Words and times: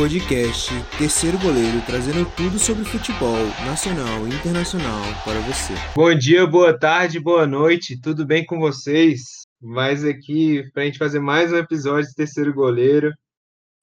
podcast 0.00 0.70
Terceiro 0.96 1.38
Goleiro, 1.40 1.78
trazendo 1.84 2.24
tudo 2.34 2.58
sobre 2.58 2.86
futebol 2.86 3.36
nacional 3.66 4.26
e 4.26 4.34
internacional 4.34 5.02
para 5.22 5.38
você. 5.40 5.74
Bom 5.94 6.14
dia, 6.14 6.46
boa 6.46 6.72
tarde, 6.72 7.20
boa 7.20 7.46
noite, 7.46 8.00
tudo 8.00 8.24
bem 8.24 8.46
com 8.46 8.58
vocês? 8.58 9.42
Mais 9.60 10.02
aqui 10.02 10.64
para 10.72 10.84
a 10.84 10.86
gente 10.86 10.96
fazer 10.96 11.20
mais 11.20 11.52
um 11.52 11.58
episódio 11.58 12.08
de 12.08 12.14
Terceiro 12.14 12.54
Goleiro. 12.54 13.12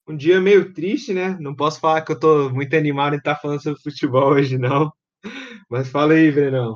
Um 0.08 0.16
dia 0.16 0.40
meio 0.40 0.72
triste, 0.72 1.14
né? 1.14 1.36
Não 1.38 1.54
posso 1.54 1.78
falar 1.78 2.00
que 2.00 2.10
eu 2.10 2.18
tô 2.18 2.50
muito 2.50 2.74
animado 2.74 3.14
em 3.14 3.18
estar 3.18 3.36
tá 3.36 3.40
falando 3.40 3.62
sobre 3.62 3.80
futebol 3.80 4.32
hoje, 4.32 4.58
não. 4.58 4.92
Mas 5.70 5.88
fala 5.88 6.14
aí, 6.14 6.32
Brenão. 6.32 6.74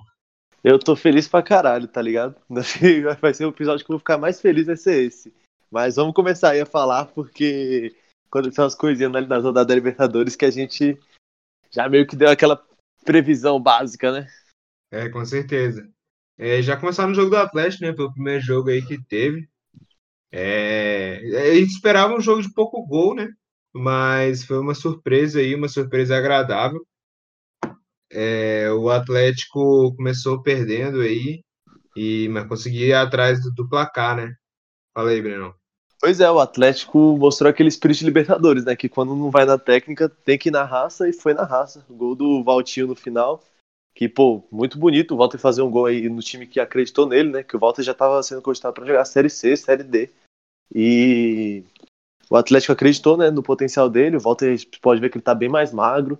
Eu 0.62 0.78
tô 0.78 0.94
feliz 0.94 1.26
pra 1.26 1.42
caralho, 1.42 1.88
tá 1.88 2.00
ligado? 2.00 2.36
Vai 3.20 3.34
ser 3.34 3.44
o 3.44 3.48
episódio 3.48 3.84
que 3.84 3.90
eu 3.90 3.94
vou 3.94 3.98
ficar 3.98 4.18
mais 4.18 4.40
feliz, 4.40 4.66
vai 4.66 4.76
ser 4.76 5.02
esse. 5.02 5.34
Mas 5.68 5.96
vamos 5.96 6.14
começar 6.14 6.50
aí 6.50 6.60
a 6.60 6.66
falar, 6.66 7.06
porque 7.06 7.92
quando 8.32 8.50
são 8.50 8.64
as 8.64 8.74
coisinhas 8.74 9.12
na 9.12 9.36
rodada 9.36 9.66
da 9.66 9.74
Libertadores 9.74 10.34
que 10.34 10.46
a 10.46 10.50
gente 10.50 10.98
já 11.70 11.86
meio 11.86 12.06
que 12.06 12.16
deu 12.16 12.30
aquela 12.30 12.66
previsão 13.04 13.60
básica, 13.60 14.10
né? 14.10 14.26
É, 14.90 15.10
com 15.10 15.22
certeza. 15.22 15.86
É, 16.38 16.62
já 16.62 16.74
começaram 16.74 17.10
no 17.10 17.14
jogo 17.14 17.28
do 17.28 17.36
Atlético, 17.36 17.84
né? 17.84 17.92
Pelo 17.92 18.12
primeiro 18.12 18.40
jogo 18.40 18.70
aí 18.70 18.80
que 18.80 19.02
teve. 19.04 19.46
É, 20.32 21.20
gente 21.56 21.72
esperava 21.72 22.14
um 22.14 22.20
jogo 22.22 22.40
de 22.40 22.50
pouco 22.54 22.86
gol, 22.86 23.14
né? 23.14 23.28
Mas 23.70 24.44
foi 24.44 24.58
uma 24.58 24.74
surpresa 24.74 25.38
aí, 25.38 25.54
uma 25.54 25.68
surpresa 25.68 26.16
agradável. 26.16 26.80
É, 28.10 28.70
o 28.72 28.88
Atlético 28.88 29.94
começou 29.94 30.42
perdendo 30.42 31.02
aí, 31.02 31.44
e, 31.94 32.28
mas 32.28 32.48
conseguia 32.48 32.86
ir 32.86 32.92
atrás 32.94 33.42
do, 33.42 33.52
do 33.52 33.68
placar, 33.68 34.16
né? 34.16 34.34
Fala 34.94 35.10
aí, 35.10 35.20
Breno. 35.20 35.54
Pois 36.04 36.18
é, 36.18 36.28
o 36.28 36.40
Atlético 36.40 37.16
mostrou 37.16 37.48
aquele 37.48 37.68
espírito 37.68 38.00
de 38.00 38.06
Libertadores, 38.06 38.64
né? 38.64 38.74
Que 38.74 38.88
quando 38.88 39.14
não 39.14 39.30
vai 39.30 39.44
na 39.44 39.56
técnica, 39.56 40.08
tem 40.08 40.36
que 40.36 40.48
ir 40.48 40.52
na 40.52 40.64
raça 40.64 41.08
e 41.08 41.12
foi 41.12 41.32
na 41.32 41.44
raça. 41.44 41.86
O 41.88 41.94
gol 41.94 42.16
do 42.16 42.42
Valtinho 42.42 42.88
no 42.88 42.96
final. 42.96 43.40
Que, 43.94 44.08
pô, 44.08 44.42
muito 44.50 44.78
bonito 44.78 45.14
o 45.14 45.16
Walter 45.16 45.38
fazer 45.38 45.62
um 45.62 45.70
gol 45.70 45.86
aí 45.86 46.08
no 46.08 46.20
time 46.20 46.44
que 46.44 46.58
acreditou 46.58 47.06
nele, 47.06 47.30
né? 47.30 47.44
Que 47.44 47.56
o 47.56 47.60
Walter 47.60 47.84
já 47.84 47.92
estava 47.92 48.20
sendo 48.24 48.42
cogitado 48.42 48.74
para 48.74 48.84
jogar 48.84 49.04
Série 49.04 49.30
C, 49.30 49.56
Série 49.56 49.84
D. 49.84 50.10
E 50.74 51.62
o 52.28 52.34
Atlético 52.34 52.72
acreditou, 52.72 53.16
né, 53.16 53.30
no 53.30 53.42
potencial 53.42 53.88
dele. 53.88 54.16
O 54.16 54.20
Walter 54.20 54.56
pode 54.80 55.00
ver 55.00 55.08
que 55.08 55.18
ele 55.18 55.22
tá 55.22 55.36
bem 55.36 55.48
mais 55.48 55.72
magro. 55.72 56.18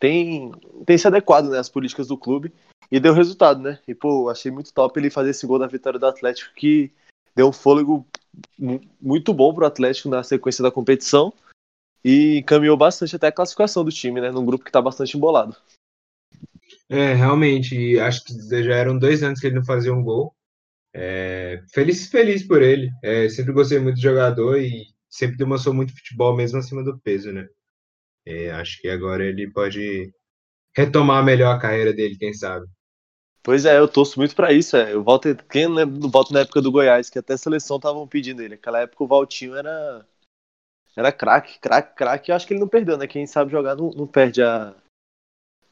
Tem, 0.00 0.50
tem 0.84 0.98
se 0.98 1.06
adequado, 1.06 1.50
né, 1.50 1.58
às 1.60 1.68
políticas 1.68 2.08
do 2.08 2.18
clube. 2.18 2.52
E 2.90 2.98
deu 2.98 3.14
resultado, 3.14 3.62
né? 3.62 3.78
E, 3.86 3.94
pô, 3.94 4.28
achei 4.28 4.50
muito 4.50 4.74
top 4.74 4.98
ele 4.98 5.08
fazer 5.08 5.30
esse 5.30 5.46
gol 5.46 5.60
na 5.60 5.68
vitória 5.68 6.00
do 6.00 6.06
Atlético, 6.06 6.52
que 6.56 6.90
deu 7.34 7.48
um 7.48 7.52
fôlego 7.52 8.06
muito 9.00 9.34
bom 9.34 9.52
para 9.54 9.64
o 9.64 9.66
Atlético 9.66 10.08
na 10.08 10.22
sequência 10.22 10.62
da 10.62 10.70
competição 10.70 11.32
e 12.04 12.42
caminhou 12.44 12.76
bastante 12.76 13.16
até 13.16 13.28
a 13.28 13.32
classificação 13.32 13.84
do 13.84 13.90
time, 13.90 14.20
né? 14.20 14.30
Num 14.30 14.44
grupo 14.44 14.64
que 14.64 14.70
está 14.70 14.80
bastante 14.80 15.16
embolado. 15.16 15.56
É, 16.88 17.12
realmente, 17.14 17.98
acho 17.98 18.24
que 18.24 18.64
já 18.64 18.74
eram 18.74 18.98
dois 18.98 19.22
anos 19.22 19.38
que 19.38 19.46
ele 19.46 19.56
não 19.56 19.64
fazia 19.64 19.92
um 19.92 20.02
gol. 20.02 20.34
É, 20.92 21.62
feliz, 21.72 22.08
feliz 22.08 22.42
por 22.46 22.62
ele. 22.62 22.90
É, 23.02 23.28
sempre 23.28 23.52
gostei 23.52 23.78
muito 23.78 23.96
do 23.96 24.02
jogador 24.02 24.60
e 24.60 24.86
sempre 25.08 25.36
demonstrou 25.36 25.74
muito 25.74 25.94
futebol 25.94 26.34
mesmo 26.34 26.58
acima 26.58 26.82
do 26.82 26.98
peso, 26.98 27.32
né? 27.32 27.48
É, 28.26 28.50
acho 28.52 28.80
que 28.80 28.88
agora 28.88 29.24
ele 29.24 29.50
pode 29.50 30.12
retomar 30.76 31.24
melhor 31.24 31.54
a 31.54 31.60
carreira 31.60 31.92
dele, 31.92 32.16
quem 32.16 32.32
sabe. 32.32 32.66
Pois 33.42 33.64
é, 33.64 33.78
eu 33.78 33.88
torço 33.88 34.18
muito 34.18 34.34
para 34.34 34.52
isso. 34.52 34.76
É. 34.76 34.92
Eu 34.92 35.02
volto, 35.02 35.34
quem 35.50 35.66
lembra 35.66 35.98
do 35.98 36.10
na 36.32 36.40
época 36.40 36.60
do 36.60 36.70
Goiás, 36.70 37.08
que 37.08 37.18
até 37.18 37.34
a 37.34 37.38
seleção 37.38 37.76
estavam 37.76 38.06
pedindo 38.06 38.42
ele. 38.42 38.50
Naquela 38.56 38.80
época 38.80 39.04
o 39.04 39.06
Valtinho 39.06 39.54
era 39.54 40.06
era 40.96 41.12
craque, 41.12 41.58
craque, 41.60 41.96
craque. 41.96 42.30
Eu 42.30 42.36
acho 42.36 42.46
que 42.46 42.52
ele 42.52 42.60
não 42.60 42.68
perdeu, 42.68 42.96
né? 42.96 43.06
Quem 43.06 43.26
sabe 43.26 43.50
jogar 43.50 43.74
não, 43.74 43.90
não, 43.90 44.06
perde 44.06 44.42
a 44.42 44.74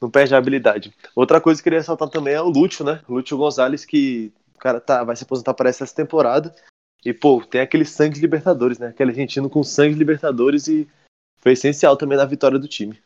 não 0.01 0.09
perde 0.09 0.33
a 0.33 0.37
habilidade. 0.37 0.93
Outra 1.15 1.41
coisa 1.41 1.61
que 1.61 1.61
eu 1.61 1.71
queria 1.71 1.79
ressaltar 1.79 2.09
também 2.09 2.33
é 2.33 2.41
o 2.41 2.49
Lúcio, 2.49 2.85
né? 2.85 3.03
O 3.07 3.13
Lúcio 3.13 3.37
Gonzalez 3.37 3.85
que 3.85 4.33
o 4.55 4.57
cara 4.57 4.79
tá 4.79 5.03
vai 5.03 5.15
se 5.15 5.23
aposentar 5.23 5.53
para 5.53 5.69
essa 5.69 5.85
temporada. 5.87 6.55
E 7.05 7.13
pô, 7.13 7.45
tem 7.45 7.61
aquele 7.61 7.85
sangue 7.85 8.15
de 8.15 8.21
Libertadores, 8.21 8.79
né? 8.79 8.87
Aquele 8.87 9.11
argentino 9.11 9.49
com 9.49 9.63
sangue 9.63 9.93
de 9.93 9.99
Libertadores 9.99 10.67
e 10.67 10.89
foi 11.37 11.53
essencial 11.53 11.95
também 11.95 12.17
na 12.17 12.25
vitória 12.25 12.59
do 12.59 12.67
time. 12.67 13.01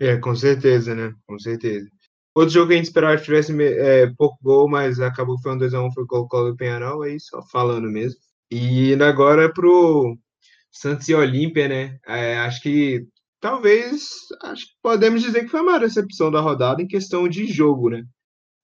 É, 0.00 0.16
com 0.16 0.34
certeza, 0.34 0.94
né? 0.94 1.14
Com 1.26 1.38
certeza. 1.38 1.90
Outro 2.38 2.54
jogo 2.54 2.68
que 2.68 2.74
a 2.74 2.76
gente 2.76 2.86
esperava 2.86 3.16
que 3.16 3.24
tivesse 3.24 3.52
é, 3.60 4.06
pouco 4.16 4.38
gol, 4.40 4.68
mas 4.68 5.00
acabou 5.00 5.34
que 5.34 5.42
foi 5.42 5.54
um 5.54 5.58
2x1, 5.58 5.92
foi 5.92 6.04
o 6.04 6.28
Colo 6.28 6.56
Penharol, 6.56 7.02
aí 7.02 7.18
só 7.18 7.42
falando 7.42 7.90
mesmo. 7.90 8.20
E 8.48 8.94
agora 9.02 9.52
pro 9.52 10.16
Santos 10.70 11.08
e 11.08 11.14
Olímpia, 11.14 11.66
né? 11.66 11.98
É, 12.06 12.38
acho 12.38 12.62
que 12.62 13.04
talvez, 13.40 14.04
acho 14.44 14.66
que 14.66 14.72
podemos 14.80 15.20
dizer 15.20 15.42
que 15.42 15.48
foi 15.48 15.58
a 15.58 15.62
maior 15.64 15.80
recepção 15.80 16.30
da 16.30 16.40
rodada 16.40 16.80
em 16.80 16.86
questão 16.86 17.28
de 17.28 17.44
jogo, 17.44 17.90
né? 17.90 18.04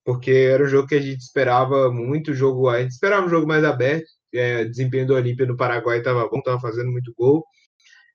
Porque 0.05 0.31
era 0.31 0.63
um 0.63 0.67
jogo 0.67 0.87
que 0.87 0.95
a 0.95 1.01
gente 1.01 1.19
esperava 1.19 1.91
muito, 1.91 2.33
jogo, 2.33 2.69
a 2.69 2.81
gente 2.81 2.91
esperava 2.91 3.25
um 3.25 3.29
jogo 3.29 3.45
mais 3.45 3.65
aberto, 3.65 4.07
é, 4.33 4.63
desempenho 4.63 5.07
do 5.07 5.15
Olímpia 5.15 5.45
no 5.45 5.57
Paraguai 5.57 5.97
estava 5.97 6.25
bom, 6.29 6.39
estava 6.39 6.61
fazendo 6.61 6.93
muito 6.93 7.13
gol. 7.17 7.45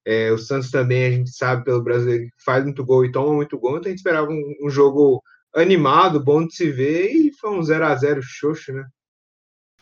É, 0.06 0.32
o 0.32 0.38
Santos 0.38 0.70
também, 0.70 1.04
a 1.04 1.10
gente 1.10 1.31
sabe 1.37 1.65
pelo 1.65 1.82
brasileiro, 1.82 2.25
faz 2.47 2.65
muito 2.65 2.82
gol 2.82 3.04
e 3.04 3.12
toma 3.12 3.34
muito 3.34 3.59
gol, 3.59 3.76
então 3.76 3.88
a 3.88 3.91
gente 3.91 3.99
esperava 3.99 4.31
um, 4.31 4.54
um 4.65 4.70
jogo 4.70 5.22
animado, 5.55 6.22
bom 6.22 6.47
de 6.47 6.55
se 6.55 6.71
ver, 6.71 7.12
e 7.12 7.33
foi 7.33 7.50
um 7.50 7.62
0 7.62 7.84
a 7.84 7.94
0 7.94 8.22
xoxo, 8.22 8.72
né? 8.72 8.87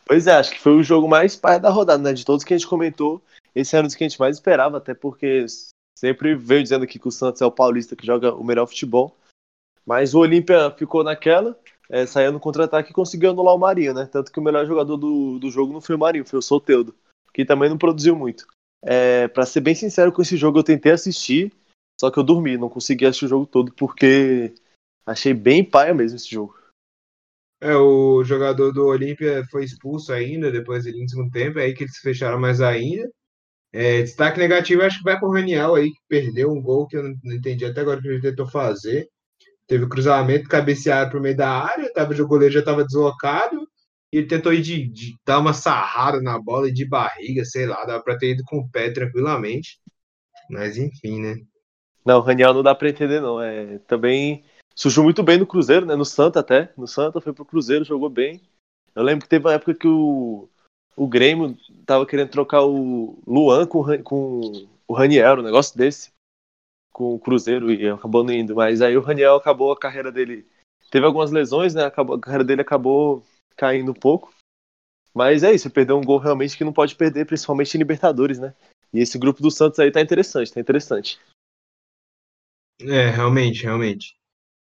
Pois 0.06 0.26
é, 0.26 0.32
acho 0.32 0.52
que 0.52 0.60
foi 0.60 0.72
o 0.72 0.82
jogo 0.82 1.06
mais 1.06 1.36
pai 1.36 1.60
da 1.60 1.68
rodada, 1.68 2.02
né? 2.02 2.12
De 2.12 2.24
todos 2.24 2.44
que 2.44 2.54
a 2.54 2.56
gente 2.56 2.66
comentou, 2.66 3.22
esse 3.54 3.76
era 3.76 3.84
um 3.84 3.86
dos 3.86 3.94
que 3.94 4.04
a 4.04 4.08
gente 4.08 4.18
mais 4.18 4.36
esperava, 4.36 4.78
até 4.78 4.94
porque 4.94 5.44
sempre 5.98 6.34
veio 6.34 6.62
dizendo 6.62 6.86
que 6.86 7.00
o 7.04 7.10
Santos 7.10 7.42
é 7.42 7.46
o 7.46 7.50
paulista 7.50 7.94
que 7.94 8.06
joga 8.06 8.32
o 8.34 8.44
melhor 8.44 8.66
futebol. 8.66 9.16
Mas 9.84 10.14
o 10.14 10.20
Olímpia 10.20 10.70
ficou 10.70 11.02
naquela, 11.02 11.58
é, 11.90 12.06
saiu 12.06 12.32
no 12.32 12.40
contra-ataque 12.40 12.90
e 12.90 12.94
conseguiu 12.94 13.30
anular 13.30 13.54
o 13.54 13.58
Marinho, 13.58 13.94
né? 13.94 14.06
Tanto 14.06 14.30
que 14.30 14.38
o 14.38 14.42
melhor 14.42 14.66
jogador 14.66 14.96
do, 14.96 15.38
do 15.38 15.50
jogo 15.50 15.72
não 15.72 15.80
foi 15.80 15.96
o 15.96 15.98
Marinho, 15.98 16.24
foi 16.24 16.38
o 16.38 16.42
Soteudo, 16.42 16.94
que 17.32 17.44
também 17.44 17.68
não 17.68 17.78
produziu 17.78 18.14
muito. 18.14 18.46
É, 18.82 19.28
para 19.28 19.44
ser 19.44 19.60
bem 19.60 19.74
sincero 19.74 20.12
com 20.12 20.22
esse 20.22 20.36
jogo, 20.36 20.58
eu 20.58 20.62
tentei 20.62 20.92
assistir, 20.92 21.52
só 22.00 22.10
que 22.10 22.18
eu 22.18 22.22
dormi, 22.22 22.56
não 22.56 22.68
consegui 22.68 23.06
assistir 23.06 23.26
o 23.26 23.28
jogo 23.28 23.46
todo 23.46 23.72
porque 23.72 24.54
Achei 25.08 25.32
bem 25.32 25.64
paia 25.64 25.94
mesmo 25.94 26.16
esse 26.16 26.30
jogo. 26.30 26.54
É, 27.62 27.74
o 27.74 28.22
jogador 28.22 28.72
do 28.72 28.86
Olímpia 28.86 29.42
foi 29.50 29.64
expulso 29.64 30.12
ainda, 30.12 30.52
depois 30.52 30.84
ele 30.84 31.00
no 31.02 31.08
segundo 31.08 31.30
tempo, 31.30 31.58
é 31.58 31.64
aí 31.64 31.74
que 31.74 31.84
eles 31.84 31.96
fecharam 31.96 32.38
mais 32.38 32.60
ainda. 32.60 33.10
É, 33.72 34.02
destaque 34.02 34.38
negativo, 34.38 34.82
acho 34.82 34.98
que 34.98 35.04
vai 35.04 35.18
pro 35.18 35.32
Raniel 35.32 35.76
aí, 35.76 35.90
que 35.90 36.00
perdeu 36.06 36.52
um 36.52 36.60
gol 36.60 36.86
que 36.86 36.98
eu 36.98 37.02
não 37.02 37.34
entendi 37.34 37.64
até 37.64 37.80
agora 37.80 37.98
o 37.98 38.02
que 38.02 38.08
ele 38.08 38.20
tentou 38.20 38.46
fazer. 38.46 39.08
Teve 39.66 39.88
cruzamento, 39.88 40.46
cabeceado 40.46 41.10
pro 41.10 41.22
meio 41.22 41.36
da 41.36 41.50
área, 41.50 41.90
tava, 41.92 42.12
o 42.12 42.28
goleiro 42.28 42.52
já 42.52 42.60
estava 42.60 42.84
deslocado, 42.84 43.66
e 44.12 44.18
ele 44.18 44.26
tentou 44.26 44.52
ir 44.52 44.60
de, 44.60 44.88
de, 44.88 45.14
dar 45.26 45.38
uma 45.38 45.54
sarrada 45.54 46.20
na 46.20 46.38
bola 46.38 46.68
e 46.68 46.72
de 46.72 46.86
barriga, 46.86 47.46
sei 47.46 47.66
lá, 47.66 47.82
dava 47.86 48.02
para 48.04 48.18
ter 48.18 48.32
ido 48.32 48.42
com 48.44 48.58
o 48.58 48.70
pé 48.70 48.90
tranquilamente. 48.90 49.80
Mas 50.50 50.76
enfim, 50.76 51.22
né? 51.22 51.36
Não, 52.04 52.18
o 52.18 52.22
Raniel 52.22 52.52
não 52.52 52.62
dá 52.62 52.74
para 52.74 52.90
entender, 52.90 53.20
não. 53.20 53.40
É, 53.40 53.78
também 53.80 54.44
surgiu 54.78 55.02
muito 55.02 55.24
bem 55.24 55.38
no 55.38 55.46
Cruzeiro, 55.46 55.84
né? 55.84 55.96
No 55.96 56.04
Santa 56.04 56.38
até. 56.38 56.72
No 56.76 56.86
Santa 56.86 57.20
foi 57.20 57.32
pro 57.32 57.44
Cruzeiro, 57.44 57.84
jogou 57.84 58.08
bem. 58.08 58.40
Eu 58.94 59.02
lembro 59.02 59.24
que 59.24 59.28
teve 59.28 59.44
uma 59.44 59.54
época 59.54 59.74
que 59.74 59.88
o, 59.88 60.48
o 60.96 61.06
Grêmio 61.08 61.58
tava 61.84 62.06
querendo 62.06 62.30
trocar 62.30 62.62
o 62.62 63.18
Luan 63.26 63.66
com, 63.66 63.84
com 64.04 64.40
o 64.86 64.94
Raniel, 64.94 65.40
um 65.40 65.42
negócio 65.42 65.76
desse. 65.76 66.12
Com 66.92 67.14
o 67.14 67.18
Cruzeiro 67.18 67.72
e 67.72 67.88
acabou 67.88 68.22
não 68.22 68.32
indo. 68.32 68.54
Mas 68.54 68.80
aí 68.80 68.96
o 68.96 69.02
Raniel 69.02 69.34
acabou 69.34 69.72
a 69.72 69.78
carreira 69.78 70.12
dele. 70.12 70.46
Teve 70.90 71.04
algumas 71.04 71.32
lesões, 71.32 71.74
né? 71.74 71.84
Acabou, 71.84 72.16
a 72.16 72.20
carreira 72.20 72.44
dele 72.44 72.62
acabou 72.62 73.24
caindo 73.56 73.90
um 73.90 73.94
pouco. 73.94 74.32
Mas 75.12 75.42
é 75.42 75.52
isso, 75.52 75.68
perdeu 75.70 75.98
um 75.98 76.04
gol 76.04 76.18
realmente 76.18 76.56
que 76.56 76.62
não 76.62 76.72
pode 76.72 76.94
perder, 76.94 77.26
principalmente 77.26 77.74
em 77.74 77.78
Libertadores, 77.78 78.38
né? 78.38 78.54
E 78.92 79.00
esse 79.00 79.18
grupo 79.18 79.42
do 79.42 79.50
Santos 79.50 79.80
aí 79.80 79.90
tá 79.90 80.00
interessante, 80.00 80.52
tá 80.52 80.60
interessante. 80.60 81.20
É, 82.80 83.10
realmente, 83.10 83.64
realmente. 83.64 84.17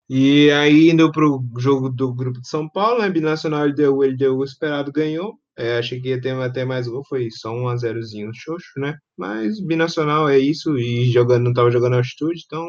E 0.10 0.50
aí, 0.52 0.90
indo 0.90 1.12
para 1.12 1.26
o 1.28 1.44
jogo 1.58 1.90
do 1.90 2.14
grupo 2.14 2.42
de 2.42 2.48
São 2.48 2.70
Paulo, 2.70 3.02
né? 3.02 3.10
Binacional 3.10 3.66
ele 3.66 3.74
deu, 3.74 4.04
ele 4.04 4.16
deu 4.16 4.38
o 4.38 4.44
esperado, 4.44 4.92
ganhou. 4.92 5.36
É, 5.58 5.78
achei 5.78 6.00
que 6.00 6.10
ia 6.10 6.22
ter 6.22 6.36
até 6.36 6.64
mais 6.64 6.88
gol, 6.88 7.04
foi 7.10 7.30
só 7.32 7.52
um 7.52 7.68
a 7.68 7.76
zerozinho 7.76 8.32
xoxo, 8.34 8.80
né? 8.80 8.96
Mas 9.18 9.60
binacional 9.60 10.30
é 10.30 10.38
isso, 10.38 10.78
e 10.78 11.12
jogando, 11.12 11.46
não 11.46 11.52
estava 11.52 11.72
jogando 11.72 11.96
altitude, 11.96 12.44
então 12.46 12.64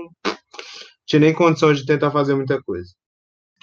tinha 1.06 1.20
nem 1.20 1.34
condição 1.34 1.72
de 1.74 1.84
tentar 1.86 2.10
fazer 2.10 2.34
muita 2.34 2.62
coisa. 2.62 2.90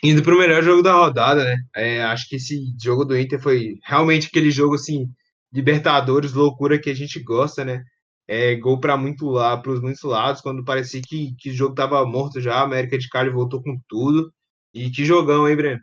Indo 0.03 0.23
para 0.23 0.35
o 0.35 0.39
melhor 0.39 0.63
jogo 0.63 0.83
da 0.83 0.93
rodada, 0.93 1.43
né? 1.43 1.57
É, 1.75 2.03
acho 2.03 2.29
que 2.29 2.35
esse 2.37 2.59
jogo 2.81 3.05
do 3.05 3.17
Inter 3.17 3.39
foi 3.41 3.77
realmente 3.83 4.27
aquele 4.27 4.51
jogo 4.51 4.75
assim, 4.75 5.07
Libertadores, 5.53 6.33
loucura 6.33 6.77
que 6.79 6.89
a 6.89 6.93
gente 6.93 7.19
gosta, 7.19 7.63
né? 7.63 7.81
É, 8.27 8.55
gol 8.55 8.79
para 8.79 8.97
muito 8.97 9.27
lá, 9.29 9.57
para 9.57 9.71
os 9.71 9.81
muitos 9.81 10.03
lados, 10.03 10.41
quando 10.41 10.63
parecia 10.63 11.01
que, 11.01 11.35
que 11.39 11.49
o 11.49 11.53
jogo 11.53 11.73
estava 11.73 12.05
morto 12.05 12.41
já, 12.41 12.55
a 12.55 12.63
América 12.63 12.97
de 12.97 13.09
Cali 13.09 13.29
voltou 13.29 13.61
com 13.61 13.79
tudo. 13.87 14.31
E 14.73 14.89
que 14.89 15.05
jogão, 15.05 15.47
hein, 15.47 15.55
Breno? 15.55 15.81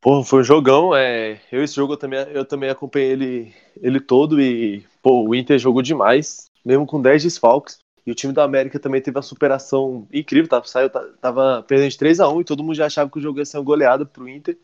Pô, 0.00 0.22
foi 0.24 0.40
um 0.40 0.44
jogão. 0.44 0.94
É... 0.94 1.40
Eu 1.52 1.62
esse 1.62 1.74
jogo 1.74 1.94
eu 1.94 1.96
também, 1.96 2.18
eu 2.32 2.44
também 2.44 2.70
acompanhei 2.70 3.10
ele, 3.10 3.54
ele 3.80 4.00
todo 4.00 4.40
e 4.40 4.84
pô, 5.02 5.26
o 5.28 5.34
Inter 5.34 5.58
jogou 5.58 5.82
demais, 5.82 6.50
mesmo 6.64 6.86
com 6.86 7.00
10 7.00 7.22
desfalques. 7.22 7.78
E 8.06 8.10
o 8.10 8.14
time 8.14 8.32
da 8.32 8.42
América 8.42 8.80
também 8.80 9.02
teve 9.02 9.18
uma 9.18 9.22
superação 9.22 10.08
incrível, 10.10 10.48
tá? 10.48 10.62
Saiu, 10.64 10.88
tava 11.20 11.62
perdendo 11.64 11.90
de 11.90 11.98
3 11.98 12.20
a 12.20 12.28
1 12.28 12.40
e 12.40 12.44
todo 12.44 12.64
mundo 12.64 12.74
já 12.74 12.86
achava 12.86 13.10
que 13.10 13.18
o 13.18 13.20
jogo 13.20 13.38
ia 13.38 13.44
ser 13.44 13.58
uma 13.58 13.64
goleada 13.64 14.06
pro 14.06 14.28
Inter. 14.28 14.56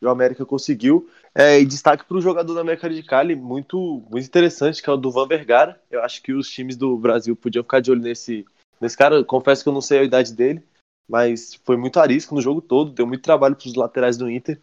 O 0.00 0.08
América 0.08 0.44
conseguiu. 0.46 1.08
É, 1.34 1.60
e 1.60 1.64
destaque 1.64 2.04
para 2.04 2.16
o 2.16 2.20
jogador 2.20 2.54
da 2.54 2.60
América 2.60 2.88
de 2.88 3.02
Cali, 3.02 3.34
muito, 3.34 4.02
muito 4.10 4.26
interessante, 4.26 4.82
que 4.82 4.88
é 4.88 4.92
o 4.92 4.96
do 4.96 5.10
Van 5.10 5.26
Vergara. 5.26 5.80
Eu 5.90 6.02
acho 6.02 6.22
que 6.22 6.32
os 6.32 6.48
times 6.48 6.76
do 6.76 6.96
Brasil 6.96 7.34
podiam 7.34 7.62
ficar 7.62 7.80
de 7.80 7.90
olho 7.90 8.00
nesse, 8.00 8.44
nesse 8.80 8.96
cara. 8.96 9.24
confesso 9.24 9.62
que 9.62 9.68
eu 9.68 9.72
não 9.72 9.80
sei 9.80 10.00
a 10.00 10.04
idade 10.04 10.32
dele, 10.32 10.62
mas 11.08 11.54
foi 11.64 11.76
muito 11.76 11.98
arisco 11.98 12.34
no 12.34 12.40
jogo 12.40 12.60
todo, 12.60 12.92
deu 12.92 13.06
muito 13.06 13.22
trabalho 13.22 13.56
para 13.56 13.66
os 13.66 13.74
laterais 13.74 14.16
do 14.16 14.30
Inter. 14.30 14.60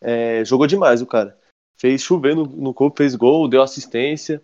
É, 0.00 0.44
jogou 0.44 0.66
demais 0.66 1.02
o 1.02 1.06
cara. 1.06 1.38
Fez 1.76 2.02
chover 2.02 2.34
no, 2.34 2.44
no 2.44 2.74
corpo, 2.74 2.98
fez 2.98 3.14
gol, 3.14 3.48
deu 3.48 3.62
assistência. 3.62 4.42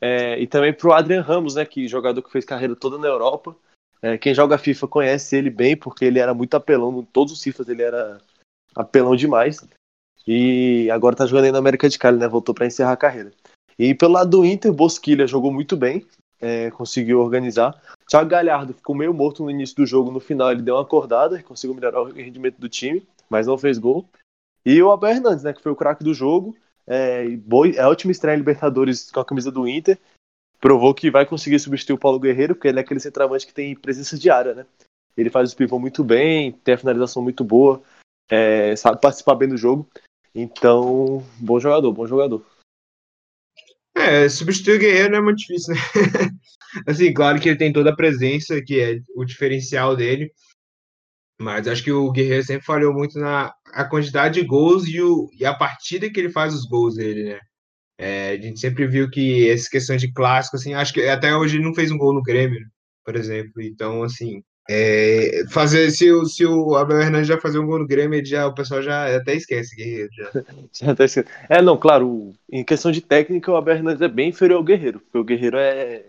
É, 0.00 0.38
e 0.38 0.46
também 0.46 0.72
pro 0.72 0.92
Adrian 0.92 1.22
Ramos, 1.22 1.54
né, 1.54 1.64
que 1.64 1.88
jogador 1.88 2.22
que 2.22 2.30
fez 2.30 2.44
carreira 2.44 2.76
toda 2.76 2.98
na 2.98 3.06
Europa. 3.06 3.56
É, 4.02 4.18
quem 4.18 4.34
joga 4.34 4.58
FIFA 4.58 4.86
conhece 4.86 5.34
ele 5.34 5.48
bem, 5.48 5.74
porque 5.74 6.04
ele 6.04 6.18
era 6.18 6.34
muito 6.34 6.54
apelão, 6.54 7.00
em 7.00 7.04
todos 7.06 7.32
os 7.32 7.40
CIFAs 7.40 7.70
ele 7.70 7.82
era 7.82 8.20
apelão 8.74 9.16
demais. 9.16 9.66
E 10.26 10.90
agora 10.90 11.16
tá 11.16 11.26
jogando 11.26 11.44
aí 11.44 11.52
na 11.52 11.58
América 11.58 11.88
de 11.88 11.98
Cali, 11.98 12.18
né, 12.18 12.26
voltou 12.26 12.54
para 12.54 12.66
encerrar 12.66 12.92
a 12.92 12.96
carreira. 12.96 13.30
E 13.78 13.94
pelo 13.94 14.14
lado 14.14 14.30
do 14.30 14.44
Inter, 14.44 14.72
Bosquilha 14.72 15.26
jogou 15.26 15.52
muito 15.52 15.76
bem, 15.76 16.06
é, 16.40 16.70
conseguiu 16.70 17.20
organizar. 17.20 17.80
Thiago 18.08 18.30
Galhardo 18.30 18.72
ficou 18.72 18.94
meio 18.94 19.12
morto 19.12 19.42
no 19.42 19.50
início 19.50 19.76
do 19.76 19.86
jogo, 19.86 20.10
no 20.10 20.20
final 20.20 20.50
ele 20.50 20.62
deu 20.62 20.76
uma 20.76 20.82
acordada, 20.82 21.42
conseguiu 21.42 21.74
melhorar 21.74 22.02
o 22.02 22.12
rendimento 22.12 22.58
do 22.58 22.68
time, 22.68 23.06
mas 23.28 23.46
não 23.46 23.58
fez 23.58 23.78
gol. 23.78 24.08
E 24.64 24.82
o 24.82 24.90
Abel 24.90 25.10
Hernandes, 25.10 25.44
né, 25.44 25.52
que 25.52 25.62
foi 25.62 25.72
o 25.72 25.76
craque 25.76 26.02
do 26.02 26.14
jogo, 26.14 26.56
é, 26.86 27.28
boa, 27.36 27.68
é 27.68 27.80
a 27.80 27.88
última 27.88 28.12
estreia 28.12 28.34
em 28.34 28.38
Libertadores 28.38 29.10
com 29.10 29.20
a 29.20 29.24
camisa 29.24 29.50
do 29.50 29.68
Inter. 29.68 29.98
Provou 30.60 30.94
que 30.94 31.10
vai 31.10 31.26
conseguir 31.26 31.58
substituir 31.58 31.94
o 31.94 31.98
Paulo 31.98 32.18
Guerreiro, 32.18 32.54
porque 32.54 32.68
ele 32.68 32.78
é 32.78 32.82
aquele 32.82 33.00
centroavante 33.00 33.46
que 33.46 33.52
tem 33.52 33.74
presença 33.74 34.18
diária, 34.18 34.54
né? 34.54 34.66
Ele 35.16 35.30
faz 35.30 35.50
os 35.50 35.54
pivô 35.54 35.78
muito 35.78 36.02
bem, 36.02 36.52
tem 36.52 36.74
a 36.74 36.78
finalização 36.78 37.22
muito 37.22 37.44
boa, 37.44 37.82
é, 38.30 38.74
sabe 38.76 39.00
participar 39.00 39.34
bem 39.34 39.48
do 39.48 39.56
jogo. 39.56 39.88
Então, 40.34 41.24
bom 41.38 41.60
jogador, 41.60 41.92
bom 41.92 42.06
jogador. 42.06 42.44
É, 43.96 44.28
substituir 44.28 44.76
o 44.76 44.78
Guerreiro 44.80 45.12
não 45.12 45.18
é 45.18 45.22
muito 45.22 45.38
difícil, 45.38 45.74
né? 45.74 45.80
assim, 46.86 47.14
claro 47.14 47.40
que 47.40 47.48
ele 47.48 47.58
tem 47.58 47.72
toda 47.72 47.90
a 47.90 47.96
presença, 47.96 48.60
que 48.60 48.80
é 48.80 48.98
o 49.14 49.24
diferencial 49.24 49.94
dele. 49.94 50.32
Mas 51.40 51.68
acho 51.68 51.82
que 51.82 51.92
o 51.92 52.10
Guerreiro 52.10 52.44
sempre 52.44 52.64
falhou 52.64 52.92
muito 52.92 53.18
na 53.18 53.52
a 53.72 53.84
quantidade 53.84 54.40
de 54.40 54.46
gols 54.46 54.86
e, 54.86 55.00
o, 55.00 55.28
e 55.32 55.44
a 55.44 55.54
partida 55.54 56.10
que 56.10 56.18
ele 56.20 56.30
faz 56.30 56.54
os 56.54 56.64
gols 56.64 56.96
dele, 56.96 57.24
né? 57.24 57.40
É, 57.98 58.30
a 58.30 58.36
gente 58.40 58.58
sempre 58.58 58.86
viu 58.86 59.08
que 59.08 59.48
essa 59.48 59.68
questão 59.70 59.96
de 59.96 60.12
clássico, 60.12 60.56
assim, 60.56 60.74
acho 60.74 60.92
que 60.92 61.02
até 61.08 61.34
hoje 61.36 61.56
ele 61.56 61.64
não 61.64 61.74
fez 61.74 61.90
um 61.90 61.98
gol 61.98 62.12
no 62.12 62.22
Grêmio, 62.22 62.60
por 63.04 63.16
exemplo. 63.16 63.62
Então, 63.62 64.02
assim, 64.02 64.42
é, 64.68 65.44
fazer 65.50 65.90
se, 65.90 66.10
o, 66.10 66.24
se 66.24 66.44
o 66.46 66.74
Abel 66.76 67.00
Hernandes 67.00 67.28
já 67.28 67.40
fazer 67.40 67.58
um 67.58 67.66
gol 67.66 67.80
no 67.80 67.86
Grêmio, 67.86 68.24
já, 68.24 68.46
o 68.46 68.54
pessoal 68.54 68.82
já 68.82 69.14
até 69.16 69.34
esquece 69.34 69.76
Guerreiro. 69.76 70.10
Já. 70.12 70.30
já 70.72 70.92
até 70.92 71.04
esquece. 71.04 71.28
É, 71.48 71.60
não, 71.60 71.76
claro, 71.76 72.32
em 72.50 72.64
questão 72.64 72.90
de 72.90 73.00
técnica, 73.00 73.50
o 73.52 73.56
Abel 73.56 73.76
Hernandes 73.76 74.02
é 74.02 74.08
bem 74.08 74.30
inferior 74.30 74.58
ao 74.58 74.64
Guerreiro, 74.64 75.00
porque 75.00 75.18
o 75.18 75.24
Guerreiro 75.24 75.58
é, 75.58 76.06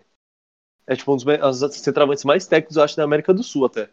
é 0.88 0.96
tipo 0.96 1.14
um 1.14 1.18
dos 1.18 1.76
centroavantes 1.76 2.24
mais 2.24 2.48
técnicos, 2.48 2.78
eu 2.78 2.84
acho, 2.84 2.96
da 2.96 3.04
América 3.04 3.34
do 3.34 3.44
Sul 3.44 3.66
até 3.66 3.90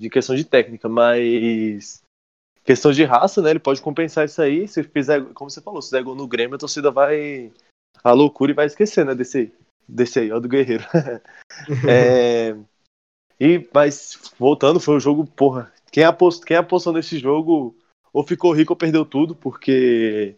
de 0.00 0.08
questão 0.08 0.34
de 0.34 0.44
técnica, 0.44 0.88
mas 0.88 2.02
questão 2.64 2.90
de 2.90 3.04
raça, 3.04 3.42
né? 3.42 3.50
Ele 3.50 3.58
pode 3.58 3.82
compensar 3.82 4.24
isso 4.24 4.40
aí. 4.40 4.66
Se 4.66 4.82
fizer, 4.82 5.22
como 5.34 5.50
você 5.50 5.60
falou, 5.60 5.82
se 5.82 5.90
der 5.90 6.02
gol 6.02 6.14
no 6.14 6.26
Grêmio, 6.26 6.56
a 6.56 6.58
torcida 6.58 6.90
vai 6.90 7.52
a 8.02 8.12
loucura 8.12 8.50
e 8.50 8.54
vai 8.54 8.64
esquecer, 8.64 9.04
né? 9.04 9.14
Desse 9.14 9.52
desse 9.86 10.20
aí, 10.20 10.32
ó, 10.32 10.40
do 10.40 10.48
Guerreiro. 10.48 10.84
é, 11.86 12.56
e, 13.40 13.66
mas, 13.72 14.18
voltando, 14.38 14.78
foi 14.78 14.96
um 14.96 15.00
jogo, 15.00 15.24
porra. 15.24 15.72
Quem 15.90 16.04
apostou, 16.04 16.46
quem 16.46 16.56
apostou 16.58 16.92
nesse 16.92 17.18
jogo 17.18 17.74
ou 18.12 18.22
ficou 18.22 18.52
rico 18.52 18.74
ou 18.74 18.76
perdeu 18.76 19.04
tudo, 19.04 19.34
porque 19.34 20.36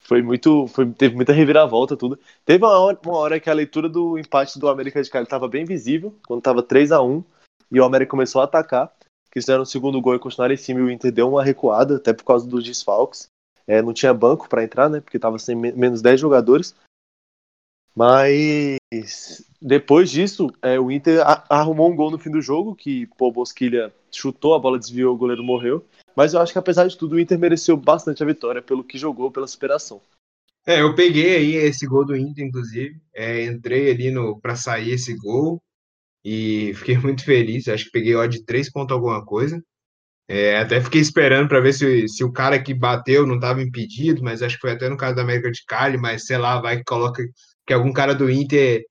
foi 0.00 0.20
muito. 0.20 0.66
Foi, 0.66 0.90
teve 0.92 1.14
muita 1.14 1.32
reviravolta, 1.32 1.96
tudo. 1.96 2.18
Teve 2.44 2.64
uma 2.64 2.76
hora, 2.78 2.98
uma 3.06 3.16
hora 3.16 3.40
que 3.40 3.48
a 3.48 3.54
leitura 3.54 3.88
do 3.88 4.18
empate 4.18 4.58
do 4.58 4.68
América 4.68 5.00
de 5.00 5.08
Cali 5.08 5.24
estava 5.24 5.46
bem 5.46 5.64
visível, 5.64 6.18
quando 6.26 6.40
estava 6.40 6.62
3 6.62 6.90
a 6.90 7.00
1 7.00 7.22
e 7.70 7.80
o 7.80 7.84
América 7.84 8.10
começou 8.10 8.40
a 8.40 8.44
atacar. 8.44 8.92
Fizeram 9.32 9.62
o 9.62 9.66
segundo 9.66 10.00
gol 10.00 10.16
e 10.16 10.18
continuaram 10.18 10.54
em 10.54 10.56
cima 10.56 10.80
e 10.80 10.82
o 10.82 10.90
Inter 10.90 11.12
deu 11.12 11.28
uma 11.28 11.44
recuada, 11.44 11.96
até 11.96 12.12
por 12.12 12.24
causa 12.24 12.48
dos 12.48 12.64
desfalques. 12.64 13.28
É, 13.64 13.80
não 13.80 13.92
tinha 13.92 14.12
banco 14.12 14.48
para 14.48 14.64
entrar, 14.64 14.90
né? 14.90 15.00
Porque 15.00 15.16
estava 15.16 15.38
sem 15.38 15.54
menos 15.54 16.02
10 16.02 16.18
jogadores. 16.18 16.74
Mas 17.94 18.78
depois 19.60 20.10
disso, 20.10 20.50
é, 20.62 20.78
o 20.78 20.90
Inter 20.90 21.22
arrumou 21.48 21.90
um 21.90 21.96
gol 21.96 22.10
no 22.10 22.18
fim 22.18 22.30
do 22.30 22.40
jogo, 22.40 22.74
que 22.74 23.06
pô, 23.18 23.30
Bosquilha 23.30 23.92
chutou, 24.10 24.54
a 24.54 24.58
bola 24.58 24.78
desviou, 24.78 25.14
o 25.14 25.18
goleiro 25.18 25.42
morreu. 25.42 25.84
Mas 26.16 26.34
eu 26.34 26.40
acho 26.40 26.52
que 26.52 26.58
apesar 26.58 26.86
de 26.86 26.96
tudo, 26.96 27.16
o 27.16 27.20
Inter 27.20 27.38
mereceu 27.38 27.76
bastante 27.76 28.22
a 28.22 28.26
vitória 28.26 28.62
pelo 28.62 28.84
que 28.84 28.98
jogou, 28.98 29.30
pela 29.30 29.46
superação. 29.46 30.00
É, 30.66 30.82
eu 30.82 30.94
peguei 30.94 31.36
aí 31.36 31.54
esse 31.54 31.86
gol 31.86 32.04
do 32.04 32.16
Inter, 32.16 32.44
inclusive. 32.44 33.00
É, 33.14 33.44
entrei 33.44 33.90
ali 33.90 34.10
no 34.10 34.38
para 34.40 34.56
sair 34.56 34.92
esse 34.92 35.14
gol 35.14 35.62
e 36.24 36.72
fiquei 36.76 36.98
muito 36.98 37.24
feliz. 37.24 37.68
Acho 37.68 37.86
que 37.86 37.90
peguei 37.90 38.14
odd 38.14 38.38
de 38.38 38.44
3 38.44 38.70
pontos 38.70 38.94
alguma 38.94 39.24
coisa. 39.24 39.62
É, 40.28 40.58
até 40.58 40.80
fiquei 40.80 41.00
esperando 41.00 41.48
para 41.48 41.60
ver 41.60 41.72
se, 41.72 42.06
se 42.06 42.22
o 42.22 42.30
cara 42.30 42.62
que 42.62 42.72
bateu 42.72 43.26
não 43.26 43.34
estava 43.34 43.60
impedido, 43.60 44.22
mas 44.22 44.42
acho 44.42 44.54
que 44.54 44.60
foi 44.60 44.70
até 44.70 44.88
no 44.88 44.96
caso 44.96 45.16
da 45.16 45.22
América 45.22 45.50
de 45.50 45.64
Cali, 45.66 45.98
mas 45.98 46.24
sei 46.24 46.38
lá, 46.38 46.60
vai 46.60 46.76
que 46.76 46.84
coloca 46.84 47.20
que 47.70 47.74
algum 47.74 47.92
cara 47.92 48.16
do 48.16 48.28
Inter 48.28 48.84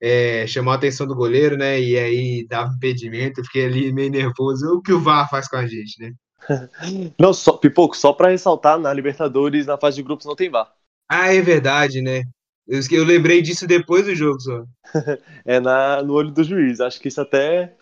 é, 0.00 0.46
chamou 0.46 0.72
a 0.72 0.76
atenção 0.76 1.04
do 1.04 1.16
goleiro, 1.16 1.56
né? 1.56 1.80
E 1.80 1.98
aí 1.98 2.46
dava 2.46 2.72
impedimento, 2.72 3.42
fiquei 3.42 3.66
ali 3.66 3.92
meio 3.92 4.08
nervoso. 4.08 4.68
O 4.68 4.80
que 4.80 4.92
o 4.92 5.00
VAR 5.00 5.28
faz 5.28 5.48
com 5.48 5.56
a 5.56 5.66
gente, 5.66 6.00
né? 6.00 6.12
Não, 7.18 7.34
só, 7.34 7.54
Pipoco, 7.54 7.96
só 7.96 8.12
para 8.12 8.28
ressaltar, 8.28 8.78
na 8.78 8.92
Libertadores, 8.92 9.66
na 9.66 9.76
fase 9.76 9.96
de 9.96 10.04
grupos, 10.04 10.26
não 10.26 10.36
tem 10.36 10.48
VAR. 10.48 10.72
Ah, 11.08 11.34
é 11.34 11.42
verdade, 11.42 12.00
né? 12.00 12.22
Eu, 12.68 12.80
eu 12.92 13.04
lembrei 13.04 13.42
disso 13.42 13.66
depois 13.66 14.06
do 14.06 14.14
jogo 14.14 14.40
só. 14.40 14.64
é 15.44 15.58
na, 15.58 16.00
no 16.00 16.14
olho 16.14 16.30
do 16.30 16.44
juiz. 16.44 16.80
Acho 16.80 17.00
que 17.00 17.08
isso 17.08 17.20
até 17.20 17.74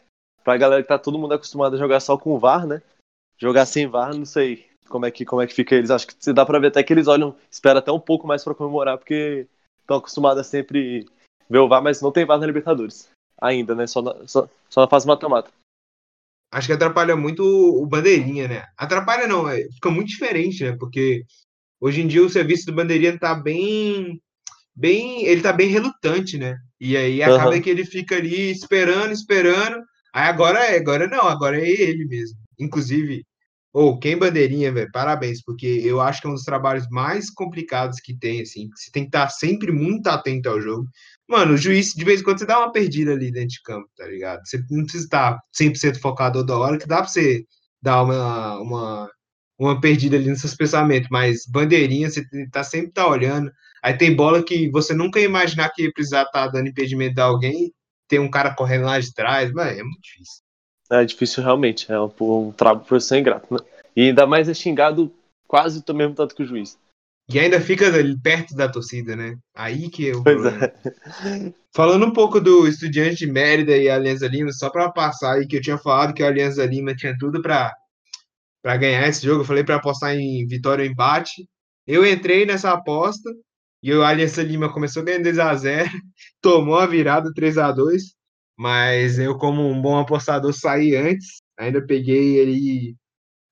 pra 0.42 0.56
galera 0.56 0.82
que 0.82 0.88
tá 0.88 0.98
todo 0.98 1.18
mundo 1.18 1.34
acostumado 1.34 1.76
a 1.76 1.78
jogar 1.78 2.00
só 2.00 2.16
com 2.16 2.30
o 2.30 2.38
VAR, 2.38 2.66
né? 2.66 2.80
Jogar 3.36 3.66
sem 3.66 3.86
VAR, 3.86 4.14
não 4.14 4.24
sei 4.24 4.64
como 4.88 5.04
é 5.04 5.10
que, 5.10 5.26
como 5.26 5.42
é 5.42 5.46
que 5.46 5.54
fica 5.54 5.74
eles. 5.74 5.90
Acho 5.90 6.06
que 6.06 6.32
dá 6.32 6.46
pra 6.46 6.58
ver 6.58 6.68
até 6.68 6.82
que 6.82 6.92
eles 6.92 7.06
olham, 7.06 7.36
espera 7.50 7.80
até 7.80 7.92
um 7.92 8.00
pouco 8.00 8.26
mais 8.26 8.42
para 8.42 8.54
comemorar, 8.54 8.96
porque 8.96 9.46
estão 9.88 9.96
acostumados 9.96 10.40
a 10.40 10.44
sempre 10.44 11.06
ver 11.48 11.58
o 11.58 11.68
VAR, 11.68 11.82
mas 11.82 12.02
não 12.02 12.12
tem 12.12 12.26
VAR 12.26 12.38
na 12.38 12.46
Libertadores. 12.46 13.08
Ainda, 13.40 13.74
né? 13.74 13.86
Só 13.86 14.02
na, 14.02 14.26
só, 14.26 14.48
só 14.68 14.82
na 14.82 14.88
fase 14.88 15.06
mata-mata. 15.06 15.50
Acho 16.52 16.66
que 16.66 16.72
atrapalha 16.72 17.16
muito 17.16 17.42
o 17.42 17.86
bandeirinha, 17.86 18.48
né? 18.48 18.66
Atrapalha 18.76 19.26
não, 19.26 19.48
é, 19.48 19.64
fica 19.72 19.90
muito 19.90 20.08
diferente, 20.08 20.64
né? 20.64 20.76
Porque 20.78 21.24
hoje 21.80 22.02
em 22.02 22.06
dia 22.06 22.22
o 22.22 22.28
serviço 22.28 22.66
do 22.66 22.74
bandeirinha 22.74 23.18
tá 23.18 23.34
bem 23.34 24.20
bem, 24.74 25.24
ele 25.26 25.42
tá 25.42 25.52
bem 25.52 25.68
relutante, 25.68 26.38
né? 26.38 26.56
E 26.80 26.96
aí 26.96 27.22
acaba 27.22 27.54
uhum. 27.54 27.60
que 27.60 27.68
ele 27.68 27.84
fica 27.84 28.16
ali 28.16 28.50
esperando, 28.50 29.12
esperando. 29.12 29.82
Aí 30.12 30.28
agora 30.28 30.58
é, 30.60 30.78
agora 30.78 31.06
não, 31.06 31.22
agora 31.22 31.58
é 31.58 31.68
ele 31.68 32.04
mesmo. 32.06 32.38
Inclusive, 32.58 33.24
ou 33.72 33.90
oh, 33.92 33.98
quem 33.98 34.16
bandeirinha, 34.16 34.72
velho, 34.72 34.90
parabéns, 34.92 35.42
porque 35.42 35.66
eu 35.66 36.00
acho 36.00 36.20
que 36.20 36.26
é 36.26 36.30
um 36.30 36.34
dos 36.34 36.44
trabalhos 36.44 36.86
mais 36.90 37.30
complicados 37.30 38.00
que 38.00 38.16
tem, 38.16 38.40
assim. 38.40 38.68
Você 38.74 38.90
tem 38.90 39.04
que 39.04 39.08
estar 39.08 39.28
sempre 39.28 39.70
muito 39.70 40.06
atento 40.08 40.48
ao 40.48 40.60
jogo. 40.60 40.86
Mano, 41.28 41.54
o 41.54 41.56
juiz, 41.56 41.92
de 41.92 42.04
vez 42.04 42.20
em 42.20 42.24
quando, 42.24 42.38
você 42.38 42.46
dá 42.46 42.58
uma 42.58 42.72
perdida 42.72 43.12
ali 43.12 43.30
dentro 43.30 43.50
de 43.50 43.62
campo, 43.62 43.88
tá 43.96 44.06
ligado? 44.06 44.40
Você 44.46 44.58
não 44.70 44.82
precisa 44.84 45.04
estar 45.04 45.38
100% 45.52 46.00
focado 46.00 46.38
toda 46.40 46.58
hora, 46.58 46.78
que 46.78 46.86
dá 46.86 46.98
pra 46.98 47.08
você 47.08 47.44
dar 47.82 48.02
uma, 48.02 48.58
uma, 48.60 49.10
uma 49.58 49.80
perdida 49.80 50.16
ali 50.16 50.30
nos 50.30 50.40
seus 50.40 50.54
pensamentos, 50.54 51.08
mas 51.10 51.44
bandeirinha, 51.46 52.10
você 52.10 52.24
tá 52.50 52.64
sempre 52.64 52.92
tá 52.92 53.06
olhando, 53.06 53.50
Aí 53.82 53.96
tem 53.96 54.14
bola 54.14 54.42
que 54.42 54.70
você 54.70 54.92
nunca 54.94 55.20
ia 55.20 55.26
imaginar 55.26 55.70
que 55.70 55.82
ia 55.82 55.92
precisar 55.92 56.22
estar 56.22 56.46
tá 56.46 56.48
dando 56.48 56.68
impedimento 56.68 57.14
de 57.14 57.20
alguém, 57.20 57.72
tem 58.08 58.18
um 58.18 58.30
cara 58.30 58.54
correndo 58.54 58.86
lá 58.86 58.98
de 58.98 59.12
trás, 59.12 59.52
mas 59.52 59.78
é 59.78 59.82
muito 59.82 60.00
difícil. 60.02 60.42
É 60.90 61.04
difícil 61.04 61.42
realmente, 61.42 61.90
é 61.92 62.00
um, 62.00 62.10
um 62.20 62.52
trabalho 62.52 62.86
por 62.86 63.00
ser 63.00 63.18
ingrato, 63.18 63.52
né? 63.52 63.60
E 63.94 64.08
ainda 64.08 64.26
mais 64.26 64.48
é 64.48 64.54
xingado 64.54 65.12
quase 65.46 65.84
do 65.84 65.94
mesmo 65.94 66.14
tanto 66.14 66.34
que 66.34 66.42
o 66.42 66.46
juiz. 66.46 66.78
E 67.30 67.38
ainda 67.38 67.60
fica 67.60 67.86
perto 68.22 68.54
da 68.54 68.68
torcida, 68.70 69.14
né? 69.14 69.36
Aí 69.54 69.90
que 69.90 70.08
é 70.08 70.16
o 70.16 70.24
pois. 70.24 70.44
É. 70.46 71.52
Falando 71.74 72.06
um 72.06 72.12
pouco 72.12 72.40
do 72.40 72.66
Estudiante 72.66 73.26
de 73.26 73.30
Mérida 73.30 73.76
e 73.76 73.88
a 73.88 73.96
Alianza 73.96 74.26
Lima, 74.26 74.50
só 74.50 74.70
para 74.70 74.90
passar 74.90 75.34
aí 75.34 75.46
que 75.46 75.56
eu 75.56 75.60
tinha 75.60 75.76
falado 75.76 76.14
que 76.14 76.22
a 76.22 76.26
Alianza 76.26 76.64
Lima 76.64 76.94
tinha 76.94 77.16
tudo 77.18 77.42
para 77.42 77.74
para 78.62 78.76
ganhar 78.76 79.06
esse 79.06 79.24
jogo, 79.24 79.42
eu 79.42 79.44
falei 79.44 79.62
para 79.62 79.76
apostar 79.76 80.14
em 80.16 80.46
vitória 80.46 80.84
ou 80.84 80.90
empate. 80.90 81.48
Eu 81.86 82.04
entrei 82.04 82.44
nessa 82.44 82.72
aposta, 82.72 83.30
e 83.82 83.92
o 83.92 84.02
Aliança 84.02 84.42
Lima 84.42 84.72
começou 84.72 85.04
ganhando 85.04 85.28
2x0, 85.28 85.88
tomou 86.42 86.78
a 86.78 86.86
virada 86.86 87.32
3x2, 87.32 88.00
mas 88.58 89.20
eu, 89.20 89.38
como 89.38 89.62
um 89.62 89.80
bom 89.80 89.96
apostador, 89.96 90.52
saí 90.52 90.96
antes. 90.96 91.40
Ainda 91.56 91.80
peguei 91.80 92.36
ele 92.36 92.96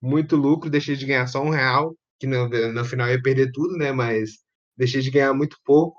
muito 0.03 0.35
lucro, 0.35 0.69
deixei 0.69 0.97
de 0.97 1.07
ganhar 1.07 1.29
só 1.29 1.41
um 1.41 1.51
real, 1.51 1.95
que 2.19 2.27
no, 2.27 2.49
no 2.49 2.85
final 2.85 3.09
ia 3.09 3.23
perder 3.23 3.53
tudo, 3.53 3.77
né? 3.77 3.93
Mas 3.93 4.31
deixei 4.77 5.01
de 5.01 5.13
ganhar 5.13 5.33
muito 5.33 5.57
pouco 5.65 5.97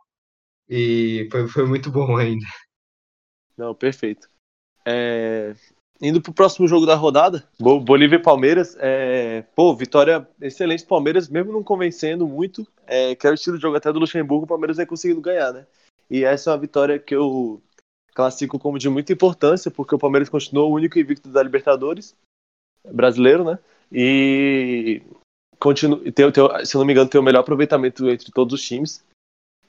e 0.68 1.30
foi, 1.32 1.48
foi 1.48 1.66
muito 1.66 1.90
bom 1.90 2.18
ainda. 2.18 2.46
Não, 3.58 3.74
perfeito. 3.74 4.30
É, 4.86 5.56
indo 6.02 6.22
pro 6.22 6.34
próximo 6.34 6.68
jogo 6.68 6.86
da 6.86 6.96
rodada, 6.96 7.48
Bolívia 7.58 8.18
e 8.18 8.22
Palmeiras. 8.22 8.76
É, 8.78 9.44
pô, 9.56 9.74
vitória 9.74 10.28
excelente 10.42 10.86
Palmeiras, 10.86 11.30
mesmo 11.30 11.54
não 11.54 11.64
convencendo 11.64 12.28
muito, 12.28 12.68
é, 12.86 13.16
que 13.16 13.26
era 13.26 13.34
o 13.34 13.36
estilo 13.36 13.56
de 13.56 13.62
jogo 13.62 13.78
até 13.78 13.92
do 13.92 14.00
Luxemburgo, 14.00 14.44
o 14.44 14.48
Palmeiras 14.48 14.76
vem 14.76 14.86
conseguindo 14.86 15.22
ganhar, 15.22 15.54
né? 15.54 15.66
E 16.10 16.26
essa 16.26 16.50
é 16.50 16.54
uma 16.54 16.60
vitória 16.60 17.00
que 17.00 17.16
eu 17.16 17.62
classifico 18.18 18.58
como 18.58 18.80
de 18.80 18.90
muita 18.90 19.14
importância, 19.14 19.70
porque 19.70 19.94
o 19.94 20.00
Palmeiras 20.00 20.28
continuou 20.28 20.72
o 20.72 20.74
único 20.74 20.98
invicto 20.98 21.30
da 21.30 21.44
Libertadores 21.44 22.18
brasileiro, 22.92 23.44
né? 23.44 23.60
E 23.92 25.04
continua, 25.60 26.00
tem, 26.12 26.32
tem, 26.32 26.66
se 26.66 26.76
não 26.76 26.84
me 26.84 26.94
engano, 26.94 27.08
tem 27.08 27.22
o 27.22 27.24
melhor 27.24 27.42
aproveitamento 27.42 28.10
entre 28.10 28.32
todos 28.32 28.60
os 28.60 28.68
times. 28.68 29.06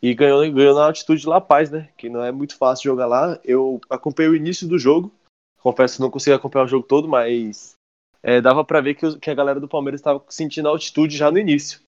E 0.01 0.15
ganhou, 0.15 0.51
ganhou 0.51 0.75
na 0.75 0.87
altitude 0.87 1.21
de 1.21 1.29
La 1.29 1.43
Paz, 1.43 1.71
né? 1.71 1.91
Que 1.99 2.09
não 2.09 2.25
é 2.25 2.33
muito 2.33 2.57
fácil 2.57 2.85
jogar 2.85 3.07
lá. 3.07 3.39
Eu 3.45 3.83
acompanhei 3.91 4.31
o 4.33 4.37
início 4.37 4.67
do 4.67 4.79
jogo. 4.79 5.13
Confesso 5.61 5.97
que 5.97 6.03
não 6.03 6.11
consegui 6.11 6.35
acompanhar 6.35 6.65
o 6.65 6.69
jogo 6.69 6.87
todo, 6.87 7.07
mas 7.07 7.75
é, 8.23 8.41
dava 8.41 8.65
para 8.65 8.81
ver 8.81 8.95
que, 8.95 9.19
que, 9.19 9.31
a 9.31 9.35
galera 9.35 9.61
do 9.61 9.69
Palmeiras 9.69 10.01
estava 10.01 10.25
sentindo 10.31 10.69
a 10.69 10.71
altitude 10.71 11.15
já 11.15 11.31
no 11.31 11.39
início. 11.39 11.81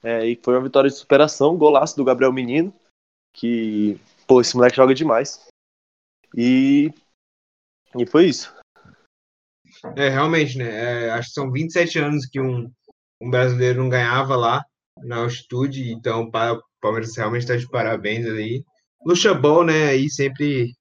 É, 0.00 0.24
e 0.24 0.38
foi 0.40 0.54
uma 0.54 0.62
vitória 0.62 0.88
de 0.88 0.96
superação, 0.96 1.56
golaço 1.56 1.96
do 1.96 2.04
Gabriel 2.04 2.32
Menino, 2.32 2.72
que, 3.32 3.98
pô, 4.28 4.40
esse 4.40 4.54
moleque 4.54 4.76
joga 4.76 4.94
demais. 4.94 5.44
E, 6.36 6.90
e 7.98 8.06
foi 8.06 8.26
isso. 8.26 8.54
É, 9.96 10.08
realmente, 10.08 10.58
né? 10.58 11.06
É, 11.06 11.10
acho 11.10 11.28
que 11.28 11.34
são 11.34 11.50
27 11.50 11.98
anos 11.98 12.26
que 12.26 12.40
um, 12.40 12.70
um 13.20 13.30
brasileiro 13.30 13.80
não 13.80 13.88
ganhava 13.88 14.34
lá 14.36 14.64
na 15.02 15.16
altitude, 15.18 15.92
então 15.92 16.22
o 16.22 16.62
Palmeiras 16.80 17.16
realmente 17.16 17.42
está 17.42 17.56
de 17.56 17.68
parabéns 17.68 18.26
aí. 18.26 18.64
Bom, 19.40 19.64
né? 19.64 19.88
Aí 19.88 20.10
sempre 20.10 20.72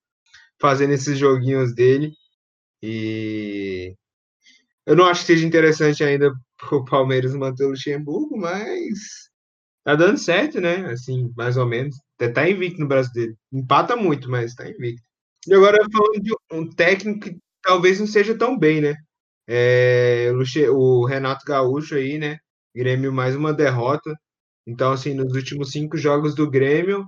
fazendo 0.59 0.93
esses 0.93 1.17
joguinhos 1.17 1.75
dele. 1.75 2.13
E 2.81 3.95
eu 4.85 4.95
não 4.95 5.05
acho 5.05 5.21
que 5.21 5.27
seja 5.27 5.45
interessante 5.45 6.03
ainda 6.03 6.33
o 6.71 6.85
Palmeiras 6.85 7.35
manter 7.35 7.65
o 7.65 7.69
Luxemburgo, 7.69 8.37
mas 8.37 9.29
tá 9.83 9.95
dando 9.95 10.17
certo, 10.17 10.59
né? 10.61 10.91
Assim, 10.91 11.31
mais 11.35 11.57
ou 11.57 11.65
menos. 11.65 11.95
Até 12.15 12.29
tá 12.29 12.49
invicto 12.49 12.79
no 12.79 12.87
brasileiro. 12.87 13.37
Empata 13.51 13.95
muito, 13.95 14.29
mas 14.29 14.55
tá 14.55 14.69
invicto. 14.69 15.03
E 15.47 15.53
agora 15.53 15.77
falando 15.91 16.21
de 16.21 16.33
um 16.51 16.69
técnico 16.69 17.19
que 17.19 17.37
talvez 17.61 17.99
não 17.99 18.07
seja 18.07 18.37
tão 18.37 18.57
bem, 18.57 18.81
né? 18.81 18.95
É, 19.47 20.31
o 20.71 21.05
Renato 21.05 21.45
Gaúcho 21.45 21.95
aí, 21.95 22.17
né? 22.17 22.37
Grêmio 22.75 23.11
mais 23.11 23.35
uma 23.35 23.53
derrota. 23.53 24.15
Então, 24.65 24.91
assim, 24.91 25.13
nos 25.13 25.33
últimos 25.33 25.71
cinco 25.71 25.97
jogos 25.97 26.33
do 26.35 26.49
Grêmio, 26.49 27.05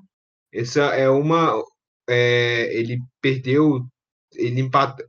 essa 0.53 0.83
é 0.95 1.09
uma. 1.09 1.61
É, 2.09 2.73
ele 2.77 2.99
perdeu. 3.21 3.85
Ele 4.33 4.61
empatou. 4.61 5.05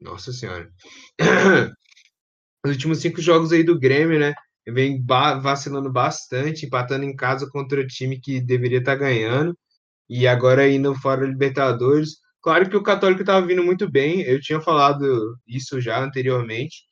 Nossa 0.00 0.32
Senhora. 0.32 0.70
Os 2.64 2.72
últimos 2.72 2.98
cinco 3.00 3.20
jogos 3.20 3.52
aí 3.52 3.64
do 3.64 3.78
Grêmio, 3.78 4.18
né? 4.20 4.34
Vem 4.68 5.04
vacilando 5.04 5.90
bastante, 5.90 6.66
empatando 6.66 7.04
em 7.04 7.14
casa 7.16 7.48
contra 7.50 7.80
o 7.80 7.86
time 7.86 8.20
que 8.20 8.40
deveria 8.40 8.78
estar 8.78 8.92
tá 8.92 8.98
ganhando. 8.98 9.56
E 10.08 10.26
agora 10.26 10.68
indo 10.68 10.94
fora 10.94 11.26
Libertadores. 11.26 12.18
Claro 12.42 12.68
que 12.68 12.76
o 12.76 12.82
Católico 12.82 13.22
estava 13.22 13.46
vindo 13.46 13.62
muito 13.64 13.90
bem, 13.90 14.22
eu 14.22 14.40
tinha 14.40 14.60
falado 14.60 15.36
isso 15.46 15.80
já 15.80 16.02
anteriormente, 16.02 16.82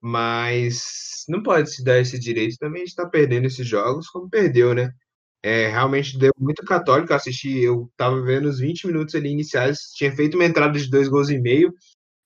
mas 0.00 1.24
não 1.28 1.42
pode 1.42 1.72
se 1.72 1.82
dar 1.84 1.98
esse 2.00 2.18
direito 2.18 2.56
também 2.58 2.84
de 2.84 2.90
estar 2.90 3.04
tá 3.04 3.10
perdendo 3.10 3.46
esses 3.46 3.66
jogos 3.66 4.08
como 4.08 4.30
perdeu, 4.30 4.74
né? 4.74 4.90
É, 5.42 5.68
realmente 5.68 6.18
deu 6.18 6.32
muito 6.38 6.64
católico 6.64 7.12
assistir. 7.12 7.62
Eu 7.62 7.90
tava 7.96 8.22
vendo 8.22 8.48
os 8.48 8.58
20 8.60 8.86
minutos 8.86 9.14
ali 9.14 9.30
iniciais, 9.30 9.78
tinha 9.94 10.14
feito 10.14 10.36
uma 10.36 10.44
entrada 10.46 10.78
de 10.78 10.88
dois 10.90 11.08
gols 11.08 11.28
e 11.30 11.38
meio, 11.38 11.72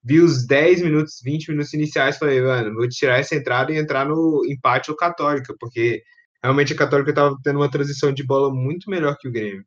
vi 0.05 0.21
os 0.21 0.47
10 0.47 0.83
minutos, 0.83 1.21
20 1.23 1.51
minutos 1.51 1.75
iniciais, 1.75 2.19
falei, 2.19 2.41
mano, 2.41 2.75
vou 2.75 2.89
tirar 2.89 3.19
essa 3.19 3.35
entrada 3.35 3.73
e 3.73 3.79
entrar 3.79 4.07
no 4.09 4.45
empate 4.47 4.91
ou 4.91 4.97
Católica, 4.97 5.55
porque 5.59 6.03
realmente 6.43 6.73
a 6.73 6.77
Católica 6.77 7.13
tava 7.15 7.37
tendo 7.43 7.59
uma 7.59 7.71
transição 7.71 8.13
de 8.13 8.25
bola 8.25 8.55
muito 8.55 8.91
melhor 8.91 9.17
que 9.19 9.29
o 9.29 9.33
Grêmio. 9.33 9.65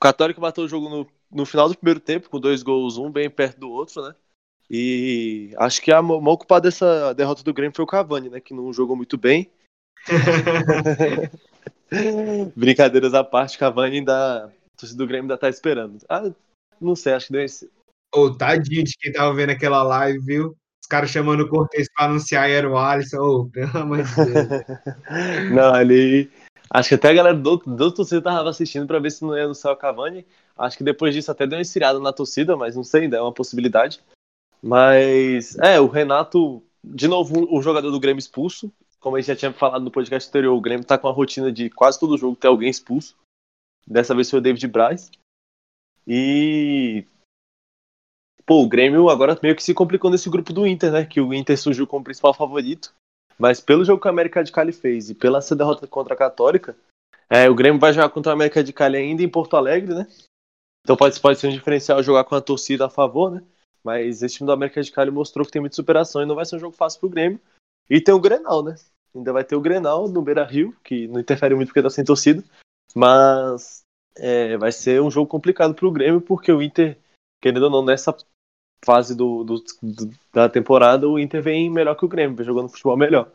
Católico 0.00 0.40
matou 0.40 0.64
o 0.64 0.68
jogo 0.68 0.88
no, 0.88 1.06
no 1.30 1.44
final 1.44 1.68
do 1.68 1.76
primeiro 1.76 2.00
tempo, 2.00 2.30
com 2.30 2.40
dois 2.40 2.62
gols, 2.62 2.96
um 2.96 3.12
bem 3.12 3.28
perto 3.28 3.60
do 3.60 3.70
outro, 3.70 4.02
né? 4.02 4.14
E 4.70 5.52
acho 5.58 5.82
que 5.82 5.92
a 5.92 6.00
maior 6.00 6.38
culpada 6.38 6.70
dessa 6.70 7.12
derrota 7.12 7.42
do 7.42 7.52
Grêmio 7.52 7.76
foi 7.76 7.84
o 7.84 7.88
Cavani, 7.88 8.30
né? 8.30 8.40
Que 8.40 8.54
não 8.54 8.72
jogou 8.72 8.96
muito 8.96 9.18
bem. 9.18 9.50
Brincadeiras 12.56 13.12
à 13.12 13.22
parte, 13.22 13.58
Cavani 13.58 13.98
ainda. 13.98 14.46
A 14.46 14.50
torcida 14.78 14.96
do 14.96 15.06
Grêmio 15.06 15.24
ainda 15.24 15.36
tá 15.36 15.50
esperando. 15.50 15.98
Ah, 16.08 16.30
não 16.80 16.96
sei, 16.96 17.12
acho 17.12 17.26
que 17.26 17.34
deu 17.34 17.42
esse. 17.42 17.66
Ô, 18.14 18.20
oh, 18.20 18.34
tadinho 18.34 18.84
de 18.84 18.96
quem 18.98 19.12
tava 19.12 19.34
vendo 19.34 19.50
aquela 19.50 19.82
live, 19.82 20.18
viu? 20.20 20.56
Os 20.82 20.88
caras 20.88 21.10
chamando 21.10 21.42
o 21.42 21.48
Cortez 21.50 21.92
pra 21.92 22.06
anunciar 22.06 22.48
e 22.48 22.54
era 22.54 22.66
o 22.66 22.78
Alisson. 22.78 23.18
Ô, 23.18 23.40
oh, 23.40 23.50
pelo 23.50 23.76
amor 23.76 24.02
de 24.02 24.14
Deus. 24.14 24.24
não, 25.52 25.74
ali. 25.74 26.30
Acho 26.72 26.90
que 26.90 26.94
até 26.94 27.08
a 27.08 27.14
galera 27.14 27.36
do, 27.36 27.56
do 27.56 27.92
torcida 27.92 28.22
tava 28.22 28.48
assistindo 28.48 28.86
para 28.86 29.00
ver 29.00 29.10
se 29.10 29.24
não 29.24 29.36
ia 29.36 29.48
no 29.48 29.54
céu 29.54 29.76
Cavani. 29.76 30.24
Acho 30.56 30.78
que 30.78 30.84
depois 30.84 31.12
disso 31.12 31.30
até 31.30 31.44
deu 31.44 31.58
uma 31.58 31.62
esfriada 31.62 31.98
na 31.98 32.12
torcida, 32.12 32.56
mas 32.56 32.76
não 32.76 32.84
sei, 32.84 33.02
ainda 33.02 33.16
é 33.16 33.20
uma 33.20 33.32
possibilidade. 33.32 34.00
Mas, 34.62 35.58
é, 35.58 35.80
o 35.80 35.88
Renato, 35.88 36.62
de 36.84 37.08
novo, 37.08 37.48
o 37.50 37.60
jogador 37.60 37.90
do 37.90 37.98
Grêmio 37.98 38.20
expulso. 38.20 38.72
Como 39.00 39.16
a 39.16 39.20
gente 39.20 39.28
já 39.28 39.36
tinha 39.36 39.52
falado 39.52 39.82
no 39.82 39.90
podcast 39.90 40.28
anterior, 40.28 40.54
o 40.54 40.60
Grêmio 40.60 40.84
tá 40.84 40.96
com 40.96 41.08
a 41.08 41.12
rotina 41.12 41.50
de 41.50 41.70
quase 41.70 41.98
todo 41.98 42.18
jogo 42.18 42.36
ter 42.36 42.48
alguém 42.48 42.68
expulso. 42.68 43.16
Dessa 43.86 44.14
vez 44.14 44.30
foi 44.30 44.38
o 44.38 44.42
David 44.42 44.68
Braz. 44.68 45.10
E. 46.06 47.04
Pô, 48.46 48.62
o 48.62 48.68
Grêmio 48.68 49.08
agora 49.08 49.38
meio 49.42 49.56
que 49.56 49.62
se 49.62 49.74
complicou 49.74 50.10
nesse 50.10 50.28
grupo 50.28 50.52
do 50.52 50.66
Inter, 50.66 50.92
né? 50.92 51.06
Que 51.06 51.20
o 51.20 51.32
Inter 51.32 51.58
surgiu 51.58 51.86
como 51.86 52.04
principal 52.04 52.34
favorito. 52.34 52.94
Mas 53.40 53.58
pelo 53.58 53.84
jogo 53.86 54.02
que 54.02 54.06
a 54.06 54.10
América 54.10 54.44
de 54.44 54.52
Cali 54.52 54.70
fez 54.70 55.08
e 55.08 55.14
pela 55.14 55.38
essa 55.38 55.56
derrota 55.56 55.86
contra 55.86 56.12
a 56.12 56.16
Católica, 56.16 56.76
é, 57.28 57.48
o 57.48 57.54
Grêmio 57.54 57.80
vai 57.80 57.90
jogar 57.90 58.10
contra 58.10 58.32
a 58.32 58.34
América 58.34 58.62
de 58.62 58.70
Cali 58.70 58.98
ainda 58.98 59.22
em 59.22 59.28
Porto 59.28 59.56
Alegre, 59.56 59.94
né? 59.94 60.06
Então 60.84 60.94
pode, 60.94 61.18
pode 61.18 61.38
ser 61.38 61.48
um 61.48 61.52
diferencial 61.52 62.02
jogar 62.02 62.24
com 62.24 62.34
a 62.34 62.40
torcida 62.42 62.84
a 62.84 62.90
favor, 62.90 63.30
né? 63.30 63.42
Mas 63.82 64.22
esse 64.22 64.36
time 64.36 64.46
do 64.46 64.52
América 64.52 64.82
de 64.82 64.92
Cali 64.92 65.10
mostrou 65.10 65.46
que 65.46 65.50
tem 65.50 65.60
muita 65.60 65.74
superação 65.74 66.20
e 66.20 66.26
não 66.26 66.34
vai 66.34 66.44
ser 66.44 66.56
um 66.56 66.58
jogo 66.58 66.76
fácil 66.76 67.00
pro 67.00 67.08
Grêmio. 67.08 67.40
E 67.88 67.98
tem 67.98 68.14
o 68.14 68.20
Grenal, 68.20 68.62
né? 68.62 68.76
Ainda 69.14 69.32
vai 69.32 69.42
ter 69.42 69.56
o 69.56 69.60
Grenal 69.60 70.06
no 70.06 70.20
Beira 70.20 70.44
Rio, 70.44 70.76
que 70.84 71.08
não 71.08 71.18
interfere 71.18 71.54
muito 71.54 71.68
porque 71.68 71.82
tá 71.82 71.88
sem 71.88 72.04
torcida. 72.04 72.44
Mas 72.94 73.82
é, 74.16 74.58
vai 74.58 74.70
ser 74.70 75.00
um 75.00 75.10
jogo 75.10 75.26
complicado 75.26 75.74
pro 75.74 75.90
Grêmio, 75.90 76.20
porque 76.20 76.52
o 76.52 76.60
Inter, 76.60 76.98
querendo 77.40 77.62
ou 77.62 77.70
não, 77.70 77.82
nessa 77.82 78.14
fase 78.84 79.14
do, 79.14 79.44
do, 79.44 79.62
do, 79.82 80.10
da 80.32 80.48
temporada, 80.48 81.08
o 81.08 81.18
Inter 81.18 81.42
vem 81.42 81.70
melhor 81.70 81.94
que 81.94 82.04
o 82.04 82.08
Grêmio, 82.08 82.36
vem 82.36 82.46
jogando 82.46 82.68
futebol 82.68 82.96
melhor. 82.96 83.30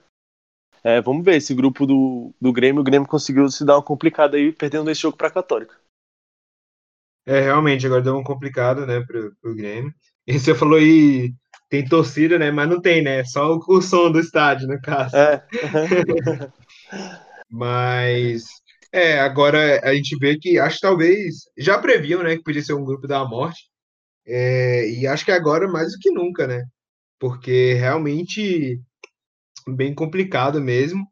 É, 0.84 1.02
vamos 1.02 1.26
ver 1.26 1.38
esse 1.38 1.54
grupo 1.54 1.86
do, 1.86 2.32
do 2.40 2.54
Grêmio. 2.54 2.82
O 2.82 2.84
Grêmio 2.84 3.08
conseguiu 3.08 3.50
se 3.50 3.66
dar 3.66 3.76
uma 3.76 3.84
complicada 3.84 4.38
aí, 4.38 4.52
perdendo 4.52 4.90
esse 4.92 5.02
jogo 5.02 5.18
para 5.18 5.28
a 5.28 5.32
Católica. 5.32 5.76
É, 7.26 7.40
realmente, 7.40 7.88
agora 7.88 8.04
deu 8.04 8.14
uma 8.14 8.24
complicada, 8.24 8.86
né, 8.86 9.02
pro, 9.02 9.36
pro 9.42 9.56
Grêmio. 9.56 9.92
E 10.28 10.40
você 10.40 10.54
falou 10.54 10.78
aí, 10.78 11.34
tem 11.70 11.84
torcida, 11.84 12.38
né, 12.38 12.52
mas 12.52 12.70
não 12.70 12.80
tem, 12.80 13.02
né, 13.02 13.24
só 13.24 13.56
o, 13.56 13.64
o 13.68 13.82
som 13.82 14.12
do 14.12 14.20
estádio, 14.20 14.68
no 14.68 14.80
caso. 14.80 15.16
É. 15.16 15.44
mas, 17.50 18.46
é, 18.92 19.20
agora 19.20 19.82
a 19.84 19.94
gente 19.96 20.16
vê 20.20 20.38
que, 20.38 20.60
acho 20.60 20.76
que 20.76 20.82
talvez, 20.82 21.50
já 21.58 21.80
previam, 21.80 22.22
né, 22.22 22.38
que 22.38 22.44
podia 22.44 22.62
ser 22.62 22.74
um 22.74 22.86
grupo 22.86 23.08
da 23.08 23.26
morte. 23.26 23.68
É, 24.28 24.90
e 24.90 25.08
acho 25.08 25.26
que 25.26 25.32
agora 25.32 25.68
mais 25.68 25.92
do 25.94 26.00
que 26.00 26.12
nunca, 26.12 26.48
né? 26.48 26.64
Porque 27.20 27.74
realmente 27.76 28.82
bem 29.70 29.94
complicado 29.96 30.62
mesmo. 30.62 31.06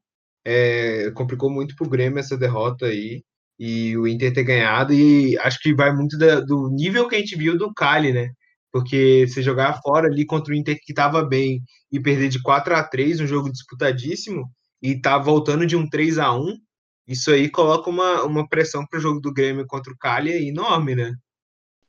É, 0.45 1.11
complicou 1.11 1.49
muito 1.49 1.75
pro 1.75 1.89
Grêmio 1.89 2.19
essa 2.19 2.37
derrota 2.37 2.87
aí. 2.87 3.23
E 3.59 3.97
o 3.97 4.07
Inter 4.07 4.33
ter 4.33 4.43
ganhado. 4.43 4.93
E 4.93 5.37
acho 5.39 5.59
que 5.61 5.73
vai 5.75 5.93
muito 5.93 6.17
da, 6.17 6.39
do 6.41 6.69
nível 6.69 7.07
que 7.07 7.15
a 7.15 7.19
gente 7.19 7.37
viu 7.37 7.57
do 7.57 7.73
Cali, 7.73 8.13
né? 8.13 8.29
Porque 8.71 9.27
se 9.27 9.41
jogar 9.43 9.79
fora 9.81 10.07
ali 10.07 10.25
contra 10.25 10.53
o 10.53 10.55
Inter 10.55 10.77
que 10.83 10.93
estava 10.93 11.23
bem 11.23 11.61
e 11.91 11.99
perder 12.01 12.29
de 12.29 12.41
4 12.41 12.75
a 12.75 12.83
3 12.83 13.21
um 13.21 13.27
jogo 13.27 13.51
disputadíssimo, 13.51 14.45
e 14.81 14.99
tá 14.99 15.17
voltando 15.17 15.65
de 15.65 15.75
um 15.77 15.87
3 15.89 16.17
a 16.19 16.33
1 16.33 16.57
isso 17.07 17.31
aí 17.31 17.49
coloca 17.49 17.89
uma, 17.89 18.23
uma 18.23 18.47
pressão 18.47 18.85
pro 18.87 18.99
jogo 18.99 19.19
do 19.19 19.33
Grêmio 19.33 19.65
contra 19.67 19.91
o 19.91 19.97
Cali 19.97 20.47
enorme, 20.47 20.95
né? 20.95 21.13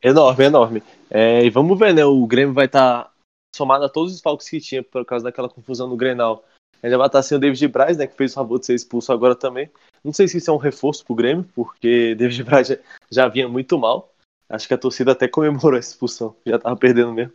Enorme, 0.04 0.44
enorme. 0.44 0.82
É, 1.11 1.42
e 1.42 1.49
vamos 1.49 1.78
ver, 1.78 1.94
né? 1.94 2.04
O 2.04 2.26
Grêmio 2.26 2.52
vai 2.52 2.66
estar 2.66 3.04
tá 3.04 3.12
somado 3.56 3.87
a 3.87 3.88
todos 3.88 4.12
os 4.12 4.20
falcos 4.20 4.46
que 4.46 4.61
tinha 4.61 4.82
por 4.82 5.02
causa 5.06 5.25
daquela 5.25 5.49
confusão 5.49 5.88
no 5.88 5.96
Grenal. 5.96 6.44
Ainda 6.82 6.99
vai 6.99 7.06
estar 7.06 7.23
sem 7.23 7.38
o 7.38 7.40
David 7.40 7.66
Braz, 7.68 7.96
né, 7.96 8.06
que 8.06 8.14
fez 8.14 8.32
o 8.32 8.34
favor 8.34 8.61
de 8.61 8.66
ser 8.66 8.75
expulso 8.75 9.11
agora 9.11 9.34
também. 9.34 9.70
Não 10.04 10.12
sei 10.12 10.28
se 10.28 10.37
isso 10.37 10.50
é 10.50 10.52
um 10.52 10.58
reforço 10.58 11.02
pro 11.06 11.14
Grêmio, 11.14 11.49
porque 11.54 12.14
David 12.18 12.42
Braz 12.42 12.68
já, 12.68 12.76
já 13.11 13.28
vinha 13.28 13.49
muito 13.49 13.78
mal. 13.78 14.12
Acho 14.46 14.68
que 14.68 14.75
a 14.75 14.78
torcida 14.78 15.12
até 15.12 15.26
comemorou 15.26 15.78
essa 15.78 15.92
expulsão, 15.92 16.37
já 16.44 16.58
tava 16.58 16.76
perdendo 16.76 17.14
mesmo. 17.14 17.32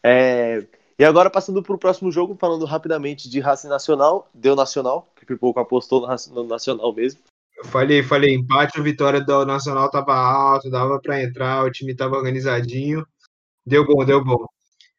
É... 0.00 0.64
E 0.96 1.04
agora 1.04 1.28
passando 1.28 1.60
para 1.60 1.74
o 1.74 1.78
próximo 1.78 2.12
jogo, 2.12 2.36
falando 2.36 2.64
rapidamente 2.64 3.28
de 3.28 3.40
Racing 3.40 3.66
Nacional, 3.66 4.30
deu 4.32 4.54
Nacional, 4.54 5.08
que 5.16 5.24
o 5.24 5.26
Pipoco 5.26 5.58
apostou 5.58 6.06
no 6.30 6.44
Nacional 6.44 6.92
mesmo. 6.92 7.20
Falei, 7.66 8.02
falei, 8.02 8.34
empate, 8.34 8.78
a 8.78 8.82
vitória 8.82 9.20
do 9.20 9.44
Nacional 9.46 9.90
tava 9.90 10.14
alto, 10.14 10.70
dava 10.70 11.00
para 11.00 11.22
entrar, 11.22 11.64
o 11.64 11.70
time 11.70 11.94
tava 11.94 12.16
organizadinho. 12.16 13.06
Deu 13.66 13.86
bom, 13.86 14.04
deu 14.04 14.22
bom. 14.24 14.46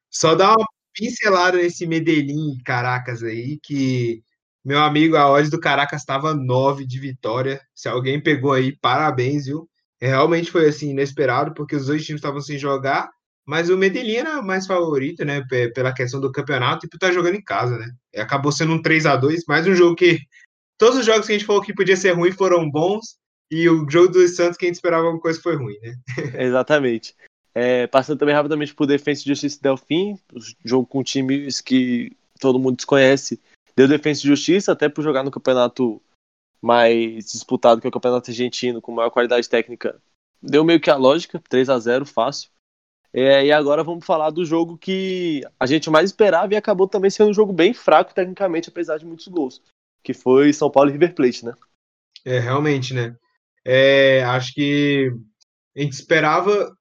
Só 0.09 0.35
dá 0.35 0.51
uma 0.55 0.65
pincelada 0.93 1.57
nesse 1.57 1.85
Medellín 1.87 2.57
Caracas 2.65 3.23
aí, 3.23 3.59
que 3.63 4.23
meu 4.65 4.79
amigo, 4.79 5.15
a 5.15 5.29
odds 5.29 5.51
do 5.51 5.59
Caracas 5.59 6.01
estava 6.01 6.33
9 6.33 6.87
de 6.87 6.99
vitória. 6.99 7.61
Se 7.75 7.87
alguém 7.87 8.19
pegou 8.21 8.51
aí, 8.51 8.75
parabéns, 8.79 9.45
viu? 9.45 9.69
Realmente 10.01 10.51
foi 10.51 10.67
assim, 10.67 10.89
inesperado, 10.89 11.53
porque 11.53 11.75
os 11.75 11.85
dois 11.85 12.03
times 12.03 12.19
estavam 12.19 12.41
sem 12.41 12.57
jogar, 12.57 13.07
mas 13.45 13.69
o 13.69 13.77
Medellín 13.77 14.15
era 14.15 14.41
mais 14.41 14.65
favorito, 14.65 15.23
né? 15.23 15.43
Pela 15.73 15.93
questão 15.93 16.19
do 16.19 16.31
campeonato 16.31 16.85
e 16.85 16.89
por 16.89 16.97
estar 16.97 17.07
tá 17.09 17.13
jogando 17.13 17.35
em 17.35 17.43
casa, 17.43 17.77
né? 17.77 17.87
Acabou 18.17 18.51
sendo 18.51 18.73
um 18.73 18.81
3 18.81 19.05
a 19.05 19.15
2 19.15 19.43
mais 19.47 19.67
um 19.67 19.75
jogo 19.75 19.95
que. 19.95 20.17
Todos 20.77 20.99
os 20.99 21.05
jogos 21.05 21.25
que 21.25 21.33
a 21.33 21.37
gente 21.37 21.47
falou 21.47 21.61
que 21.61 21.73
podia 21.73 21.95
ser 21.95 22.11
ruim 22.11 22.31
foram 22.31 22.69
bons, 22.69 23.17
e 23.51 23.69
o 23.69 23.89
jogo 23.89 24.09
dos 24.09 24.35
Santos 24.35 24.57
que 24.57 24.65
a 24.65 24.67
gente 24.67 24.75
esperava 24.75 25.03
alguma 25.03 25.21
coisa 25.21 25.41
foi 25.41 25.55
ruim, 25.55 25.77
né? 25.81 25.95
Exatamente. 26.45 27.15
É, 27.53 27.87
passando 27.87 28.19
também 28.19 28.35
rapidamente 28.35 28.73
por 28.73 28.85
Defensa 28.85 29.21
e 29.21 29.27
Justiça 29.27 29.59
Delfim, 29.61 30.19
jogo 30.63 30.85
com 30.85 31.03
times 31.03 31.61
que 31.61 32.11
todo 32.39 32.59
mundo 32.59 32.75
desconhece. 32.75 33.39
Deu 33.75 33.87
Defensa 33.87 34.21
e 34.21 34.27
Justiça, 34.27 34.71
até 34.71 34.89
por 34.89 35.03
jogar 35.03 35.23
no 35.23 35.31
campeonato 35.31 36.01
mais 36.61 37.31
disputado, 37.31 37.79
que 37.79 37.87
é 37.87 37.89
o 37.89 37.93
campeonato 37.93 38.29
argentino, 38.29 38.81
com 38.81 38.91
maior 38.91 39.09
qualidade 39.09 39.47
técnica. 39.47 40.01
Deu 40.41 40.63
meio 40.65 40.81
que 40.81 40.89
a 40.89 40.95
lógica, 40.97 41.41
3 41.47 41.69
a 41.69 41.79
0 41.79 42.05
fácil. 42.05 42.49
É, 43.13 43.45
e 43.45 43.51
agora 43.51 43.83
vamos 43.83 44.05
falar 44.05 44.29
do 44.29 44.43
jogo 44.43 44.77
que 44.77 45.41
a 45.57 45.65
gente 45.65 45.89
mais 45.89 46.09
esperava 46.09 46.53
e 46.53 46.57
acabou 46.57 46.87
também 46.87 47.09
sendo 47.09 47.29
um 47.29 47.33
jogo 47.33 47.53
bem 47.53 47.73
fraco 47.73 48.13
tecnicamente, 48.13 48.67
apesar 48.67 48.97
de 48.97 49.05
muitos 49.05 49.27
gols, 49.29 49.61
que 50.05 50.13
foi 50.13 50.53
São 50.53 50.69
Paulo 50.69 50.89
e 50.89 50.93
River 50.93 51.15
Plate, 51.15 51.43
né? 51.45 51.53
É, 52.23 52.39
realmente, 52.39 52.93
né? 52.93 53.15
É, 53.65 54.23
acho 54.23 54.53
que 54.53 55.11
a 55.75 55.81
gente 55.81 55.93
esperava 55.93 56.71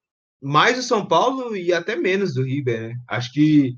mais 0.41 0.77
do 0.77 0.83
São 0.83 1.07
Paulo 1.07 1.57
e 1.57 1.73
até 1.73 1.97
menos 1.97 2.35
do 2.35 2.43
River, 2.43 2.89
né? 2.89 2.95
Acho 3.09 3.33
que 3.33 3.75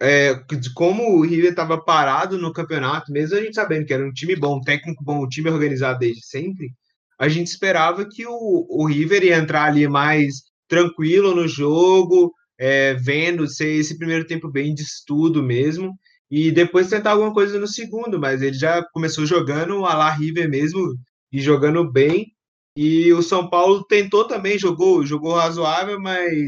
é, 0.00 0.34
como 0.74 1.18
o 1.18 1.22
River 1.22 1.50
estava 1.50 1.82
parado 1.82 2.38
no 2.38 2.52
campeonato, 2.52 3.12
mesmo 3.12 3.36
a 3.36 3.40
gente 3.40 3.54
sabendo 3.54 3.84
que 3.84 3.92
era 3.92 4.04
um 4.04 4.12
time 4.12 4.34
bom, 4.34 4.56
um 4.56 4.62
técnico 4.62 5.04
bom, 5.04 5.24
um 5.24 5.28
time 5.28 5.50
organizado 5.50 5.98
desde 5.98 6.26
sempre, 6.26 6.70
a 7.18 7.28
gente 7.28 7.48
esperava 7.48 8.06
que 8.08 8.26
o, 8.26 8.66
o 8.68 8.86
River 8.86 9.24
ia 9.24 9.36
entrar 9.36 9.64
ali 9.64 9.86
mais 9.86 10.42
tranquilo 10.68 11.34
no 11.34 11.46
jogo, 11.46 12.32
é, 12.58 12.94
vendo 12.94 13.48
ser 13.48 13.72
esse 13.74 13.96
primeiro 13.98 14.26
tempo 14.26 14.50
bem 14.50 14.74
de 14.74 14.82
estudo 14.82 15.42
mesmo, 15.42 15.92
e 16.30 16.50
depois 16.50 16.88
tentar 16.88 17.12
alguma 17.12 17.32
coisa 17.32 17.58
no 17.58 17.66
segundo, 17.66 18.18
mas 18.18 18.42
ele 18.42 18.56
já 18.56 18.82
começou 18.92 19.24
jogando 19.26 19.84
a 19.86 19.94
la 19.94 20.10
River 20.10 20.48
mesmo, 20.48 20.96
e 21.32 21.40
jogando 21.40 21.90
bem, 21.90 22.32
e 22.76 23.12
o 23.12 23.22
São 23.22 23.48
Paulo 23.48 23.84
tentou 23.84 24.26
também, 24.26 24.58
jogou, 24.58 25.04
jogou 25.04 25.34
razoável, 25.34 26.00
mas 26.00 26.46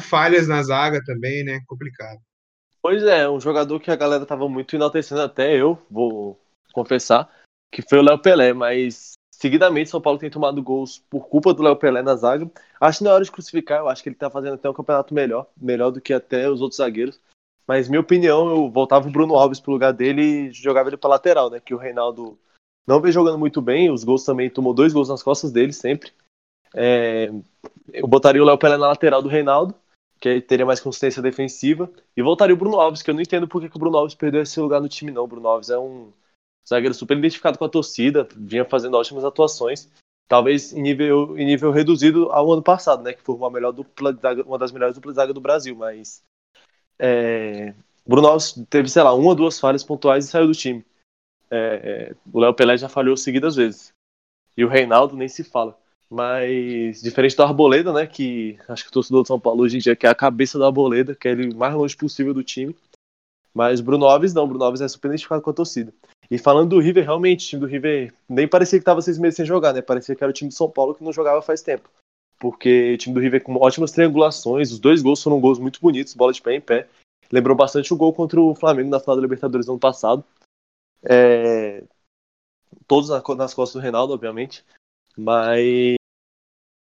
falhas 0.00 0.48
na 0.48 0.62
zaga 0.62 1.02
também, 1.04 1.44
né? 1.44 1.60
Complicado. 1.66 2.18
Pois 2.82 3.02
é, 3.02 3.28
um 3.28 3.40
jogador 3.40 3.78
que 3.80 3.90
a 3.90 3.96
galera 3.96 4.26
tava 4.26 4.48
muito 4.48 4.74
enaltecendo, 4.74 5.20
até 5.20 5.54
eu, 5.54 5.78
vou 5.90 6.38
confessar, 6.72 7.28
que 7.72 7.82
foi 7.82 7.98
o 7.98 8.02
Léo 8.02 8.18
Pelé, 8.18 8.52
mas 8.52 9.12
seguidamente 9.30 9.90
São 9.90 10.00
Paulo 10.00 10.18
tem 10.18 10.30
tomado 10.30 10.62
gols 10.62 10.98
por 11.10 11.28
culpa 11.28 11.54
do 11.54 11.62
Léo 11.62 11.76
Pelé 11.76 12.02
na 12.02 12.16
zaga. 12.16 12.50
Acho 12.80 12.98
que 12.98 13.04
não 13.04 13.12
é 13.12 13.14
hora 13.14 13.24
de 13.24 13.32
crucificar, 13.32 13.78
eu 13.78 13.88
acho 13.88 14.02
que 14.02 14.08
ele 14.08 14.16
tá 14.16 14.30
fazendo 14.30 14.54
até 14.54 14.68
um 14.68 14.74
campeonato 14.74 15.14
melhor, 15.14 15.46
melhor 15.56 15.90
do 15.90 16.00
que 16.00 16.12
até 16.12 16.48
os 16.48 16.60
outros 16.60 16.78
zagueiros. 16.78 17.20
Mas 17.68 17.86
minha 17.86 18.00
opinião, 18.00 18.48
eu 18.48 18.70
voltava 18.70 19.06
o 19.06 19.10
Bruno 19.10 19.34
Alves 19.34 19.60
pro 19.60 19.72
lugar 19.72 19.92
dele 19.92 20.22
e 20.22 20.52
jogava 20.52 20.88
ele 20.88 20.96
pra 20.96 21.10
lateral, 21.10 21.50
né? 21.50 21.60
Que 21.60 21.74
o 21.74 21.78
Reinaldo 21.78 22.38
não 22.86 22.98
vem 22.98 23.12
jogando 23.12 23.38
muito 23.38 23.60
bem, 23.60 23.90
os 23.90 24.02
gols 24.02 24.24
também, 24.24 24.48
tomou 24.48 24.72
dois 24.72 24.94
gols 24.94 25.10
nas 25.10 25.22
costas 25.22 25.52
dele 25.52 25.74
sempre. 25.74 26.10
É, 26.74 27.30
eu 27.92 28.08
botaria 28.08 28.42
o 28.42 28.46
Léo 28.46 28.56
Pelé 28.56 28.78
na 28.78 28.88
lateral 28.88 29.20
do 29.20 29.28
Reinaldo, 29.28 29.74
que 30.18 30.40
teria 30.40 30.64
mais 30.64 30.80
consistência 30.80 31.20
defensiva, 31.20 31.90
e 32.16 32.22
voltaria 32.22 32.54
o 32.54 32.58
Bruno 32.58 32.80
Alves, 32.80 33.02
que 33.02 33.10
eu 33.10 33.14
não 33.14 33.20
entendo 33.20 33.46
por 33.46 33.60
que, 33.60 33.66
o 33.66 33.78
Bruno 33.78 33.98
Alves 33.98 34.14
perdeu 34.14 34.40
esse 34.40 34.58
lugar 34.58 34.80
no 34.80 34.88
time, 34.88 35.10
não. 35.10 35.24
O 35.24 35.28
Bruno 35.28 35.46
Alves 35.46 35.68
é 35.68 35.78
um 35.78 36.10
zagueiro 36.66 36.94
super 36.94 37.18
identificado 37.18 37.58
com 37.58 37.66
a 37.66 37.68
torcida, 37.68 38.26
vinha 38.34 38.64
fazendo 38.64 38.96
ótimas 38.96 39.26
atuações, 39.26 39.90
talvez 40.26 40.72
em 40.72 40.80
nível, 40.80 41.38
em 41.38 41.44
nível 41.44 41.70
reduzido 41.70 42.32
ao 42.32 42.50
ano 42.50 42.62
passado, 42.62 43.02
né, 43.02 43.12
que 43.12 43.22
foi 43.22 43.34
uma, 43.34 43.50
melhor 43.50 43.72
dupla 43.72 44.18
uma 44.46 44.58
das 44.58 44.72
melhores 44.72 44.94
duplas 44.94 45.16
zaga 45.16 45.34
do 45.34 45.40
Brasil, 45.40 45.76
mas 45.76 46.22
é, 46.98 47.74
Bruno 48.06 48.28
Alves 48.28 48.54
teve, 48.68 48.88
sei 48.88 49.02
lá, 49.02 49.14
uma 49.14 49.28
ou 49.28 49.34
duas 49.34 49.60
falhas 49.60 49.84
pontuais 49.84 50.24
e 50.24 50.28
saiu 50.28 50.46
do 50.46 50.52
time. 50.52 50.84
É, 51.50 52.10
é, 52.10 52.16
o 52.32 52.40
Léo 52.40 52.54
Pelé 52.54 52.76
já 52.76 52.88
falhou 52.88 53.16
seguidas 53.16 53.56
vezes. 53.56 53.92
E 54.56 54.64
o 54.64 54.68
Reinaldo 54.68 55.16
nem 55.16 55.28
se 55.28 55.44
fala. 55.44 55.78
Mas, 56.10 57.02
diferente 57.02 57.36
do 57.36 57.42
Arboleda, 57.42 57.92
né? 57.92 58.06
Que 58.06 58.58
acho 58.68 58.84
que 58.84 58.90
o 58.90 58.92
torcedor 58.92 59.22
de 59.22 59.28
São 59.28 59.38
Paulo 59.38 59.62
hoje 59.62 59.76
em 59.76 59.80
dia 59.80 59.94
quer 59.94 60.08
a 60.08 60.14
cabeça 60.14 60.58
do 60.58 60.64
Arboleda, 60.64 61.14
quer 61.14 61.38
ele 61.38 61.54
mais 61.54 61.74
longe 61.74 61.96
possível 61.96 62.32
do 62.32 62.42
time. 62.42 62.74
Mas 63.52 63.80
Bruno 63.80 64.06
Alves 64.06 64.32
não, 64.32 64.48
Bruno 64.48 64.64
Alves 64.64 64.80
é 64.80 64.88
super 64.88 65.08
identificado 65.08 65.42
com 65.42 65.50
a 65.50 65.54
torcida. 65.54 65.92
E 66.30 66.38
falando 66.38 66.70
do 66.70 66.80
River, 66.80 67.04
realmente, 67.04 67.44
o 67.44 67.48
time 67.48 67.60
do 67.60 67.66
River 67.66 68.14
nem 68.28 68.48
parecia 68.48 68.78
que 68.78 68.82
estava 68.82 69.02
seis 69.02 69.18
meses 69.18 69.36
sem 69.36 69.44
jogar, 69.44 69.72
né? 69.72 69.82
Parecia 69.82 70.14
que 70.14 70.22
era 70.22 70.30
o 70.30 70.34
time 70.34 70.48
de 70.48 70.54
São 70.54 70.70
Paulo 70.70 70.94
que 70.94 71.04
não 71.04 71.12
jogava 71.12 71.42
faz 71.42 71.62
tempo. 71.62 71.90
Porque 72.38 72.94
o 72.94 72.98
time 72.98 73.14
do 73.14 73.20
River 73.20 73.42
com 73.42 73.56
ótimas 73.56 73.90
triangulações, 73.90 74.70
os 74.70 74.78
dois 74.78 75.02
gols 75.02 75.22
foram 75.22 75.40
gols 75.40 75.58
muito 75.58 75.80
bonitos, 75.80 76.14
bola 76.14 76.32
de 76.32 76.40
pé 76.40 76.54
em 76.54 76.60
pé. 76.60 76.88
Lembrou 77.30 77.56
bastante 77.56 77.92
o 77.92 77.96
gol 77.96 78.12
contra 78.12 78.40
o 78.40 78.54
Flamengo 78.54 78.90
na 78.90 79.00
final 79.00 79.16
da 79.16 79.22
Libertadores 79.22 79.66
no 79.66 79.72
ano 79.72 79.80
passado. 79.80 80.24
É, 81.02 81.84
todos 82.86 83.10
nas 83.10 83.54
costas 83.54 83.74
do 83.74 83.82
Reinaldo, 83.82 84.12
obviamente. 84.12 84.64
Mas 85.16 85.96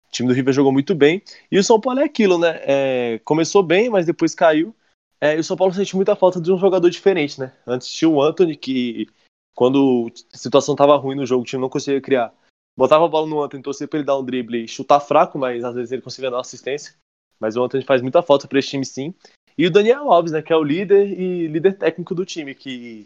o 0.08 0.12
time 0.12 0.30
do 0.30 0.34
River 0.34 0.54
jogou 0.54 0.72
muito 0.72 0.96
bem. 0.96 1.22
E 1.52 1.58
o 1.58 1.64
São 1.64 1.80
Paulo 1.80 2.00
é 2.00 2.04
aquilo, 2.04 2.38
né? 2.38 2.60
É, 2.64 3.20
começou 3.26 3.62
bem, 3.64 3.90
mas 3.90 4.06
depois 4.06 4.34
caiu. 4.34 4.74
É, 5.20 5.36
e 5.36 5.40
o 5.40 5.44
São 5.44 5.58
Paulo 5.58 5.74
sente 5.74 5.96
muita 5.96 6.16
falta 6.16 6.40
de 6.40 6.52
um 6.52 6.58
jogador 6.58 6.90
diferente, 6.90 7.40
né? 7.40 7.54
Antes 7.68 7.90
tinha 7.90 8.10
o 8.10 8.22
Anthony, 8.22 8.56
que 8.56 9.08
quando 9.54 10.12
a 10.34 10.38
situação 10.38 10.74
estava 10.74 10.96
ruim 10.96 11.16
no 11.16 11.26
jogo, 11.26 11.42
o 11.42 11.46
time 11.46 11.62
não 11.62 11.70
conseguia 11.70 12.02
criar. 12.02 12.34
Botava 12.80 13.04
a 13.04 13.10
bola 13.10 13.28
no 13.28 13.44
Anthony, 13.44 13.62
torcia 13.62 13.90
para 13.90 14.00
ele 14.00 14.06
dar 14.06 14.18
um 14.18 14.24
drible 14.24 14.64
e 14.64 14.66
chutar 14.66 15.02
fraco, 15.02 15.38
mas 15.38 15.66
às 15.66 15.76
vezes 15.76 15.92
ele 15.92 16.02
conseguia 16.02 16.32
dar 16.32 16.40
assistência. 16.40 16.96
Mas 17.38 17.58
o 17.58 17.62
Anthony 17.62 17.84
faz 17.84 18.02
muita 18.02 18.22
falta 18.22 18.48
para 18.48 18.58
esse 18.58 18.70
time, 18.70 18.86
sim. 18.86 19.14
E 19.58 19.68
o 19.68 19.70
Daniel 19.70 20.10
Alves, 20.10 20.32
né? 20.32 20.42
Que 20.42 20.54
é 20.54 20.56
o 20.56 20.64
líder 20.64 21.06
e 21.08 21.48
líder 21.48 21.78
técnico 21.78 22.16
do 22.16 22.26
time, 22.26 22.56
que 22.56 23.06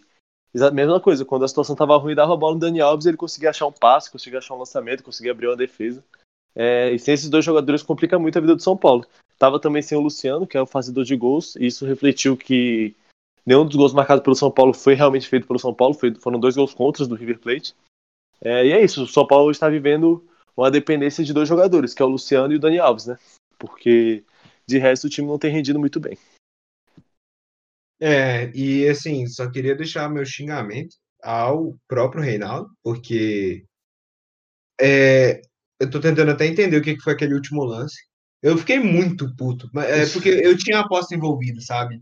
mesma 0.71 0.99
coisa, 0.99 1.25
quando 1.25 1.43
a 1.43 1.47
situação 1.47 1.73
estava 1.73 1.97
ruim, 1.97 2.13
dava 2.13 2.35
a 2.35 2.37
bola 2.37 2.53
no 2.53 2.59
Dani 2.59 2.81
Alves, 2.81 3.07
ele 3.07 3.17
conseguia 3.17 3.49
achar 3.49 3.65
um 3.65 3.71
passe, 3.71 4.11
conseguia 4.11 4.37
achar 4.37 4.53
um 4.53 4.59
lançamento, 4.59 5.01
conseguia 5.01 5.31
abrir 5.31 5.47
uma 5.47 5.57
defesa. 5.57 6.03
É, 6.55 6.91
e 6.91 6.99
sem 6.99 7.15
esses 7.15 7.27
dois 7.27 7.43
jogadores 7.43 7.81
complica 7.81 8.19
muito 8.19 8.37
a 8.37 8.41
vida 8.41 8.55
do 8.55 8.61
São 8.61 8.77
Paulo. 8.77 9.03
Tava 9.39 9.59
também 9.59 9.81
sem 9.81 9.97
o 9.97 10.01
Luciano, 10.01 10.45
que 10.45 10.55
é 10.55 10.61
o 10.61 10.67
fazedor 10.67 11.03
de 11.03 11.15
gols, 11.15 11.55
e 11.55 11.65
isso 11.65 11.83
refletiu 11.83 12.37
que 12.37 12.95
nenhum 13.43 13.65
dos 13.65 13.75
gols 13.75 13.91
marcados 13.91 14.23
pelo 14.23 14.35
São 14.35 14.51
Paulo 14.51 14.71
foi 14.71 14.93
realmente 14.93 15.27
feito 15.27 15.47
pelo 15.47 15.57
São 15.57 15.73
Paulo, 15.73 15.95
foi, 15.95 16.13
foram 16.13 16.39
dois 16.39 16.55
gols 16.55 16.75
contras 16.75 17.07
do 17.07 17.15
River 17.15 17.39
Plate. 17.39 17.73
É, 18.43 18.65
e 18.65 18.71
é 18.73 18.83
isso, 18.83 19.03
o 19.03 19.07
São 19.07 19.25
Paulo 19.25 19.51
está 19.51 19.69
vivendo 19.69 20.27
uma 20.55 20.69
dependência 20.69 21.23
de 21.23 21.33
dois 21.33 21.47
jogadores, 21.47 21.93
que 21.93 22.01
é 22.01 22.05
o 22.05 22.09
Luciano 22.09 22.53
e 22.53 22.57
o 22.57 22.59
Dani 22.59 22.77
Alves, 22.77 23.07
né? 23.07 23.17
Porque 23.57 24.23
de 24.67 24.77
resto 24.77 25.07
o 25.07 25.09
time 25.09 25.27
não 25.27 25.39
tem 25.39 25.51
rendido 25.51 25.79
muito 25.79 25.99
bem. 25.99 26.17
É, 27.99 28.51
e 28.53 28.87
assim, 28.89 29.25
só 29.27 29.49
queria 29.49 29.75
deixar 29.75 30.09
meu 30.09 30.25
xingamento 30.25 30.97
ao 31.23 31.77
próprio 31.87 32.21
Reinaldo, 32.21 32.69
porque 32.83 33.65
é, 34.79 35.41
eu 35.79 35.89
tô 35.89 36.01
tentando 36.01 36.31
até 36.31 36.45
entender 36.45 36.77
o 36.77 36.81
que 36.81 36.99
foi 36.99 37.13
aquele 37.13 37.33
último 37.33 37.63
lance. 37.63 37.95
Eu 38.41 38.57
fiquei 38.57 38.77
muito 38.77 39.33
puto, 39.37 39.69
é, 39.79 40.05
porque 40.07 40.29
eu 40.43 40.57
tinha 40.57 40.79
aposta 40.79 41.15
envolvida, 41.15 41.61
sabe? 41.61 42.01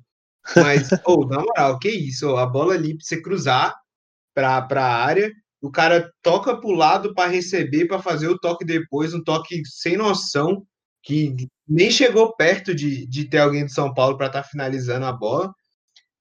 Mas, 0.56 0.90
oh, 1.06 1.24
na 1.28 1.40
moral, 1.40 1.78
que 1.78 1.90
isso? 1.90 2.36
A 2.36 2.48
bola 2.48 2.74
ali 2.74 2.96
pra 2.96 3.06
você 3.06 3.22
cruzar 3.22 3.76
pra, 4.34 4.60
pra 4.64 4.84
área, 4.84 5.32
o 5.62 5.70
cara 5.70 6.12
toca 6.24 6.60
pro 6.60 6.72
lado 6.72 7.14
para 7.14 7.30
receber, 7.30 7.86
para 7.88 8.02
fazer 8.02 8.28
o 8.28 8.40
toque 8.40 8.66
depois, 8.66 9.14
um 9.14 9.24
toque 9.24 9.62
sem 9.66 9.96
noção, 9.96 10.66
que 11.04 11.36
nem 11.68 11.92
chegou 11.92 12.36
perto 12.36 12.74
de, 12.74 13.06
de 13.08 13.30
ter 13.30 13.38
alguém 13.38 13.66
de 13.66 13.74
São 13.74 13.94
Paulo 13.94 14.18
para 14.18 14.28
estar 14.28 14.42
tá 14.42 14.48
finalizando 14.48 15.06
a 15.06 15.12
bola. 15.12 15.54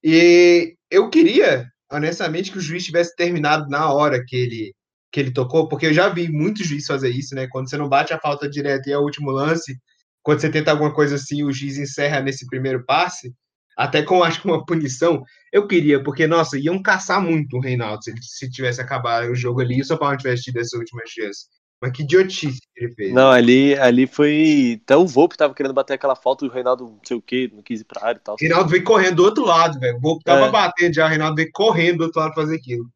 E 0.03 0.75
eu 0.89 1.09
queria, 1.09 1.67
honestamente, 1.91 2.51
que 2.51 2.57
o 2.59 2.61
juiz 2.61 2.85
tivesse 2.85 3.15
terminado 3.15 3.67
na 3.67 3.91
hora 3.91 4.23
que 4.25 4.35
ele, 4.35 4.73
que 5.11 5.19
ele 5.19 5.33
tocou, 5.33 5.67
porque 5.67 5.87
eu 5.87 5.93
já 5.93 6.07
vi 6.09 6.31
muitos 6.31 6.67
juízes 6.67 6.87
fazer 6.87 7.09
isso, 7.09 7.33
né? 7.35 7.47
Quando 7.47 7.69
você 7.69 7.77
não 7.77 7.89
bate 7.89 8.13
a 8.13 8.19
falta 8.19 8.47
direta 8.47 8.89
e 8.89 8.93
é 8.93 8.97
o 8.97 9.03
último 9.03 9.31
lance, 9.31 9.75
quando 10.23 10.39
você 10.39 10.49
tenta 10.51 10.71
alguma 10.71 10.93
coisa 10.93 11.15
assim, 11.15 11.43
o 11.43 11.51
juiz 11.51 11.77
encerra 11.77 12.21
nesse 12.21 12.45
primeiro 12.45 12.85
passe, 12.85 13.33
até 13.81 14.03
com 14.03 14.23
acho 14.23 14.41
que 14.41 14.47
uma 14.47 14.65
punição. 14.65 15.23
Eu 15.51 15.67
queria, 15.67 16.01
porque, 16.03 16.27
nossa, 16.27 16.57
iam 16.57 16.81
caçar 16.81 17.21
muito 17.21 17.57
o 17.57 17.59
Reinaldo 17.59 18.03
se, 18.03 18.13
se 18.21 18.49
tivesse 18.49 18.79
acabado 18.79 19.31
o 19.31 19.35
jogo 19.35 19.59
ali 19.59 19.77
e 19.77 19.81
o 19.81 19.85
São 19.85 19.97
Paulo 19.97 20.17
tivesse 20.17 20.43
tido 20.43 20.59
essa 20.59 20.77
última 20.77 21.01
chance. 21.07 21.47
Mas 21.81 21.91
que 21.91 22.03
idiotice 22.03 22.59
que 22.59 22.85
ele 22.85 22.93
fez. 22.93 23.11
Não, 23.11 23.31
ali, 23.31 23.73
ali 23.75 24.05
foi. 24.05 24.79
Até 24.83 24.95
o 24.95 25.07
Volpe 25.07 25.35
tava 25.35 25.55
querendo 25.55 25.73
bater 25.73 25.93
aquela 25.93 26.15
falta, 26.15 26.45
o 26.45 26.49
Reinaldo 26.49 26.83
não 26.83 26.99
sei 27.03 27.17
o 27.17 27.21
que, 27.21 27.49
não 27.51 27.63
quis 27.63 27.81
ir 27.81 27.85
pra 27.85 28.05
área 28.05 28.19
e 28.19 28.21
tal. 28.21 28.35
Reinaldo 28.39 28.69
veio 28.69 28.83
correndo 28.83 29.15
do 29.15 29.23
outro 29.23 29.43
lado, 29.43 29.79
velho. 29.79 29.97
O 29.97 29.99
Volpe 29.99 30.23
tava 30.23 30.45
é. 30.45 30.51
batendo 30.51 30.93
já, 30.93 31.07
o 31.07 31.09
Reinaldo 31.09 31.35
veio 31.35 31.49
correndo 31.51 31.97
do 31.97 32.03
outro 32.03 32.21
lado 32.21 32.35
fazer 32.35 32.57
aquilo. 32.57 32.87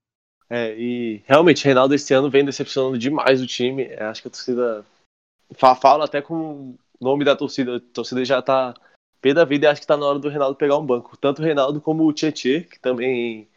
É, 0.48 0.76
e 0.78 1.24
realmente, 1.26 1.63
o 1.63 1.65
Reinaldo 1.65 1.95
esse 1.95 2.13
ano 2.13 2.30
vem 2.30 2.45
decepcionando 2.45 3.00
demais 3.00 3.41
o 3.41 3.48
time. 3.48 3.86
É, 3.86 4.04
acho 4.04 4.21
que 4.21 4.28
a 4.28 4.32
torcida. 4.32 4.86
Fala 5.56 6.06
até 6.06 6.21
com 6.21 6.76
o 7.00 7.04
nome 7.04 7.26
da 7.26 7.36
torcida. 7.36 7.78
A 7.78 7.80
torcida 7.91 8.24
já 8.24 8.39
tá 8.39 8.76
pé 9.26 9.34
da 9.34 9.44
vida 9.44 9.66
e 9.66 9.70
acho 9.70 9.82
que 9.82 9.88
tá 9.88 9.98
na 9.98 10.06
hora 10.06 10.20
do 10.20 10.30
Reinaldo 10.30 10.56
pegar 10.56 10.78
um 10.78 10.86
banco. 10.86 11.18
Tanto 11.18 11.42
o 11.42 11.46
Reinaldo 11.46 11.82
como 11.82 12.06
o 12.06 12.14
Tietê, 12.14 12.62
que 12.62 12.80
também 12.80 13.48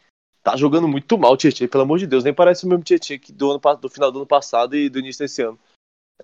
tá 0.41 0.57
jogando 0.57 0.87
muito 0.87 1.15
mal 1.15 1.33
o 1.33 1.37
Tietê, 1.37 1.67
pelo 1.67 1.83
amor 1.83 1.99
de 1.99 2.07
Deus. 2.07 2.23
Nem 2.23 2.33
parece 2.33 2.65
o 2.65 2.67
mesmo 2.67 2.83
Tietê 2.83 3.19
que 3.19 3.31
do, 3.31 3.51
ano, 3.51 3.61
do 3.79 3.87
final 3.87 4.11
do 4.11 4.17
ano 4.17 4.25
passado 4.25 4.75
e 4.75 4.89
do 4.89 4.97
início 4.97 5.23
desse 5.23 5.43
ano. 5.43 5.59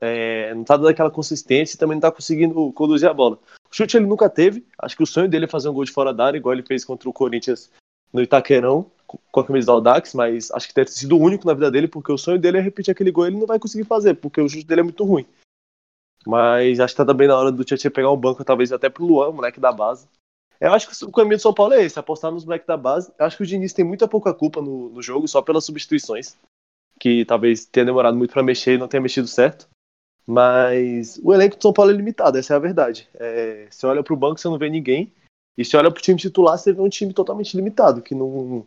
É, 0.02 0.52
não 0.56 0.64
tá 0.64 0.76
dando 0.76 0.90
aquela 0.90 1.12
consistência 1.12 1.76
e 1.76 1.78
também 1.78 1.96
não 1.96 2.02
tá 2.02 2.12
conseguindo 2.12 2.74
conduzir 2.74 3.08
a 3.08 3.14
bola. 3.14 3.38
O 3.70 3.76
chute 3.76 3.96
ele 3.96 4.08
nunca 4.08 4.28
teve. 4.28 4.66
Acho 4.80 4.98
que 4.98 5.04
o 5.04 5.08
sonho 5.08 5.30
dele 5.30 5.46
é 5.46 5.48
fazer 5.48 5.70
um 5.70 5.74
gol 5.74 5.86
de 5.86 5.92
fora 5.92 6.12
da 6.12 6.26
área, 6.26 6.38
igual 6.38 6.54
ele 6.54 6.64
fez 6.64 6.84
contra 6.84 7.08
o 7.08 7.14
Corinthians 7.14 7.70
no 8.12 8.24
Itaquerão, 8.24 8.90
com 9.06 9.40
a 9.40 9.46
camisa 9.46 9.68
do 9.68 9.74
Audax, 9.74 10.16
mas 10.16 10.50
acho 10.52 10.68
que 10.68 10.74
deve 10.74 10.90
ter 10.90 10.98
sido 10.98 11.18
o 11.18 11.22
único 11.22 11.46
na 11.46 11.54
vida 11.54 11.70
dele, 11.70 11.88
porque 11.88 12.12
o 12.12 12.18
sonho 12.18 12.40
dele 12.40 12.58
é 12.58 12.62
repetir 12.62 12.92
aquele 12.92 13.12
gol 13.12 13.28
ele 13.28 13.38
não 13.38 13.46
vai 13.46 13.60
conseguir 13.60 13.84
fazer, 13.84 14.16
porque 14.16 14.42
o 14.42 14.50
chute 14.50 14.66
dele 14.66 14.82
é 14.82 14.84
muito 14.84 15.04
ruim. 15.04 15.26
Mas 16.26 16.80
acho 16.80 16.94
que 16.94 16.98
tá 16.98 17.06
também 17.06 17.28
na 17.28 17.38
hora 17.38 17.52
do 17.52 17.64
Tietchan 17.64 17.92
pegar 17.92 18.12
um 18.12 18.18
banco, 18.18 18.44
talvez 18.44 18.72
até 18.72 18.90
pro 18.90 19.06
Luan, 19.06 19.32
moleque 19.32 19.60
da 19.60 19.72
base. 19.72 20.08
Eu 20.60 20.74
acho 20.74 20.90
que 20.90 21.06
o 21.06 21.12
caminho 21.12 21.38
do 21.38 21.42
São 21.42 21.54
Paulo 21.54 21.74
é 21.74 21.84
esse, 21.84 22.00
apostar 22.00 22.32
nos 22.32 22.46
moleques 22.46 22.68
da 22.68 22.78
base. 22.78 23.12
Eu 23.20 23.26
acho 23.26 23.38
que 23.38 23.44
o 23.44 23.46
Diniz 23.46 23.74
tem 23.74 23.86
muita 23.86 24.08
pouca 24.08 24.34
culpa 24.34 24.62
no, 24.62 24.90
no 24.90 25.02
jogo, 25.02 25.28
só 25.28 25.42
pelas 25.42 25.66
substituições, 25.66 26.38
que 27.00 27.26
talvez 27.26 27.66
tenha 27.66 27.86
demorado 27.86 28.18
muito 28.18 28.32
para 28.32 28.42
mexer 28.42 28.76
e 28.76 28.78
não 28.78 28.88
tenha 28.88 29.02
mexido 29.02 29.28
certo. 29.28 29.68
Mas 30.26 31.20
o 31.24 31.34
elenco 31.34 31.56
do 31.56 31.62
São 31.62 31.74
Paulo 31.74 31.92
é 31.92 31.94
limitado, 31.94 32.38
essa 32.38 32.54
é 32.54 32.58
a 32.58 32.60
verdade. 32.60 33.08
É, 33.14 33.68
você 33.70 33.86
olha 33.86 34.04
pro 34.04 34.16
banco, 34.16 34.40
você 34.40 34.48
não 34.48 34.58
vê 34.58 34.70
ninguém. 34.70 35.14
E 35.58 35.64
se 35.64 35.78
olha 35.78 35.92
pro 35.92 36.02
time 36.02 36.20
titular, 36.20 36.58
você 36.58 36.74
vê 36.74 36.82
um 36.82 36.90
time 36.90 37.14
totalmente 37.14 37.56
limitado, 37.56 38.02
que 38.02 38.16
não. 38.16 38.66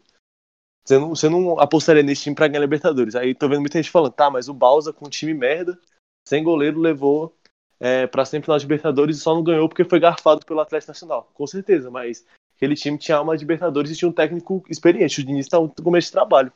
Você 0.84 0.98
não, 0.98 1.08
você 1.10 1.28
não 1.28 1.58
apostaria 1.58 2.02
nesse 2.02 2.22
time 2.22 2.36
pra 2.36 2.48
ganhar 2.48 2.60
Libertadores. 2.60 3.14
Aí 3.14 3.34
tô 3.34 3.48
vendo 3.48 3.60
muita 3.60 3.76
gente 3.76 3.90
falando, 3.90 4.12
tá, 4.12 4.30
mas 4.30 4.48
o 4.48 4.54
Balsa 4.54 4.92
com 4.92 5.06
um 5.06 5.10
time 5.10 5.34
merda, 5.34 5.78
sem 6.26 6.42
goleiro, 6.42 6.80
levou 6.80 7.36
é, 7.80 8.06
pra 8.06 8.24
semifinal 8.24 8.58
de 8.58 8.64
Libertadores 8.64 9.16
e 9.16 9.20
só 9.20 9.34
não 9.34 9.42
ganhou 9.42 9.68
porque 9.68 9.84
foi 9.84 10.00
garfado 10.00 10.44
pelo 10.44 10.60
Atlético 10.60 10.90
Nacional. 10.90 11.30
Com 11.34 11.46
certeza, 11.46 11.90
mas 11.90 12.26
aquele 12.56 12.74
time 12.74 12.98
tinha 12.98 13.16
alma 13.16 13.36
de 13.36 13.44
Libertadores 13.44 13.90
e 13.90 13.96
tinha 13.96 14.08
um 14.08 14.12
técnico 14.12 14.64
experiente. 14.68 15.20
O 15.20 15.24
Diniz 15.24 15.48
tá 15.48 15.60
no 15.60 15.68
começo 15.70 16.08
de 16.08 16.12
trabalho. 16.12 16.52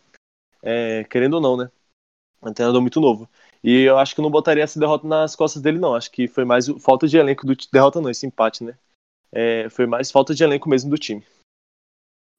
É, 0.63 1.05
querendo 1.05 1.35
ou 1.35 1.41
não, 1.41 1.57
né? 1.57 1.71
Um 2.43 2.53
treinador 2.53 2.81
muito 2.81 3.01
novo. 3.01 3.29
E 3.63 3.83
eu 3.83 3.99
acho 3.99 4.15
que 4.15 4.21
não 4.21 4.31
botaria 4.31 4.65
essa 4.65 4.81
derrota 4.81 5.07
nas 5.07 5.37
costas 5.37 5.63
dele, 5.63 5.79
não. 5.79 5.95
Acho 5.95 6.11
que 6.11 6.27
foi 6.27 6.45
mais 6.45 6.67
falta 6.81 7.07
de 7.07 7.17
elenco 7.17 7.47
do 7.47 7.55
derrota, 7.73 8.01
não, 8.01 8.11
esse 8.11 8.27
empate, 8.27 8.65
né? 8.65 8.77
É, 9.31 9.69
foi 9.71 9.87
mais 9.87 10.11
falta 10.11 10.35
de 10.35 10.43
elenco 10.43 10.69
mesmo 10.69 10.91
do 10.91 10.99
time. 10.99 11.25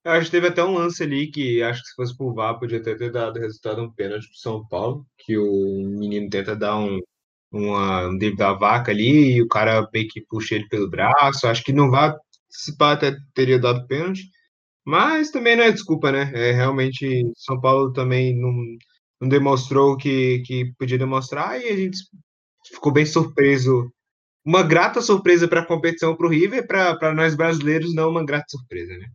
Eu 0.06 0.12
acho 0.12 0.26
que 0.26 0.32
teve 0.32 0.48
até 0.48 0.62
um 0.62 0.74
lance 0.74 1.02
ali 1.02 1.32
que 1.32 1.64
acho 1.64 1.82
que 1.82 1.88
se 1.88 1.96
fosse 1.96 2.16
pro 2.16 2.34
VAR 2.34 2.60
podia 2.60 2.84
ter, 2.84 2.98
ter 2.98 3.10
dado 3.10 3.40
resultado 3.40 3.82
um 3.82 3.90
pênalti 3.90 4.28
pro 4.28 4.38
São 4.38 4.68
Paulo, 4.68 5.08
que 5.18 5.38
o 5.38 5.82
menino 5.98 6.30
tenta 6.30 6.54
dar 6.54 6.78
um, 6.78 7.00
uma, 7.54 8.08
um 8.08 8.18
drible 8.18 8.38
da 8.38 8.54
vaca 8.54 8.92
ali 8.92 9.36
e 9.36 9.42
o 9.42 9.48
cara 9.48 9.88
meio 9.94 10.08
que 10.10 10.22
puxa 10.22 10.56
ele 10.56 10.68
pelo 10.68 10.90
braço. 10.90 11.48
Acho 11.48 11.64
que 11.64 11.72
não 11.72 11.92
vai 11.92 12.14
se 12.50 12.76
até 12.80 13.16
teria 13.34 13.60
dado 13.60 13.88
pênalti, 13.88 14.30
mas 14.86 15.32
também 15.32 15.56
não 15.56 15.64
é 15.64 15.72
desculpa, 15.72 16.12
né? 16.12 16.32
É 16.34 16.52
realmente 16.52 17.32
São 17.38 17.60
Paulo 17.62 17.94
também 17.94 18.36
não 18.36 18.52
não 19.22 19.30
demonstrou 19.30 19.94
o 19.94 19.98
que, 19.98 20.44
que 20.46 20.74
podia 20.78 20.98
demonstrar 20.98 21.58
e 21.62 21.70
a 21.70 21.76
gente 21.78 21.98
ficou 22.66 22.92
bem 22.92 23.06
surpreso. 23.06 23.90
Uma 24.46 24.62
grata 24.62 25.02
surpresa 25.02 25.48
para 25.48 25.62
a 25.62 25.66
competição 25.66 26.14
para 26.14 26.28
o 26.28 26.30
River, 26.30 26.68
para 26.68 27.14
nós 27.14 27.34
brasileiros, 27.34 27.96
não 27.96 28.10
uma 28.10 28.26
grata 28.26 28.48
surpresa, 28.50 28.98
né? 28.98 29.06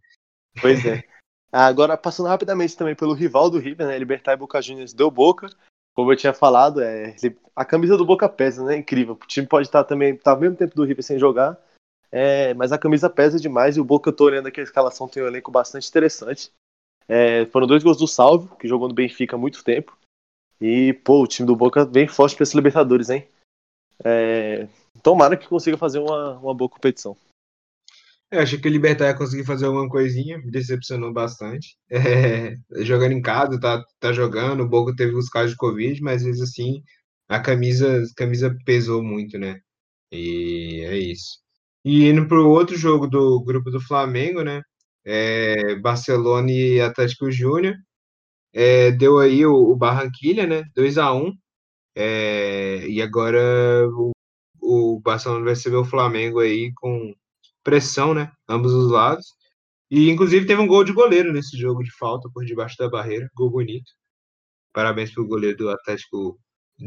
Pois 0.63 0.85
é. 0.87 1.05
Agora, 1.53 1.99
passando 1.99 2.29
rapidamente 2.29 2.75
também 2.75 2.95
pelo 2.95 3.13
rival 3.13 3.51
do 3.51 3.59
River, 3.59 3.87
né? 3.87 3.99
Libertar 3.99 4.33
e 4.33 4.37
Boca 4.39 4.63
Juniors 4.63 4.95
deu 4.95 5.11
boca. 5.11 5.51
Como 5.99 6.13
eu 6.13 6.17
tinha 6.17 6.33
falado, 6.33 6.81
é, 6.81 7.17
a 7.57 7.65
camisa 7.65 7.97
do 7.97 8.07
Boca 8.07 8.29
pesa, 8.29 8.65
né? 8.65 8.77
Incrível. 8.77 9.19
O 9.21 9.27
time 9.27 9.49
pode 9.49 9.67
estar 9.67 9.83
também, 9.83 10.17
tá 10.17 10.31
ao 10.31 10.39
mesmo 10.39 10.55
tempo 10.55 10.73
do 10.77 10.85
River 10.85 11.03
sem 11.03 11.19
jogar, 11.19 11.61
é, 12.13 12.55
mas 12.55 12.71
a 12.71 12.79
camisa 12.79 13.11
pesa 13.11 13.37
demais 13.37 13.77
e 13.77 13.81
o 13.81 13.85
Boca, 13.85 14.09
eu 14.09 14.13
tô 14.15 14.27
olhando 14.27 14.47
aqui, 14.47 14.61
a 14.61 14.63
escalação 14.63 15.09
tem 15.09 15.25
um 15.25 15.27
elenco 15.27 15.51
bastante 15.51 15.89
interessante. 15.89 16.53
É, 17.09 17.47
foram 17.47 17.67
dois 17.67 17.83
gols 17.83 17.97
do 17.97 18.07
Salvo, 18.07 18.55
que 18.59 18.69
jogou 18.69 18.87
no 18.87 18.95
Benfica 18.95 19.35
há 19.35 19.39
muito 19.41 19.65
tempo. 19.65 19.99
E, 20.61 20.93
pô, 20.93 21.21
o 21.21 21.27
time 21.27 21.49
do 21.49 21.57
Boca 21.57 21.85
vem 21.85 22.07
forte 22.07 22.37
para 22.37 22.45
esse 22.45 22.55
Libertadores, 22.55 23.11
hein? 23.11 23.27
É, 24.05 24.69
tomara 25.03 25.37
que 25.37 25.49
consiga 25.49 25.77
fazer 25.77 25.99
uma, 25.99 26.35
uma 26.35 26.55
boa 26.55 26.71
competição. 26.71 27.17
Eu 28.31 28.41
achei 28.41 28.59
que 28.61 28.69
o 28.69 28.71
Libertar 28.71 29.07
ia 29.07 29.17
conseguir 29.17 29.45
fazer 29.45 29.67
alguma 29.67 29.89
coisinha, 29.89 30.39
me 30.39 30.51
decepcionou 30.51 31.13
bastante. 31.13 31.77
É, 31.91 32.55
jogando 32.85 33.13
em 33.13 33.23
casa, 33.23 33.59
tá, 33.61 33.83
tá 34.01 34.13
jogando, 34.13 34.63
o 34.63 34.69
Boca 34.69 34.95
teve 34.97 35.15
os 35.15 35.29
casos 35.29 35.53
de 35.53 35.57
Covid, 35.57 36.01
mas 36.03 36.23
às 36.23 36.27
vezes 36.27 36.43
assim, 36.43 36.83
a 37.29 37.41
camisa, 37.41 38.03
a 38.03 38.15
camisa 38.17 38.57
pesou 38.65 39.03
muito, 39.03 39.39
né? 39.39 39.61
E 40.13 40.83
é 40.87 40.99
isso. 40.99 41.41
E 41.85 42.09
indo 42.09 42.27
pro 42.29 42.49
outro 42.49 42.77
jogo 42.77 43.07
do 43.09 43.43
grupo 43.45 43.71
do 43.71 43.81
Flamengo, 43.81 44.43
né? 44.43 44.63
É, 45.05 45.77
Barcelona 45.77 46.51
e 46.51 46.81
Atlético 46.81 47.31
Júnior. 47.31 47.77
É, 48.53 48.91
deu 48.93 49.19
aí 49.19 49.47
o, 49.47 49.55
o, 49.55 49.77
Barranquilha, 49.77 50.47
né? 50.47 50.65
2 50.75 50.99
a 50.99 51.13
1 51.15 51.33
é, 51.97 52.87
E 52.89 53.03
agora 53.03 53.41
o, 53.91 54.13
o 54.61 55.01
Barcelona 55.01 55.45
vai 55.45 55.55
receber 55.55 55.77
o 55.77 55.85
Flamengo 55.85 56.41
aí 56.41 56.73
com 56.75 57.15
pressão, 57.69 58.15
né? 58.15 58.33
Ambos 58.49 58.73
os 58.73 58.91
lados. 58.91 59.35
E 59.91 60.09
inclusive 60.09 60.47
teve 60.47 60.61
um 60.61 60.67
gol 60.67 60.83
de 60.85 60.93
goleiro 60.93 61.33
nesse 61.33 61.55
jogo 61.57 61.83
de 61.83 61.91
falta 61.93 62.31
por 62.33 62.47
debaixo 62.47 62.77
da 62.79 62.89
barreira. 62.89 63.31
Gol 63.35 63.51
bonito. 63.51 63.93
Parabéns 64.73 65.13
pro 65.13 65.27
goleiro 65.27 65.59
do 65.59 65.69
Atlético 65.71 66.41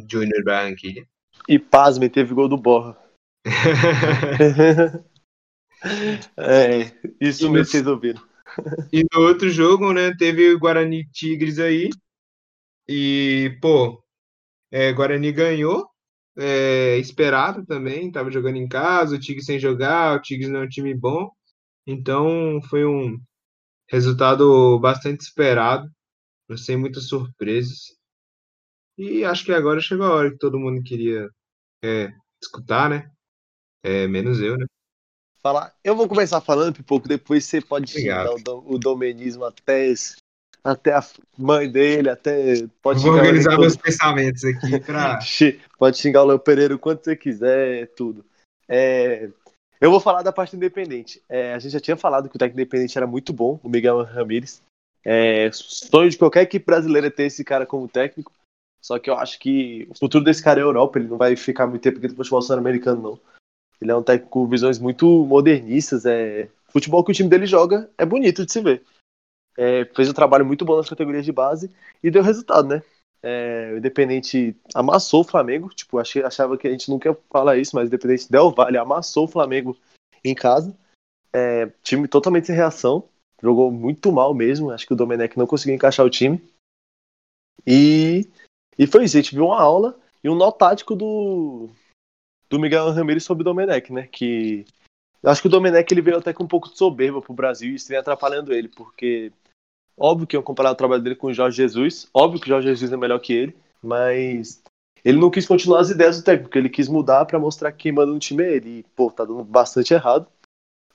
Júnior 0.10 0.44
Barranquilha. 0.44 1.08
E 1.48 1.60
pasme, 1.60 2.10
teve 2.10 2.34
gol 2.34 2.48
do 2.48 2.58
Borra. 2.58 2.98
é, 6.38 6.92
isso 7.20 7.50
mesmo 7.52 7.66
vocês 7.66 7.86
ouviram. 7.86 8.22
E 8.92 9.04
no 9.14 9.22
outro 9.22 9.50
jogo, 9.52 9.94
né, 9.94 10.16
teve 10.18 10.52
o 10.52 10.60
Guarani 10.60 11.08
Tigres 11.12 11.60
aí. 11.60 11.90
E, 12.88 13.56
pô, 13.62 14.04
é, 14.72 14.92
Guarani 14.92 15.32
ganhou. 15.32 15.91
É, 16.38 16.98
esperado 16.98 17.66
também, 17.66 18.12
tava 18.12 18.32
jogando 18.32 18.56
em 18.56 18.68
casa, 18.68 19.16
o 19.16 19.20
Tigres 19.20 19.46
sem 19.46 19.60
jogar, 19.60 20.16
o 20.18 20.22
Tigres 20.22 20.50
não 20.50 20.62
é 20.62 20.64
um 20.66 20.70
time 20.70 20.94
bom. 20.94 21.30
Então 21.86 22.62
foi 22.70 22.86
um 22.86 23.20
resultado 23.90 24.80
bastante 24.80 25.22
esperado, 25.22 25.90
sem 26.58 26.78
muitas 26.78 27.08
surpresas. 27.08 27.80
E 28.98 29.26
acho 29.26 29.46
que 29.46 29.52
agora 29.52 29.82
chegou 29.82 30.06
a 30.06 30.14
hora 30.14 30.32
que 30.32 30.38
todo 30.38 30.60
mundo 30.60 30.84
queria 30.84 31.30
é, 31.84 32.14
escutar, 32.42 32.90
né? 32.90 33.12
É, 33.84 34.08
menos 34.08 34.40
eu, 34.40 34.58
né? 34.58 34.66
falar. 35.42 35.74
Eu 35.84 35.96
vou 35.96 36.08
começar 36.08 36.40
falando, 36.40 36.76
Pipoco, 36.76 37.08
depois 37.08 37.46
você 37.46 37.60
pode 37.60 37.92
xingar 37.92 38.30
o, 38.30 38.74
o 38.74 38.78
domenismo 38.78 39.44
até, 39.44 39.92
até 40.64 40.94
a 40.94 41.04
mãe 41.38 41.70
dele, 41.70 42.10
até. 42.10 42.68
Pode 42.82 43.02
vou 43.02 43.14
organizar 43.14 43.58
meus 43.58 43.76
pensamentos 43.76 44.44
aqui 44.44 44.80
pra. 44.80 45.20
pode 45.78 45.98
xingar 45.98 46.24
o 46.24 46.28
Léo 46.28 46.40
Pereira 46.40 46.76
o 46.76 46.80
quanto 46.80 47.04
você 47.04 47.16
quiser, 47.16 47.88
tudo. 47.96 48.24
É, 48.68 49.30
eu 49.80 49.90
vou 49.90 50.00
falar 50.00 50.22
da 50.22 50.32
parte 50.32 50.56
independente. 50.56 51.22
É, 51.28 51.54
a 51.54 51.60
gente 51.60 51.72
já 51.72 51.80
tinha 51.80 51.98
falado 51.98 52.30
que 52.30 52.36
o 52.36 52.40
técnico 52.40 52.62
independente 52.62 52.98
era 52.98 53.08
muito 53.08 53.34
bom, 53.34 53.60
o 53.64 53.70
Miguel 53.70 54.04
Ramírez. 54.04 54.62
É, 55.04 55.50
sonho 55.52 56.10
de 56.10 56.18
qualquer 56.18 56.44
equipe 56.44 56.66
brasileira 56.66 57.08
é 57.08 57.10
ter 57.10 57.24
esse 57.24 57.44
cara 57.44 57.66
como 57.66 57.88
técnico. 57.88 58.32
Só 58.80 59.00
que 59.00 59.10
eu 59.10 59.16
acho 59.16 59.40
que 59.40 59.88
o 59.90 59.98
futuro 59.98 60.24
desse 60.24 60.44
cara 60.44 60.60
é 60.60 60.64
a 60.64 60.66
Europa, 60.66 61.00
ele 61.00 61.08
não 61.08 61.18
vai 61.18 61.36
ficar 61.36 61.68
muito 61.68 61.82
tempo 61.82 61.98
aqui 61.98 62.08
no 62.08 62.16
futebol 62.16 62.42
sul-americano, 62.42 63.02
não. 63.02 63.20
Ele 63.82 63.92
é 63.92 63.96
um 63.96 64.04
técnico 64.04 64.30
com 64.30 64.48
visões 64.48 64.78
muito 64.78 65.08
modernistas. 65.26 66.06
É... 66.06 66.48
O 66.70 66.72
futebol 66.72 67.04
que 67.04 67.12
o 67.12 67.14
time 67.14 67.30
dele 67.30 67.48
joga 67.48 67.90
é 67.98 68.06
bonito 68.06 68.46
de 68.46 68.52
se 68.52 68.62
ver. 68.62 68.84
É, 69.58 69.86
fez 69.86 70.10
um 70.10 70.14
trabalho 70.14 70.46
muito 70.46 70.64
bom 70.64 70.78
nas 70.78 70.90
categorias 70.90 71.26
de 71.26 71.32
base 71.32 71.70
e 72.02 72.10
deu 72.10 72.24
resultado, 72.24 72.68
né? 72.68 72.82
É, 73.24 73.72
o 73.74 73.78
Independente 73.78 74.56
amassou 74.74 75.22
o 75.22 75.26
Flamengo. 75.26 75.70
Tipo, 75.70 76.00
achei, 76.00 76.24
achava 76.24 76.58
que 76.58 76.68
a 76.68 76.72
gente 76.72 76.90
nunca 76.90 77.10
ia 77.10 77.18
falar 77.30 77.58
isso, 77.58 77.76
mas 77.76 77.86
o 77.86 77.88
Independente 77.88 78.32
Del 78.32 78.52
Valle 78.52 78.78
amassou 78.78 79.26
o 79.26 79.28
Flamengo 79.28 79.78
em 80.24 80.34
casa. 80.34 80.76
É, 81.34 81.68
time 81.84 82.08
totalmente 82.08 82.48
sem 82.48 82.56
reação. 82.56 83.08
Jogou 83.42 83.72
muito 83.72 84.12
mal 84.12 84.34
mesmo. 84.34 84.72
Acho 84.72 84.88
que 84.88 84.94
o 84.94 84.96
Domenech 84.96 85.38
não 85.38 85.48
conseguiu 85.48 85.76
encaixar 85.76 86.06
o 86.06 86.10
time. 86.10 86.42
E, 87.66 88.28
e 88.78 88.88
foi 88.88 89.06
isso. 89.06 89.18
A 89.18 89.22
gente 89.22 89.36
viu 89.36 89.46
uma 89.46 89.62
aula 89.62 90.00
e 90.24 90.30
um 90.30 90.36
nó 90.36 90.52
tático 90.52 90.96
do, 90.96 91.70
do 92.50 92.60
Miguel 92.60 92.92
Ramirez 92.92 93.24
sobre 93.24 93.42
o 93.42 93.46
Domenech, 93.46 93.92
né? 93.94 94.08
Que 94.08 94.66
acho 95.24 95.42
que 95.42 95.48
o 95.48 95.52
Domenech 95.52 95.92
ele 95.94 96.02
veio 96.02 96.18
até 96.18 96.34
com 96.34 96.44
um 96.44 96.48
pouco 96.48 96.70
de 96.70 96.78
soberba 96.78 97.22
pro 97.22 97.34
Brasil 97.34 97.72
e 97.72 97.76
isso 97.76 97.88
vem 97.88 97.98
atrapalhando 97.98 98.54
ele, 98.54 98.68
porque 98.68 99.32
óbvio 99.98 100.28
que 100.28 100.36
eu 100.36 100.44
comparar 100.44 100.72
o 100.72 100.76
trabalho 100.76 101.02
dele 101.02 101.16
com 101.16 101.28
o 101.28 101.34
Jorge 101.34 101.58
Jesus, 101.58 102.08
óbvio 102.14 102.40
que 102.40 102.48
o 102.48 102.50
Jorge 102.50 102.68
Jesus 102.68 102.92
é 102.92 102.98
melhor 102.98 103.20
que 103.20 103.34
ele, 103.34 103.56
mas 103.82 104.62
ele 105.04 105.20
não 105.20 105.32
quis 105.32 105.46
continuar 105.46 105.80
as 105.80 105.90
ideias 105.90 106.18
do 106.18 106.24
técnico, 106.24 106.58
ele 106.58 106.70
quis 106.70 106.88
mudar 106.88 107.26
para 107.26 107.40
mostrar 107.40 107.72
que 107.72 107.84
quem 107.84 107.92
manda 107.92 108.12
no 108.12 108.20
time 108.20 108.44
é 108.44 108.56
ele. 108.56 108.70
E, 108.80 108.84
pô, 108.96 109.10
tá 109.12 109.26
dando 109.26 109.44
bastante 109.44 109.94
errado. 109.94 110.28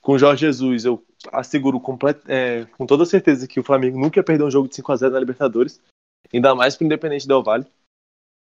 Com 0.01 0.13
o 0.13 0.19
Jorge 0.19 0.45
Jesus, 0.45 0.85
eu 0.85 1.03
asseguro 1.31 1.79
complet, 1.79 2.19
é, 2.27 2.65
com 2.77 2.85
toda 2.85 3.05
certeza 3.05 3.47
que 3.47 3.59
o 3.59 3.63
Flamengo 3.63 3.99
nunca 3.99 4.19
ia 4.19 4.23
perder 4.23 4.43
um 4.43 4.51
jogo 4.51 4.69
de 4.69 4.75
5 4.75 4.91
a 4.91 4.95
0 4.95 5.13
na 5.13 5.19
Libertadores, 5.19 5.81
ainda 6.33 6.55
mais 6.55 6.77
pro 6.77 6.85
Independente 6.85 7.27
Del 7.27 7.43
Vale. 7.43 7.65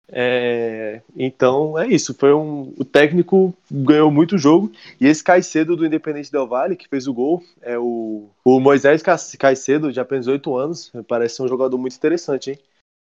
É, 0.10 1.02
então 1.16 1.78
é 1.78 1.88
isso. 1.88 2.14
Foi 2.14 2.34
um, 2.34 2.74
o 2.78 2.86
técnico 2.86 3.54
ganhou 3.72 4.12
muito 4.12 4.38
jogo 4.38 4.72
e 5.00 5.08
esse 5.08 5.24
Caicedo 5.24 5.76
do 5.76 5.86
Independente 5.86 6.32
Del 6.32 6.48
Valle 6.48 6.76
que 6.76 6.88
fez 6.88 7.08
o 7.08 7.14
gol 7.14 7.44
é 7.62 7.78
o, 7.78 8.30
o 8.44 8.60
Moisés 8.60 9.02
Caicedo 9.40 9.92
de 9.92 10.00
apenas 10.00 10.28
8 10.28 10.56
anos. 10.56 10.92
Parece 11.08 11.38
ser 11.38 11.44
um 11.44 11.48
jogador 11.48 11.78
muito 11.78 11.96
interessante, 11.96 12.52
hein? 12.52 12.60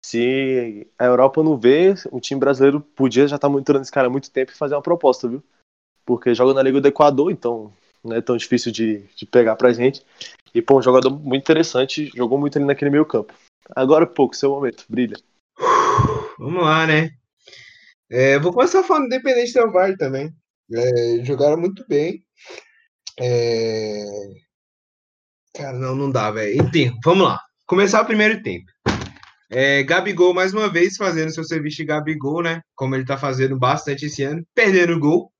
Se 0.04 0.86
a 0.98 1.04
Europa 1.04 1.42
não 1.42 1.56
vê, 1.56 1.94
o 2.10 2.20
time 2.20 2.40
brasileiro 2.40 2.80
podia 2.80 3.26
já 3.26 3.36
estar 3.36 3.48
tá 3.48 3.52
monitorando 3.52 3.82
esse 3.82 3.92
cara 3.92 4.06
há 4.06 4.10
muito 4.10 4.30
tempo 4.30 4.52
e 4.52 4.56
fazer 4.56 4.74
uma 4.74 4.82
proposta, 4.82 5.28
viu? 5.28 5.42
Porque 6.06 6.34
joga 6.34 6.54
na 6.54 6.62
Liga 6.62 6.80
do 6.80 6.88
Equador, 6.88 7.30
então 7.30 7.72
não 8.02 8.16
é 8.16 8.20
tão 8.20 8.36
difícil 8.36 8.72
de, 8.72 9.04
de 9.14 9.26
pegar 9.26 9.56
pra 9.56 9.72
gente. 9.72 10.02
E, 10.54 10.62
pô, 10.62 10.78
um 10.78 10.82
jogador 10.82 11.10
muito 11.10 11.42
interessante, 11.42 12.10
jogou 12.14 12.38
muito 12.38 12.56
ali 12.56 12.64
naquele 12.64 12.90
meio 12.90 13.04
campo. 13.04 13.34
Agora, 13.74 14.06
pouco, 14.06 14.34
seu 14.34 14.50
momento, 14.50 14.84
brilha. 14.88 15.16
Vamos 16.38 16.62
lá, 16.62 16.86
né? 16.86 17.10
É, 18.08 18.38
vou 18.38 18.52
começar 18.52 18.84
falando 18.84 19.08
do 19.08 19.14
Independente 19.14 19.52
Del 19.52 19.72
Valle 19.72 19.96
também. 19.96 20.32
É, 20.72 21.24
jogaram 21.24 21.58
muito 21.58 21.84
bem. 21.88 22.24
É... 23.20 24.04
Cara, 25.54 25.76
não, 25.76 25.96
não 25.96 26.10
dá, 26.10 26.30
velho. 26.30 26.62
Enfim, 26.62 26.96
vamos 27.04 27.26
lá. 27.26 27.40
Começar 27.66 28.02
o 28.02 28.06
primeiro 28.06 28.40
tempo. 28.42 28.70
É, 29.50 29.82
Gabigol, 29.82 30.32
mais 30.32 30.54
uma 30.54 30.70
vez, 30.70 30.96
fazendo 30.96 31.32
seu 31.32 31.42
serviço 31.42 31.78
de 31.78 31.84
Gabigol, 31.84 32.42
né? 32.42 32.62
Como 32.76 32.94
ele 32.94 33.04
tá 33.04 33.18
fazendo 33.18 33.58
bastante 33.58 34.06
esse 34.06 34.22
ano, 34.22 34.46
perdendo 34.54 34.94
o 34.94 35.00
gol. 35.00 35.32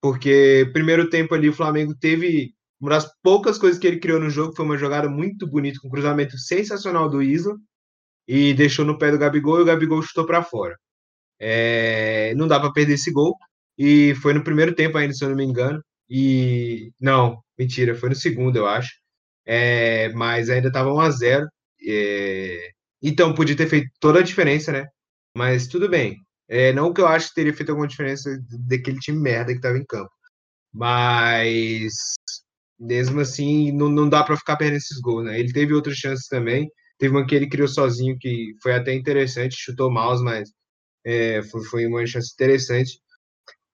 Porque 0.00 0.68
primeiro 0.72 1.08
tempo 1.08 1.34
ali 1.34 1.48
o 1.48 1.54
Flamengo 1.54 1.94
teve 1.94 2.54
uma 2.80 2.90
das 2.90 3.08
poucas 3.22 3.56
coisas 3.56 3.78
que 3.78 3.86
ele 3.86 4.00
criou 4.00 4.18
no 4.18 4.30
jogo, 4.30 4.54
foi 4.56 4.64
uma 4.64 4.78
jogada 4.78 5.08
muito 5.08 5.46
bonita, 5.46 5.78
com 5.80 5.88
um 5.88 5.90
cruzamento 5.90 6.36
sensacional 6.38 7.08
do 7.08 7.22
Isla, 7.22 7.56
e 8.28 8.54
deixou 8.54 8.84
no 8.84 8.98
pé 8.98 9.10
do 9.10 9.18
Gabigol 9.18 9.58
e 9.58 9.62
o 9.62 9.64
Gabigol 9.66 10.02
chutou 10.02 10.26
para 10.26 10.42
fora. 10.42 10.76
É, 11.40 12.34
não 12.36 12.48
dá 12.48 12.60
para 12.60 12.72
perder 12.72 12.94
esse 12.94 13.10
gol, 13.12 13.36
e 13.78 14.14
foi 14.16 14.34
no 14.34 14.44
primeiro 14.44 14.74
tempo 14.74 14.98
ainda, 14.98 15.14
se 15.14 15.24
eu 15.24 15.30
não 15.30 15.36
me 15.36 15.44
engano. 15.44 15.82
E 16.10 16.92
não, 17.00 17.42
mentira, 17.58 17.94
foi 17.94 18.10
no 18.10 18.16
segundo, 18.16 18.56
eu 18.56 18.66
acho. 18.68 18.90
É, 19.46 20.10
mas 20.14 20.50
ainda 20.50 20.68
estava 20.68 20.92
1 20.92 21.00
a 21.00 21.10
0 21.10 21.48
é, 21.86 22.70
então, 23.02 23.34
podia 23.34 23.56
ter 23.56 23.68
feito 23.68 23.90
toda 24.00 24.20
a 24.20 24.22
diferença, 24.22 24.72
né? 24.72 24.86
Mas 25.34 25.68
tudo 25.68 25.88
bem. 25.88 26.16
É, 26.48 26.72
não 26.72 26.92
que 26.92 27.00
eu 27.00 27.06
acho 27.06 27.28
que 27.28 27.34
teria 27.34 27.54
feito 27.54 27.70
alguma 27.70 27.88
diferença 27.88 28.30
daquele 28.68 28.98
time 28.98 29.18
merda 29.20 29.52
que 29.52 29.58
estava 29.58 29.78
em 29.78 29.84
campo. 29.86 30.10
Mas, 30.72 31.94
mesmo 32.78 33.20
assim, 33.20 33.72
não, 33.72 33.88
não 33.88 34.08
dá 34.08 34.24
para 34.24 34.36
ficar 34.36 34.56
perdendo 34.56 34.78
esses 34.78 35.00
gols, 35.00 35.24
né? 35.26 35.38
Ele 35.40 35.52
teve 35.52 35.74
outras 35.74 35.96
chances 35.96 36.26
também. 36.28 36.70
Teve 36.98 37.14
uma 37.14 37.26
que 37.26 37.34
ele 37.34 37.48
criou 37.48 37.68
sozinho, 37.68 38.18
que 38.18 38.54
foi 38.62 38.74
até 38.74 38.94
interessante, 38.94 39.56
chutou 39.56 39.90
mouse, 39.90 40.22
mas 40.22 40.50
é, 41.04 41.42
foi, 41.44 41.64
foi 41.64 41.86
uma 41.86 42.04
chance 42.06 42.32
interessante. 42.32 43.00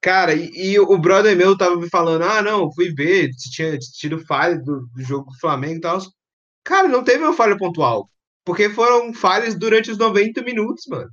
Cara, 0.01 0.35
e, 0.35 0.51
e, 0.55 0.79
o 0.79 0.99
brother 0.99 1.37
meu 1.37 1.57
tava 1.57 1.77
me 1.77 1.89
falando: 1.89 2.23
ah, 2.25 2.43
não, 2.43 2.71
fui 2.73 2.93
ver 2.93 3.31
tinha 3.53 3.79
tido 3.79 4.19
falha 4.27 4.59
do, 4.59 4.87
do 4.95 5.03
jogo 5.03 5.31
do 5.31 5.39
Flamengo 5.39 5.77
e 5.79 5.81
tal. 5.81 5.99
Cara, 6.65 6.89
não 6.89 7.03
teve 7.05 7.25
uma 7.25 7.33
falha 7.33 7.57
pontual. 7.57 8.11
Porque 8.45 8.69
foram 8.69 9.15
falhas 9.15 9.55
durante 9.55 9.91
os 9.91 9.99
90 9.99 10.43
minutos, 10.43 10.85
mano. 10.87 11.11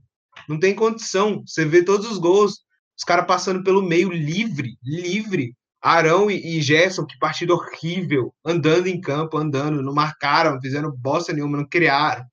Não 0.49 0.59
tem 0.59 0.75
condição. 0.75 1.43
Você 1.45 1.65
vê 1.65 1.83
todos 1.83 2.09
os 2.11 2.17
gols, 2.17 2.59
os 2.97 3.03
caras 3.05 3.25
passando 3.25 3.63
pelo 3.63 3.81
meio 3.81 4.11
livre, 4.11 4.77
livre. 4.83 5.55
Arão 5.81 6.29
e, 6.29 6.57
e 6.57 6.61
Gerson, 6.61 7.05
que 7.05 7.17
partida 7.17 7.53
horrível, 7.53 8.33
andando 8.45 8.87
em 8.87 9.01
campo, 9.01 9.37
andando, 9.37 9.81
não 9.81 9.93
marcaram, 9.93 10.61
fizeram 10.61 10.91
bosta 10.91 11.33
nenhuma, 11.33 11.57
não 11.57 11.65
criaram. 11.65 12.25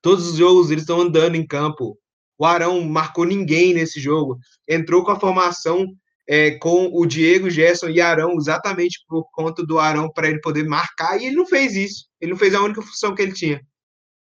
Todos 0.00 0.28
os 0.28 0.36
jogos 0.36 0.70
eles 0.70 0.82
estão 0.82 1.00
andando 1.00 1.34
em 1.34 1.46
campo. 1.46 1.98
O 2.38 2.44
Arão 2.44 2.80
marcou 2.84 3.24
ninguém 3.24 3.74
nesse 3.74 4.00
jogo. 4.00 4.38
Entrou 4.68 5.04
com 5.04 5.10
a 5.10 5.18
formação 5.18 5.86
é, 6.28 6.52
com 6.58 6.90
o 6.92 7.06
Diego, 7.06 7.50
Gerson 7.50 7.88
e 7.88 8.00
Arão, 8.00 8.36
exatamente 8.36 9.04
por 9.08 9.28
conta 9.32 9.64
do 9.64 9.78
Arão 9.78 10.10
para 10.12 10.28
ele 10.28 10.40
poder 10.40 10.64
marcar, 10.64 11.20
e 11.20 11.26
ele 11.26 11.36
não 11.36 11.46
fez 11.46 11.74
isso. 11.76 12.06
Ele 12.20 12.32
não 12.32 12.38
fez 12.38 12.54
a 12.54 12.62
única 12.62 12.82
função 12.82 13.14
que 13.14 13.22
ele 13.22 13.32
tinha. 13.32 13.60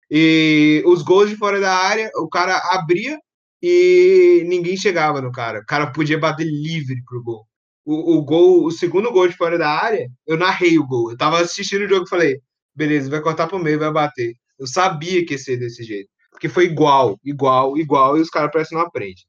E 0.10 0.84
os 0.86 1.02
gols 1.04 1.30
de 1.30 1.38
fora 1.38 1.60
da 1.60 1.74
área, 1.74 2.10
o 2.18 2.28
cara 2.28 2.58
abria 2.72 3.18
e 3.62 4.44
ninguém 4.48 4.76
chegava 4.76 5.22
no 5.22 5.32
cara. 5.32 5.60
O 5.60 5.66
cara 5.66 5.92
podia 5.92 6.18
bater 6.18 6.46
livre 6.46 7.02
pro 7.06 7.24
gol. 7.24 7.48
O, 7.86 8.18
o 8.18 8.24
gol, 8.24 8.66
o 8.66 8.72
segundo 8.72 9.12
gol 9.12 9.28
de 9.28 9.36
fora 9.36 9.58
da 9.58 9.70
área, 9.70 10.08
eu 10.28 10.38
narrei 10.38 10.78
o 10.78 10.86
gol. 10.86 11.12
Eu 11.12 11.18
tava 11.18 11.40
assistindo 11.40 11.84
o 11.84 11.88
jogo 11.88 12.06
e 12.06 12.10
falei, 12.10 12.40
beleza, 12.76 13.10
vai 13.10 13.22
cortar 13.22 13.48
pro 13.48 13.60
meio, 13.60 13.80
vai 13.80 13.92
bater. 13.92 14.36
Eu 14.60 14.68
sabia 14.68 15.26
que 15.26 15.34
ia 15.34 15.40
ser 15.40 15.58
desse 15.58 15.84
jeito. 15.84 16.10
Porque 16.32 16.50
foi 16.50 16.66
igual, 16.66 17.20
igual, 17.24 17.78
igual, 17.78 18.18
e 18.18 18.22
os 18.22 18.30
caras 18.30 18.52
parecem 18.52 18.78
não 18.78 18.86
aprendem. 18.86 19.24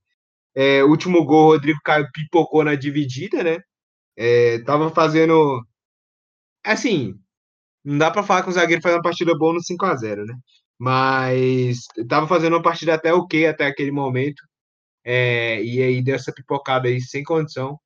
É, 0.54 0.84
último 0.84 1.24
gol, 1.24 1.48
o 1.48 1.52
Rodrigo 1.52 1.80
Caio 1.84 2.08
pipocou 2.12 2.64
na 2.64 2.74
dividida, 2.74 3.42
né? 3.42 3.58
É, 4.16 4.58
tava 4.60 4.90
fazendo. 4.90 5.62
Assim, 6.64 7.14
não 7.84 7.98
dá 7.98 8.10
para 8.10 8.22
falar 8.22 8.42
que 8.42 8.50
o 8.50 8.52
zagueiro 8.52 8.82
faz 8.82 8.94
uma 8.94 9.02
partida 9.02 9.36
boa 9.36 9.54
no 9.54 9.62
5 9.62 9.84
a 9.86 9.96
0 9.96 10.24
né? 10.26 10.34
mas 10.78 11.86
estava 11.96 12.26
fazendo 12.26 12.54
uma 12.54 12.62
partida 12.62 12.94
até 12.94 13.14
ok 13.14 13.46
até 13.46 13.66
aquele 13.66 13.92
momento. 13.92 14.42
É, 15.04 15.62
e 15.62 15.82
aí 15.82 16.02
deu 16.02 16.16
essa 16.16 16.32
pipocada 16.32 16.88
aí 16.88 17.00
sem 17.00 17.22
condição. 17.24 17.78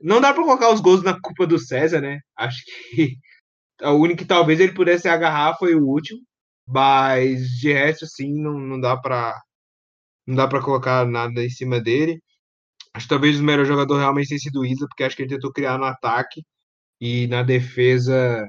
Não 0.00 0.20
dá 0.20 0.32
para 0.34 0.42
colocar 0.44 0.72
os 0.72 0.80
gols 0.80 1.02
na 1.02 1.20
culpa 1.20 1.46
do 1.46 1.58
César, 1.58 2.00
né? 2.00 2.20
Acho 2.36 2.62
que 2.64 3.16
o 3.84 3.92
único 3.94 4.20
que 4.20 4.26
talvez 4.26 4.60
ele 4.60 4.74
pudesse 4.74 5.08
agarrar 5.08 5.56
foi 5.58 5.74
o 5.74 5.84
último, 5.86 6.20
mas 6.66 7.48
de 7.60 7.72
resto, 7.72 8.06
sim, 8.06 8.34
não, 8.42 8.58
não 8.58 8.80
dá 8.80 8.96
para 8.96 9.40
não 10.26 10.36
dá 10.36 10.48
para 10.48 10.62
colocar 10.62 11.06
nada 11.06 11.44
em 11.44 11.50
cima 11.50 11.80
dele. 11.80 12.20
Acho 12.94 13.06
que 13.06 13.10
talvez 13.10 13.40
o 13.40 13.44
melhor 13.44 13.66
jogador 13.66 13.98
realmente 13.98 14.28
tenha 14.28 14.40
sido 14.40 14.60
o 14.60 14.66
Isla, 14.66 14.86
porque 14.88 15.04
acho 15.04 15.16
que 15.16 15.22
ele 15.22 15.30
tentou 15.34 15.52
criar 15.52 15.78
no 15.78 15.84
ataque 15.84 16.42
e 17.00 17.26
na 17.28 17.42
defesa 17.42 18.46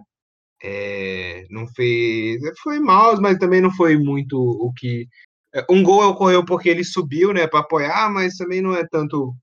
é, 0.63 1.45
não 1.49 1.67
fez. 1.69 2.41
Foi 2.63 2.79
mal, 2.79 3.19
mas 3.21 3.37
também 3.37 3.61
não 3.61 3.71
foi 3.71 3.97
muito 3.97 4.37
o 4.39 4.73
que. 4.73 5.07
É, 5.53 5.65
um 5.69 5.83
gol 5.83 6.03
ocorreu 6.09 6.45
porque 6.45 6.69
ele 6.69 6.83
subiu, 6.83 7.33
né, 7.33 7.47
para 7.47 7.61
apoiar, 7.61 8.11
mas 8.11 8.35
também 8.37 8.61
não 8.61 8.75
é 8.75 8.85
tanto 8.87 9.35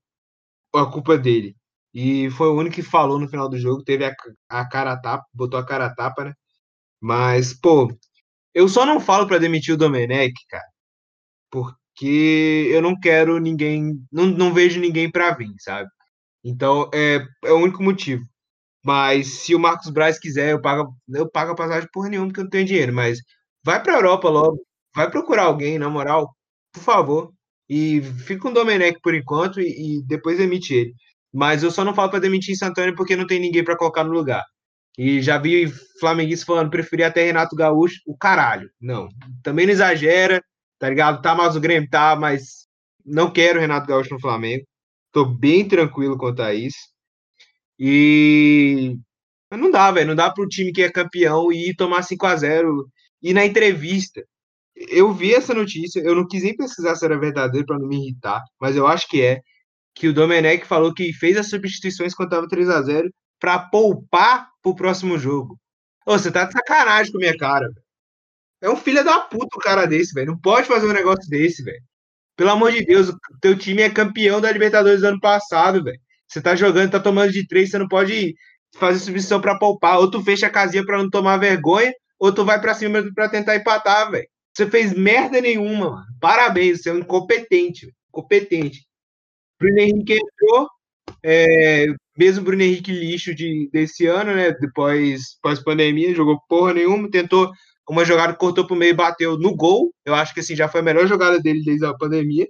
a 0.75 0.85
culpa 0.85 1.17
dele. 1.17 1.55
E 1.93 2.29
foi 2.31 2.47
o 2.49 2.55
único 2.55 2.75
que 2.75 2.83
falou 2.83 3.19
no 3.19 3.27
final 3.29 3.49
do 3.49 3.57
jogo, 3.57 3.83
teve 3.83 4.05
a, 4.05 4.13
a 4.49 4.67
cara 4.67 4.97
tapa, 4.97 5.25
botou 5.33 5.59
a 5.59 5.65
cara 5.65 5.93
tapa, 5.95 6.25
né? 6.25 6.33
Mas, 7.01 7.53
pô, 7.53 7.91
eu 8.53 8.67
só 8.69 8.85
não 8.85 8.99
falo 8.99 9.27
para 9.27 9.39
demitir 9.39 9.73
o 9.75 9.77
Domenech, 9.77 10.33
cara, 10.49 10.65
porque 11.51 12.69
eu 12.71 12.81
não 12.81 12.99
quero 12.99 13.39
ninguém, 13.39 13.93
não, 14.11 14.25
não 14.27 14.53
vejo 14.53 14.79
ninguém 14.79 15.11
para 15.11 15.31
vir, 15.35 15.53
sabe? 15.59 15.89
Então, 16.43 16.89
é, 16.93 17.25
é 17.45 17.51
o 17.53 17.57
único 17.59 17.83
motivo. 17.83 18.23
Mas 18.83 19.27
se 19.43 19.55
o 19.55 19.59
Marcos 19.59 19.89
Braz 19.89 20.19
quiser, 20.19 20.51
eu 20.51 20.61
pago, 20.61 20.95
eu 21.09 21.29
pago 21.29 21.51
a 21.53 21.55
passagem 21.55 21.89
por 21.93 22.09
nenhum, 22.09 22.27
porque 22.27 22.41
eu 22.41 22.43
não 22.45 22.51
tenho 22.51 22.65
dinheiro. 22.65 22.93
Mas 22.93 23.19
vai 23.63 23.81
para 23.81 23.93
a 23.93 23.97
Europa 23.97 24.29
logo. 24.29 24.61
Vai 24.95 25.09
procurar 25.09 25.43
alguém, 25.45 25.79
na 25.79 25.89
moral, 25.89 26.35
por 26.73 26.81
favor. 26.83 27.33
E 27.69 28.01
fica 28.25 28.41
com 28.41 28.49
o 28.49 28.53
Domenech 28.53 28.99
por 29.01 29.15
enquanto 29.15 29.59
e, 29.61 29.99
e 29.99 30.03
depois 30.03 30.37
demite 30.37 30.73
ele. 30.73 30.93
Mas 31.33 31.63
eu 31.63 31.71
só 31.71 31.83
não 31.83 31.95
falo 31.95 32.09
para 32.09 32.19
demitir 32.19 32.53
em 32.53 32.57
Santana 32.57 32.93
porque 32.95 33.15
não 33.15 33.25
tem 33.25 33.39
ninguém 33.39 33.63
para 33.63 33.77
colocar 33.77 34.03
no 34.03 34.13
lugar. 34.13 34.43
E 34.97 35.21
já 35.21 35.37
vi 35.37 35.67
flamenguistas 35.99 36.45
falando, 36.45 36.69
preferia 36.69 37.07
até 37.07 37.25
Renato 37.25 37.55
Gaúcho, 37.55 37.99
o 38.05 38.15
caralho. 38.15 38.69
Não, 38.79 39.09
também 39.41 39.65
não 39.65 39.73
exagera, 39.73 40.43
tá 40.77 40.87
ligado? 40.89 41.21
Tá, 41.21 41.33
mas 41.33 41.55
o 41.55 41.59
Grêmio 41.59 41.89
tá, 41.89 42.15
mas 42.15 42.67
não 43.05 43.31
quero 43.31 43.59
Renato 43.59 43.87
Gaúcho 43.87 44.13
no 44.13 44.19
Flamengo. 44.19 44.65
Tô 45.11 45.25
bem 45.25 45.67
tranquilo 45.67 46.17
quanto 46.17 46.41
a 46.43 46.53
isso. 46.53 46.77
E 47.79 48.95
mas 49.53 49.59
não 49.61 49.69
dá, 49.69 49.91
velho. 49.91 50.07
Não 50.07 50.15
dá 50.15 50.31
para 50.31 50.43
o 50.43 50.47
time 50.47 50.71
que 50.71 50.81
é 50.81 50.91
campeão 50.91 51.51
e 51.53 51.75
tomar 51.75 52.01
5 52.01 52.25
a 52.25 52.35
0 52.35 52.87
E 53.21 53.33
na 53.35 53.45
entrevista, 53.45 54.23
eu 54.75 55.13
vi 55.13 55.33
essa 55.33 55.53
notícia, 55.53 55.99
eu 56.01 56.15
não 56.15 56.27
quis 56.27 56.43
nem 56.43 56.55
pesquisar 56.55 56.95
se 56.95 57.05
era 57.05 57.19
verdadeiro 57.19 57.65
para 57.67 57.77
não 57.77 57.87
me 57.87 57.97
irritar, 57.97 58.41
mas 58.59 58.75
eu 58.75 58.87
acho 58.87 59.07
que 59.07 59.21
é. 59.21 59.41
Que 59.95 60.07
o 60.07 60.13
Domenech 60.13 60.65
falou 60.65 60.93
que 60.93 61.13
fez 61.13 61.37
as 61.37 61.49
substituições 61.49 62.13
quando 62.13 62.29
estava 62.29 62.47
3 62.47 62.69
a 62.69 62.81
0 62.81 63.13
para 63.39 63.59
poupar 63.59 64.49
pro 64.61 64.75
próximo 64.75 65.17
jogo. 65.19 65.59
Ô, 66.05 66.17
você 66.17 66.31
tá 66.31 66.45
de 66.45 66.53
sacanagem 66.53 67.11
com 67.11 67.17
a 67.17 67.21
minha 67.21 67.37
cara, 67.37 67.67
velho. 67.67 67.83
É 68.61 68.69
um 68.69 68.77
filho 68.77 69.03
da 69.03 69.19
puta 69.19 69.57
o 69.57 69.59
cara 69.61 69.85
desse, 69.85 70.13
velho. 70.13 70.27
Não 70.31 70.37
pode 70.39 70.67
fazer 70.67 70.87
um 70.87 70.93
negócio 70.93 71.29
desse, 71.29 71.63
velho. 71.63 71.83
Pelo 72.35 72.51
amor 72.51 72.71
de 72.71 72.83
Deus, 72.85 73.09
o 73.09 73.17
teu 73.41 73.57
time 73.57 73.81
é 73.81 73.89
campeão 73.89 74.39
da 74.39 74.51
Libertadores 74.51 75.01
do 75.01 75.07
ano 75.07 75.19
passado, 75.19 75.83
velho. 75.83 75.99
Você 76.27 76.41
tá 76.41 76.55
jogando, 76.55 76.91
tá 76.91 76.99
tomando 76.99 77.31
de 77.31 77.45
três, 77.45 77.69
você 77.69 77.77
não 77.77 77.87
pode 77.87 78.33
fazer 78.75 78.99
substituição 78.99 79.41
para 79.41 79.59
poupar. 79.59 79.99
Ou 79.99 80.09
tu 80.09 80.23
fecha 80.23 80.47
a 80.47 80.49
casinha 80.49 80.85
para 80.85 80.97
não 80.97 81.09
tomar 81.09 81.37
vergonha, 81.37 81.93
ou 82.17 82.33
tu 82.33 82.45
vai 82.45 82.59
para 82.59 82.73
cima 82.73 83.03
para 83.13 83.29
tentar 83.29 83.55
empatar, 83.55 84.09
velho. 84.09 84.27
Você 84.55 84.69
fez 84.69 84.93
merda 84.93 85.41
nenhuma, 85.41 85.89
mano. 85.89 86.05
Parabéns, 86.19 86.81
você 86.81 86.89
é 86.89 86.93
um 86.93 86.99
incompetente, 86.99 87.93
competente. 88.11 88.85
Bruno 89.63 89.79
Henrique 89.79 90.13
entrou, 90.13 90.67
é, 91.23 91.85
mesmo 92.17 92.43
Bruno 92.43 92.61
Henrique 92.61 92.91
lixo 92.91 93.33
de, 93.33 93.69
desse 93.71 94.05
ano, 94.05 94.35
né? 94.35 94.51
Depois 94.51 95.37
pós-pandemia, 95.41 96.13
jogou 96.13 96.37
porra 96.49 96.73
nenhuma, 96.73 97.09
tentou 97.09 97.49
uma 97.89 98.03
jogada, 98.03 98.33
cortou 98.35 98.67
pro 98.67 98.75
meio 98.75 98.91
e 98.91 98.95
bateu 98.95 99.37
no 99.37 99.55
gol. 99.55 99.93
Eu 100.05 100.15
acho 100.15 100.33
que 100.33 100.41
assim 100.41 100.55
já 100.55 100.67
foi 100.67 100.81
a 100.81 100.83
melhor 100.83 101.07
jogada 101.07 101.39
dele 101.39 101.63
desde 101.63 101.85
a 101.85 101.93
pandemia. 101.93 102.47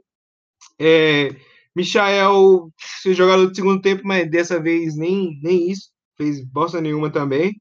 É, 0.79 1.29
Michael, 1.75 2.69
jogador 3.07 3.47
do 3.47 3.55
segundo 3.55 3.81
tempo, 3.81 4.01
mas 4.05 4.29
dessa 4.29 4.59
vez 4.59 4.95
nem, 4.95 5.39
nem 5.41 5.69
isso. 5.71 5.91
Fez 6.17 6.43
bosta 6.43 6.81
nenhuma 6.81 7.11
também. 7.11 7.53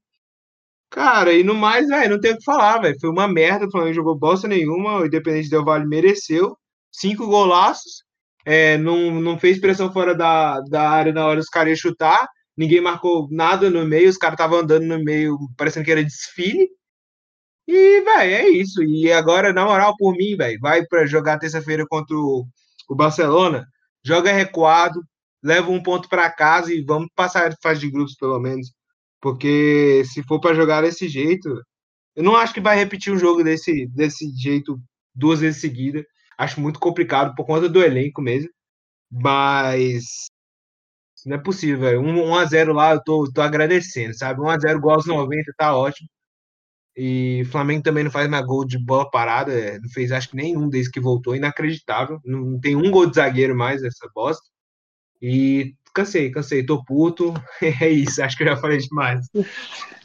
Cara, 0.89 1.33
e 1.33 1.43
no 1.43 1.55
mais, 1.55 1.87
velho, 1.87 2.11
não 2.11 2.21
tem 2.21 2.33
o 2.33 2.37
que 2.37 2.43
falar, 2.43 2.79
velho. 2.79 2.99
Foi 2.99 3.09
uma 3.09 3.27
merda, 3.27 3.65
o 3.67 3.71
Flamengo 3.71 3.95
jogou 3.95 4.17
bosta 4.17 4.47
nenhuma, 4.47 4.99
o 4.99 5.05
Independente 5.05 5.49
Del 5.49 5.65
Vale 5.65 5.85
mereceu. 5.87 6.55
Cinco 6.91 7.25
golaços, 7.27 8.03
é, 8.45 8.77
não, 8.77 9.11
não 9.21 9.39
fez 9.39 9.59
pressão 9.59 9.91
fora 9.91 10.15
da, 10.15 10.59
da 10.61 10.89
área 10.89 11.13
na 11.13 11.25
hora 11.25 11.39
dos 11.39 11.49
caras 11.49 11.79
chutar, 11.79 12.27
ninguém 12.57 12.81
marcou 12.81 13.27
nada 13.31 13.69
no 13.69 13.85
meio, 13.85 14.09
os 14.09 14.17
caras 14.17 14.35
estavam 14.35 14.59
andando 14.59 14.85
no 14.85 15.03
meio, 15.03 15.37
parecendo 15.57 15.85
que 15.85 15.91
era 15.91 16.03
desfile. 16.03 16.69
E, 17.67 18.01
velho, 18.01 18.33
é 18.35 18.49
isso. 18.49 18.83
E 18.83 19.11
agora, 19.11 19.53
na 19.53 19.65
moral, 19.65 19.95
por 19.97 20.13
mim, 20.15 20.35
velho, 20.35 20.59
vai 20.61 20.85
para 20.85 21.05
jogar 21.05 21.39
terça-feira 21.39 21.85
contra 21.87 22.15
o, 22.15 22.45
o 22.89 22.95
Barcelona, 22.95 23.65
joga 24.05 24.31
recuado, 24.33 25.01
leva 25.41 25.71
um 25.71 25.81
ponto 25.81 26.09
para 26.09 26.31
casa 26.31 26.73
e 26.73 26.83
vamos 26.83 27.09
passar 27.15 27.49
de 27.49 27.57
fase 27.61 27.81
de 27.81 27.89
grupos, 27.91 28.15
pelo 28.15 28.39
menos. 28.39 28.71
Porque 29.21 30.03
se 30.05 30.23
for 30.23 30.39
para 30.39 30.55
jogar 30.55 30.81
desse 30.81 31.07
jeito, 31.07 31.49
eu 32.15 32.23
não 32.23 32.35
acho 32.35 32.53
que 32.53 32.61
vai 32.61 32.77
repetir 32.77 33.13
um 33.13 33.17
jogo 33.17 33.43
desse, 33.43 33.87
desse 33.87 34.29
jeito 34.35 34.79
duas 35.15 35.39
vezes 35.39 35.61
seguida. 35.61 36.05
Acho 36.43 36.61
muito 36.61 36.79
complicado 36.79 37.35
por 37.35 37.45
conta 37.45 37.69
do 37.69 37.83
elenco 37.83 38.21
mesmo. 38.21 38.49
Mas 39.11 40.03
não 41.25 41.35
é 41.37 41.39
possível, 41.39 41.79
velho. 41.79 42.01
1x0 42.01 42.73
lá, 42.73 42.93
eu 42.93 43.03
tô, 43.03 43.31
tô 43.31 43.41
agradecendo, 43.41 44.13
sabe? 44.17 44.41
1x0 44.41 44.77
igual 44.77 44.95
aos 44.95 45.05
90, 45.05 45.53
tá 45.57 45.75
ótimo. 45.75 46.07
E 46.95 47.43
Flamengo 47.45 47.83
também 47.83 48.03
não 48.03 48.11
faz 48.11 48.29
mais 48.29 48.45
gol 48.45 48.65
de 48.65 48.77
bola 48.77 49.09
parada. 49.09 49.51
É, 49.51 49.79
não 49.79 49.89
fez, 49.89 50.11
acho 50.11 50.29
que 50.29 50.35
nenhum 50.35 50.69
desses 50.69 50.91
que 50.91 50.99
voltou. 50.99 51.35
Inacreditável. 51.35 52.19
Não 52.23 52.59
tem 52.59 52.75
um 52.75 52.91
gol 52.91 53.07
de 53.07 53.15
zagueiro 53.15 53.55
mais 53.55 53.83
essa 53.83 54.09
bosta. 54.13 54.43
E 55.21 55.73
cansei, 55.93 56.29
cansei, 56.31 56.65
tô 56.65 56.83
puto. 56.83 57.33
É 57.81 57.89
isso, 57.89 58.21
acho 58.21 58.37
que 58.37 58.43
eu 58.43 58.47
já 58.47 58.57
falei 58.57 58.77
demais. 58.77 59.27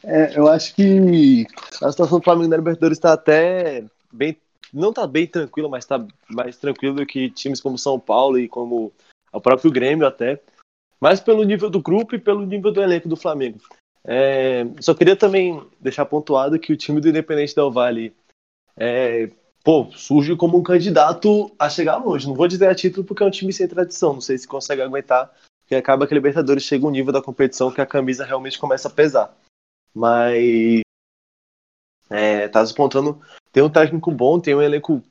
É, 0.05 0.39
eu 0.39 0.49
acho 0.49 0.75
que 0.75 1.47
a 1.83 1.91
situação 1.91 2.19
do 2.19 2.25
Flamengo 2.25 2.49
na 2.49 2.57
Libertadores 2.57 2.97
está 2.97 3.13
até 3.13 3.85
bem. 4.13 4.37
Não 4.73 4.93
tá 4.93 5.07
bem 5.07 5.27
tranquila, 5.27 5.69
mas 5.69 5.85
tá 5.85 6.05
mais 6.29 6.57
tranquilo 6.57 6.97
do 6.97 7.07
que 7.07 7.31
times 7.31 7.61
como 7.61 7.79
São 7.79 7.99
Paulo 7.99 8.39
e 8.39 8.49
como 8.49 8.93
o 9.33 9.41
próprio 9.41 9.71
Grêmio 9.71 10.07
até. 10.07 10.41
Mas 11.01 11.21
pelo 11.21 11.45
nível 11.45 11.71
do 11.71 11.81
grupo 11.81 12.15
e 12.15 12.19
pelo 12.19 12.45
nível 12.45 12.73
do 12.73 12.83
elenco 12.83 13.09
do 13.09 13.17
Flamengo. 13.17 13.61
É, 14.05 14.65
só 14.81 14.95
queria 14.95 15.15
também 15.15 15.63
deixar 15.81 16.07
pontuado 16.07 16.59
que 16.59 16.73
o 16.73 16.77
time 16.77 17.01
do 17.01 17.09
Independente 17.09 17.55
Del 17.55 17.71
Vale 17.71 18.15
é, 18.77 19.31
pô, 19.63 19.91
surge 19.93 20.35
como 20.37 20.57
um 20.57 20.63
candidato 20.63 21.51
a 21.59 21.69
chegar 21.69 21.97
longe. 21.97 22.27
Não 22.27 22.35
vou 22.35 22.49
dizer 22.49 22.69
a 22.69 22.75
título 22.75 23.05
porque 23.05 23.23
é 23.23 23.27
um 23.27 23.31
time 23.31 23.53
sem 23.53 23.69
tradição, 23.69 24.15
não 24.15 24.21
sei 24.21 24.39
se 24.39 24.49
consegue 24.49 24.83
aguentar, 24.83 25.31
porque 25.61 25.75
acaba 25.75 26.07
que 26.07 26.15
a 26.15 26.17
Libertadores 26.17 26.63
chega 26.63 26.87
um 26.87 26.91
nível 26.91 27.13
da 27.13 27.23
competição 27.23 27.71
que 27.71 27.81
a 27.81 27.87
camisa 27.87 28.25
realmente 28.25 28.59
começa 28.59 28.89
a 28.89 28.91
pesar. 28.91 29.37
Mas 29.95 30.81
é, 32.11 32.49
tá 32.49 32.63
despontando, 32.63 33.21
tem 33.53 33.63
um 33.63 33.71
técnico 33.71 34.11
bom, 34.11 34.41
tem 34.41 34.55
um 34.55 34.63
elenco 34.63 35.03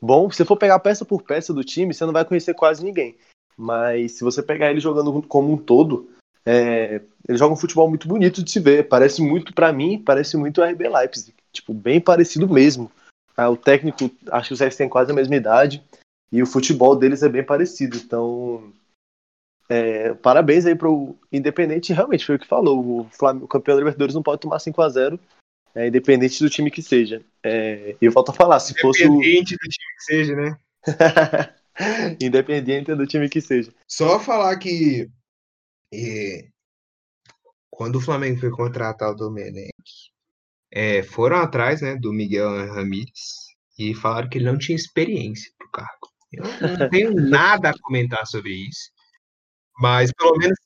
bom. 0.00 0.30
Se 0.30 0.38
você 0.38 0.44
for 0.44 0.56
pegar 0.56 0.78
peça 0.78 1.04
por 1.04 1.22
peça 1.22 1.52
do 1.52 1.64
time, 1.64 1.92
você 1.92 2.04
não 2.04 2.12
vai 2.12 2.24
conhecer 2.24 2.54
quase 2.54 2.84
ninguém. 2.84 3.16
Mas 3.56 4.12
se 4.12 4.24
você 4.24 4.42
pegar 4.42 4.70
ele 4.70 4.80
jogando 4.80 5.22
como 5.22 5.52
um 5.52 5.56
todo, 5.56 6.10
é, 6.44 7.00
ele 7.28 7.38
joga 7.38 7.54
um 7.54 7.58
futebol 7.58 7.88
muito 7.88 8.06
bonito 8.06 8.42
de 8.42 8.50
se 8.50 8.60
ver. 8.60 8.88
Parece 8.88 9.22
muito, 9.22 9.52
para 9.54 9.72
mim, 9.72 9.98
parece 9.98 10.36
muito 10.36 10.62
RB 10.62 10.88
Leipzig. 10.88 11.34
Tipo, 11.52 11.72
bem 11.72 12.00
parecido 12.00 12.48
mesmo. 12.48 12.90
Ah, 13.36 13.50
o 13.50 13.56
técnico, 13.56 14.10
acho 14.30 14.48
que 14.48 14.54
os 14.54 14.60
Reis 14.60 14.76
têm 14.76 14.88
quase 14.88 15.10
a 15.10 15.14
mesma 15.14 15.36
idade 15.36 15.82
e 16.30 16.42
o 16.42 16.46
futebol 16.46 16.94
deles 16.96 17.22
é 17.22 17.28
bem 17.28 17.44
parecido. 17.44 17.96
Então, 17.96 18.72
é, 19.68 20.14
parabéns 20.14 20.64
aí 20.66 20.74
pro 20.74 21.16
Independente. 21.32 21.92
Realmente 21.92 22.24
foi 22.24 22.36
o 22.36 22.38
que 22.38 22.46
falou. 22.46 23.00
O, 23.00 23.04
Flamengo, 23.10 23.46
o 23.46 23.48
campeão 23.48 23.74
da 23.74 23.80
Libertadores 23.80 24.14
não 24.14 24.22
pode 24.22 24.40
tomar 24.40 24.58
5 24.58 24.80
a 24.82 24.88
0 24.88 25.20
é, 25.76 25.88
independente 25.88 26.42
do 26.42 26.48
time 26.48 26.70
que 26.70 26.80
seja. 26.80 27.22
É, 27.44 27.94
eu 28.00 28.10
volto 28.10 28.30
a 28.30 28.34
falar, 28.34 28.58
se 28.60 28.72
fosse 28.80 29.06
o. 29.06 29.16
Independente 29.16 29.54
do 29.56 29.68
time 29.68 29.94
que 29.96 30.04
seja, 30.04 30.34
né? 30.34 30.58
Independente 32.18 32.94
do 32.94 33.06
time 33.06 33.28
que 33.28 33.42
seja. 33.42 33.70
Só 33.86 34.18
falar 34.18 34.56
que 34.56 35.06
é, 35.92 36.48
quando 37.68 37.96
o 37.96 38.00
Flamengo 38.00 38.40
foi 38.40 38.50
contratar 38.50 39.10
o 39.10 39.14
Domenech, 39.14 39.70
é, 40.72 41.02
foram 41.02 41.36
atrás 41.36 41.82
né, 41.82 41.94
do 41.94 42.10
Miguel 42.10 42.48
Ramírez 42.72 43.54
e 43.78 43.94
falaram 43.94 44.30
que 44.30 44.38
ele 44.38 44.46
não 44.46 44.56
tinha 44.56 44.74
experiência 44.74 45.52
para 45.58 45.66
o 45.66 45.70
cargo. 45.70 46.08
Eu 46.32 46.44
não 46.78 46.88
tenho 46.88 47.12
nada 47.28 47.68
a 47.68 47.78
comentar 47.82 48.26
sobre 48.26 48.52
isso, 48.52 48.90
mas 49.78 50.10
pelo 50.10 50.38
menos 50.38 50.56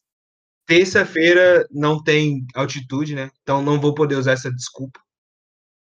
terça-feira 0.70 1.66
não 1.68 2.00
tem 2.00 2.46
altitude, 2.54 3.16
né? 3.16 3.28
Então 3.42 3.60
não 3.60 3.80
vou 3.80 3.92
poder 3.92 4.14
usar 4.14 4.32
essa 4.32 4.52
desculpa. 4.52 5.00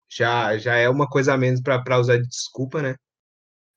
Já, 0.10 0.58
já 0.58 0.76
é 0.78 0.88
uma 0.88 1.06
coisa 1.06 1.34
a 1.34 1.38
menos 1.38 1.62
para 1.62 2.00
usar 2.00 2.16
de 2.16 2.26
desculpa, 2.26 2.82
né? 2.82 2.96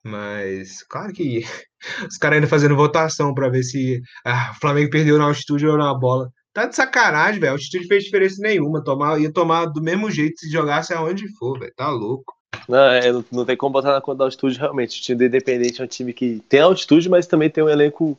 Mas, 0.05 0.85
claro 0.85 1.13
que 1.13 1.43
os 2.09 2.17
caras 2.17 2.37
ainda 2.37 2.47
fazendo 2.47 2.77
votação 2.77 3.35
para 3.35 3.49
ver 3.49 3.65
se 3.65 4.01
ah, 4.25 4.53
o 4.53 4.61
Flamengo 4.61 4.91
perdeu 4.91 5.19
na 5.19 5.25
altitude 5.25 5.67
ou 5.67 5.77
na 5.77 5.93
bola. 5.93 6.31
Tá 6.53 6.67
de 6.67 6.77
sacanagem, 6.77 7.41
velho. 7.41 7.51
A 7.51 7.55
altitude 7.57 7.89
fez 7.89 8.05
diferença 8.05 8.41
nenhuma. 8.41 8.85
Tomar, 8.85 9.21
ia 9.21 9.33
tomar 9.33 9.67
do 9.67 9.83
mesmo 9.83 10.09
jeito 10.09 10.39
se 10.39 10.49
jogasse 10.53 10.95
aonde 10.95 11.27
for, 11.37 11.59
velho. 11.59 11.73
Tá 11.77 11.91
louco. 11.91 12.33
Não, 12.69 12.79
é, 12.79 13.11
não 13.33 13.45
tem 13.45 13.57
como 13.57 13.73
botar 13.73 13.93
na 13.93 14.01
conta 14.01 14.19
da 14.19 14.25
altitude, 14.27 14.57
realmente. 14.57 15.01
O 15.01 15.03
time 15.03 15.19
do 15.19 15.25
Independente 15.25 15.81
é 15.81 15.85
um 15.85 15.89
time 15.89 16.13
que 16.13 16.41
tem 16.49 16.61
altitude, 16.61 17.09
mas 17.09 17.27
também 17.27 17.51
tem 17.51 17.65
um 17.65 17.69
elenco. 17.69 18.17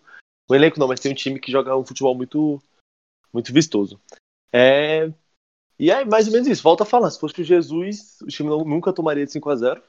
Um 0.49 0.55
elenco 0.55 0.77
não, 0.77 0.89
mas 0.89 0.99
tem 0.99 1.13
um 1.13 1.15
time 1.15 1.39
que 1.39 1.51
joga 1.51 1.77
um 1.77 1.85
futebol 1.85 2.13
muito, 2.13 2.61
muito 3.33 3.51
vistoso. 3.51 3.99
É, 4.51 5.11
e 5.79 5.91
aí, 5.91 6.05
mais 6.05 6.27
ou 6.27 6.33
menos 6.33 6.47
isso. 6.47 6.63
Volta 6.63 6.83
a 6.83 6.85
falar. 6.85 7.09
Se 7.09 7.19
fosse 7.19 7.41
o 7.41 7.43
Jesus, 7.43 8.19
o 8.21 8.27
time 8.27 8.49
não, 8.49 8.63
nunca 8.63 8.93
tomaria 8.93 9.25
de 9.25 9.31
5 9.31 9.49
a 9.49 9.55
0 9.55 9.81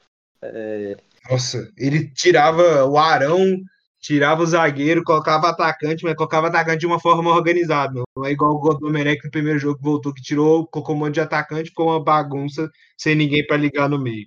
é... 0.43 0.97
Nossa, 1.31 1.73
ele 1.77 2.09
tirava 2.09 2.85
o 2.85 2.99
Arão 2.99 3.63
tirava 4.05 4.43
o 4.43 4.47
zagueiro, 4.47 5.03
colocava 5.03 5.49
atacante, 5.49 6.05
mas 6.05 6.15
colocava 6.15 6.49
atacante 6.49 6.81
de 6.81 6.87
uma 6.87 7.01
forma 7.01 7.31
organizada. 7.31 8.03
Não 8.15 8.27
é 8.27 8.33
igual 8.33 8.55
o 8.55 8.75
Domenech 8.75 9.25
no 9.25 9.31
primeiro 9.31 9.59
jogo 9.59 9.79
que 9.79 9.83
voltou, 9.83 10.13
que 10.13 10.21
tirou, 10.21 10.67
colocou 10.67 10.95
um 10.95 10.99
monte 10.99 11.15
de 11.15 11.21
atacante, 11.21 11.71
ficou 11.71 11.87
uma 11.87 12.05
bagunça, 12.05 12.71
sem 12.99 13.15
ninguém 13.15 13.47
para 13.47 13.57
ligar 13.57 13.89
no 13.89 13.99
meio. 13.99 14.27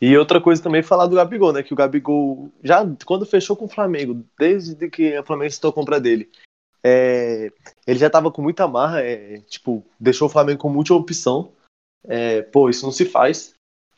E 0.00 0.16
outra 0.16 0.40
coisa 0.40 0.62
também 0.62 0.84
falar 0.84 1.08
do 1.08 1.16
Gabigol, 1.16 1.52
né? 1.52 1.64
Que 1.64 1.72
o 1.72 1.76
Gabigol, 1.76 2.52
já 2.62 2.86
quando 3.04 3.26
fechou 3.26 3.56
com 3.56 3.64
o 3.64 3.68
Flamengo, 3.68 4.24
desde 4.38 4.88
que 4.88 5.18
o 5.18 5.24
Flamengo 5.24 5.50
citou 5.50 5.70
a 5.70 5.74
compra 5.74 6.00
dele, 6.00 6.30
é, 6.82 7.50
ele 7.86 7.98
já 7.98 8.08
tava 8.08 8.30
com 8.30 8.42
muita 8.42 8.68
marra, 8.68 9.00
é, 9.00 9.40
tipo, 9.40 9.84
deixou 9.98 10.26
o 10.26 10.30
Flamengo 10.30 10.60
como 10.60 10.78
última 10.78 10.98
opção. 10.98 11.52
É, 12.04 12.42
pô, 12.42 12.68
isso 12.70 12.84
não 12.84 12.92
se 12.92 13.04
faz. 13.04 13.54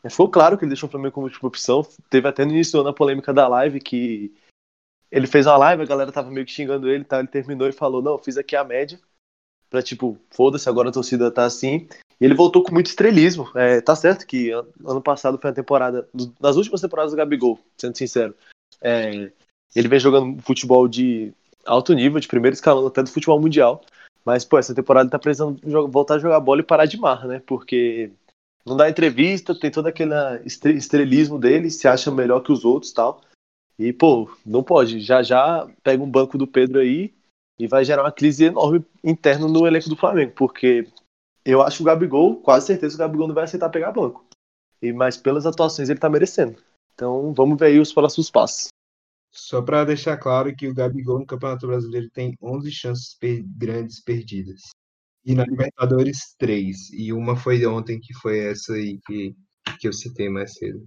Ficou 0.09 0.29
claro 0.29 0.57
que 0.57 0.63
ele 0.63 0.71
deixou 0.71 0.87
o 0.87 0.91
Flamengo 0.91 1.13
como 1.13 1.27
última 1.27 1.47
opção. 1.47 1.85
Teve 2.09 2.27
até 2.27 2.43
no 2.43 2.51
início 2.51 2.83
na 2.83 2.91
polêmica 2.91 3.33
da 3.33 3.47
live 3.47 3.79
que 3.79 4.33
ele 5.11 5.27
fez 5.27 5.45
uma 5.45 5.57
live, 5.57 5.83
a 5.83 5.85
galera 5.85 6.11
tava 6.11 6.31
meio 6.31 6.45
que 6.45 6.51
xingando 6.51 6.89
ele, 6.89 7.03
tá? 7.03 7.19
Ele 7.19 7.27
terminou 7.27 7.67
e 7.67 7.73
falou: 7.73 8.01
Não, 8.01 8.17
fiz 8.17 8.37
aqui 8.37 8.55
a 8.55 8.63
média. 8.63 8.99
Pra 9.69 9.81
tipo, 9.81 10.17
foda-se, 10.31 10.67
agora 10.67 10.89
a 10.89 10.91
torcida 10.91 11.31
tá 11.31 11.45
assim. 11.45 11.87
E 12.19 12.25
ele 12.25 12.33
voltou 12.33 12.63
com 12.63 12.73
muito 12.73 12.87
estrelismo. 12.87 13.49
É, 13.55 13.79
tá 13.81 13.95
certo 13.95 14.25
que 14.25 14.51
ano 14.51 15.01
passado 15.01 15.37
foi 15.37 15.49
a 15.49 15.53
temporada. 15.53 16.09
Nas 16.39 16.55
últimas 16.55 16.81
temporadas 16.81 17.11
do 17.11 17.17
Gabigol, 17.17 17.59
sendo 17.77 17.97
sincero. 17.97 18.35
É, 18.81 19.31
ele 19.75 19.87
vem 19.87 19.99
jogando 19.99 20.41
futebol 20.41 20.87
de 20.87 21.33
alto 21.65 21.93
nível, 21.93 22.19
de 22.19 22.27
primeiro 22.27 22.53
escalão 22.53 22.87
até 22.87 23.03
do 23.03 23.09
futebol 23.09 23.39
mundial. 23.39 23.83
Mas, 24.23 24.45
pô, 24.45 24.57
essa 24.57 24.75
temporada 24.75 25.05
ele 25.05 25.11
tá 25.11 25.19
precisando 25.19 25.59
voltar 25.89 26.15
a 26.15 26.19
jogar 26.19 26.39
bola 26.39 26.61
e 26.61 26.65
parar 26.65 26.85
de 26.85 26.97
marra, 26.97 27.27
né? 27.27 27.41
Porque 27.45 28.11
não 28.65 28.77
dá 28.77 28.89
entrevista, 28.89 29.57
tem 29.57 29.71
todo 29.71 29.87
aquele 29.87 30.13
estrelismo 30.45 31.39
dele, 31.39 31.71
se 31.71 31.87
acha 31.87 32.11
melhor 32.11 32.41
que 32.41 32.51
os 32.51 32.63
outros 32.63 32.91
tal. 32.91 33.21
E, 33.79 33.91
pô, 33.91 34.29
não 34.45 34.63
pode. 34.63 34.99
Já 34.99 35.23
já 35.23 35.67
pega 35.83 36.03
um 36.03 36.09
banco 36.09 36.37
do 36.37 36.45
Pedro 36.45 36.79
aí 36.79 37.13
e 37.57 37.67
vai 37.67 37.83
gerar 37.83 38.03
uma 38.03 38.11
crise 38.11 38.45
enorme 38.45 38.85
interna 39.03 39.47
no 39.47 39.65
elenco 39.65 39.89
do 39.89 39.95
Flamengo, 39.95 40.33
porque 40.35 40.87
eu 41.43 41.61
acho 41.61 41.77
que 41.77 41.83
o 41.83 41.85
Gabigol, 41.85 42.35
quase 42.37 42.67
certeza 42.67 42.95
que 42.95 43.01
o 43.01 43.05
Gabigol 43.05 43.27
não 43.27 43.35
vai 43.35 43.45
aceitar 43.45 43.69
pegar 43.69 43.91
banco. 43.91 44.25
E 44.81 44.93
Mas 44.93 45.17
pelas 45.17 45.45
atuações 45.45 45.89
ele 45.89 45.99
tá 45.99 46.09
merecendo. 46.09 46.61
Então 46.93 47.33
vamos 47.33 47.57
ver 47.57 47.67
aí 47.67 47.79
os 47.79 47.93
próximos 47.93 48.29
passos. 48.29 48.67
Só 49.31 49.61
para 49.61 49.85
deixar 49.85 50.17
claro 50.17 50.53
que 50.55 50.67
o 50.67 50.73
Gabigol 50.73 51.19
no 51.19 51.25
Campeonato 51.25 51.65
Brasileiro 51.65 52.09
tem 52.09 52.37
11 52.41 52.71
chances 52.71 53.17
per 53.17 53.41
grandes 53.57 54.01
perdidas. 54.01 54.61
E 55.23 55.33
na 55.33 55.45
Libertadores, 55.45 56.35
3. 56.37 56.91
E 56.91 57.13
uma 57.13 57.35
foi 57.35 57.65
ontem, 57.65 57.99
que 57.99 58.13
foi 58.15 58.39
essa 58.39 58.73
aí 58.73 58.99
que, 59.05 59.35
que 59.79 59.87
eu 59.87 59.93
citei 59.93 60.29
mais 60.29 60.53
cedo. 60.55 60.85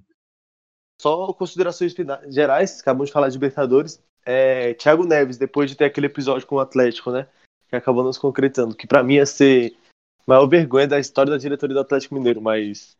Só 1.00 1.32
considerações 1.32 1.94
gerais, 2.28 2.80
acabamos 2.80 3.08
de 3.08 3.12
falar 3.12 3.28
de 3.28 3.34
Libertadores. 3.34 4.02
É, 4.26 4.74
Thiago 4.74 5.04
Neves, 5.04 5.38
depois 5.38 5.70
de 5.70 5.76
ter 5.76 5.84
aquele 5.84 6.06
episódio 6.06 6.46
com 6.46 6.56
o 6.56 6.60
Atlético, 6.60 7.10
né? 7.10 7.28
Que 7.68 7.76
acabou 7.76 8.04
nos 8.04 8.18
concretando, 8.18 8.74
que 8.74 8.86
para 8.86 9.02
mim 9.02 9.14
ia 9.14 9.26
ser 9.26 9.76
a 10.20 10.22
maior 10.26 10.46
vergonha 10.46 10.88
da 10.88 10.98
história 10.98 11.30
da 11.30 11.38
diretoria 11.38 11.74
do 11.74 11.80
Atlético 11.80 12.14
Mineiro, 12.14 12.40
mas 12.40 12.96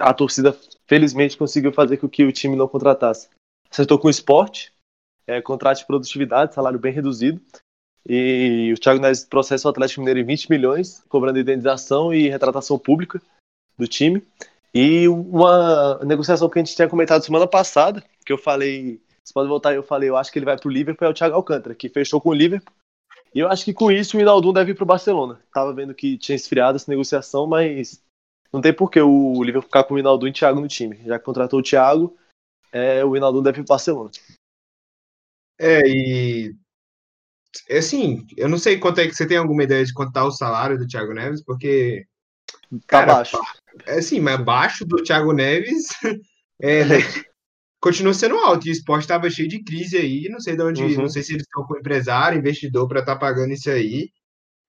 a 0.00 0.12
torcida 0.12 0.52
felizmente 0.86 1.36
conseguiu 1.36 1.72
fazer 1.72 1.98
com 1.98 2.08
que 2.08 2.24
o 2.24 2.32
time 2.32 2.56
não 2.56 2.68
contratasse. 2.68 3.28
Acertou 3.74 3.98
com 3.98 4.06
o 4.06 4.10
esporte, 4.10 4.72
é, 5.26 5.42
contrato 5.42 5.78
de 5.78 5.86
produtividade, 5.86 6.54
salário 6.54 6.78
bem 6.78 6.92
reduzido. 6.92 7.40
E 8.08 8.72
o 8.72 8.78
Thiago 8.78 9.00
Neves 9.00 9.24
processa 9.24 9.66
o 9.66 9.70
Atlético 9.72 10.00
Mineiro 10.00 10.20
em 10.20 10.24
20 10.24 10.48
milhões, 10.48 11.02
cobrando 11.08 11.40
indenização 11.40 12.14
e 12.14 12.28
retratação 12.28 12.78
pública 12.78 13.20
do 13.76 13.88
time. 13.88 14.24
E 14.72 15.08
uma 15.08 15.98
negociação 16.04 16.48
que 16.48 16.56
a 16.56 16.62
gente 16.62 16.76
tinha 16.76 16.88
comentado 16.88 17.24
semana 17.24 17.48
passada, 17.48 18.00
que 18.24 18.32
eu 18.32 18.38
falei, 18.38 19.02
você 19.24 19.34
pode 19.34 19.48
voltar 19.48 19.74
eu 19.74 19.82
falei, 19.82 20.08
eu 20.08 20.16
acho 20.16 20.30
que 20.30 20.38
ele 20.38 20.46
vai 20.46 20.56
para 20.56 20.68
o 20.68 20.70
Liverpool, 20.70 21.08
é 21.08 21.10
o 21.10 21.14
Thiago 21.14 21.34
Alcântara, 21.34 21.74
que 21.74 21.88
fechou 21.88 22.20
com 22.20 22.28
o 22.28 22.34
Liverpool. 22.34 22.72
E 23.34 23.40
eu 23.40 23.48
acho 23.48 23.64
que 23.64 23.74
com 23.74 23.90
isso 23.90 24.16
o 24.16 24.20
Hinaldo 24.20 24.52
deve 24.52 24.70
ir 24.70 24.76
para 24.76 24.84
o 24.84 24.86
Barcelona. 24.86 25.40
Tava 25.52 25.74
vendo 25.74 25.92
que 25.92 26.16
tinha 26.16 26.36
esfriado 26.36 26.76
essa 26.76 26.88
negociação, 26.88 27.44
mas 27.44 28.00
não 28.52 28.60
tem 28.60 28.72
por 28.72 28.88
que 28.88 29.00
o 29.00 29.42
Liverpool 29.42 29.66
ficar 29.66 29.82
com 29.82 29.94
o 29.94 29.98
Hinaldo 29.98 30.28
e 30.28 30.30
o 30.30 30.32
Thiago 30.32 30.60
no 30.60 30.68
time. 30.68 31.00
Já 31.04 31.18
que 31.18 31.24
contratou 31.24 31.58
o 31.58 31.62
Thiago, 31.62 32.16
é, 32.74 33.04
o 33.04 33.16
Hinaldo 33.16 33.40
deve 33.40 33.60
ir 33.60 33.64
para 33.64 33.74
Barcelona. 33.74 34.10
É, 35.58 35.80
e 35.86 36.54
é 37.68 37.78
assim, 37.78 38.26
eu 38.36 38.48
não 38.48 38.58
sei 38.58 38.78
quanto 38.78 39.00
é 39.00 39.06
que 39.06 39.14
você 39.14 39.24
tem 39.24 39.36
alguma 39.36 39.62
ideia 39.62 39.84
de 39.84 39.92
quanto 39.92 40.12
tá 40.12 40.24
o 40.24 40.32
salário 40.32 40.76
do 40.76 40.86
Thiago 40.86 41.14
Neves, 41.14 41.42
porque. 41.44 42.04
Tá 42.70 42.78
cara, 42.86 43.14
baixo. 43.14 43.38
É 43.86 43.98
assim, 43.98 44.18
mas 44.18 44.44
baixo 44.44 44.84
do 44.84 45.02
Thiago 45.02 45.32
Neves 45.32 45.86
é, 46.60 46.84
né, 46.84 46.96
continua 47.80 48.12
sendo 48.12 48.36
alto. 48.38 48.66
E 48.66 48.70
o 48.70 48.72
esporte 48.72 49.02
estava 49.02 49.30
cheio 49.30 49.48
de 49.48 49.62
crise 49.62 49.96
aí. 49.96 50.28
Não 50.28 50.40
sei 50.40 50.56
de 50.56 50.62
onde. 50.64 50.82
Uhum. 50.82 51.02
Não 51.02 51.08
sei 51.08 51.22
se 51.22 51.32
eles 51.32 51.44
estão 51.44 51.64
com 51.64 51.78
empresário, 51.78 52.38
investidor 52.38 52.88
para 52.88 53.00
estar 53.00 53.14
tá 53.14 53.20
pagando 53.20 53.52
isso 53.52 53.70
aí. 53.70 54.10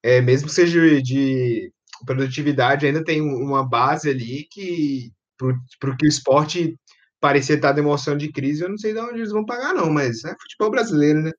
É, 0.03 0.21
mesmo 0.21 0.47
que 0.47 0.53
seja 0.53 1.01
de 1.01 1.71
produtividade, 2.05 2.85
ainda 2.85 3.03
tem 3.03 3.19
uma 3.19 3.67
base 3.67 4.09
ali 4.09 4.47
que. 4.51 5.11
Para 5.37 5.89
o 5.89 5.97
que 5.97 6.05
o 6.05 6.07
esporte 6.07 6.77
parecer 7.25 7.55
estar 7.55 7.69
tá 7.69 7.73
demonstrando 7.73 8.19
de 8.19 8.31
crise, 8.31 8.61
eu 8.61 8.69
não 8.69 8.77
sei 8.77 8.93
de 8.93 8.99
onde 8.99 9.15
eles 9.15 9.31
vão 9.31 9.43
pagar, 9.43 9.73
não, 9.73 9.89
mas 9.89 10.23
é 10.23 10.35
futebol 10.39 10.69
brasileiro, 10.69 11.23
né? 11.23 11.31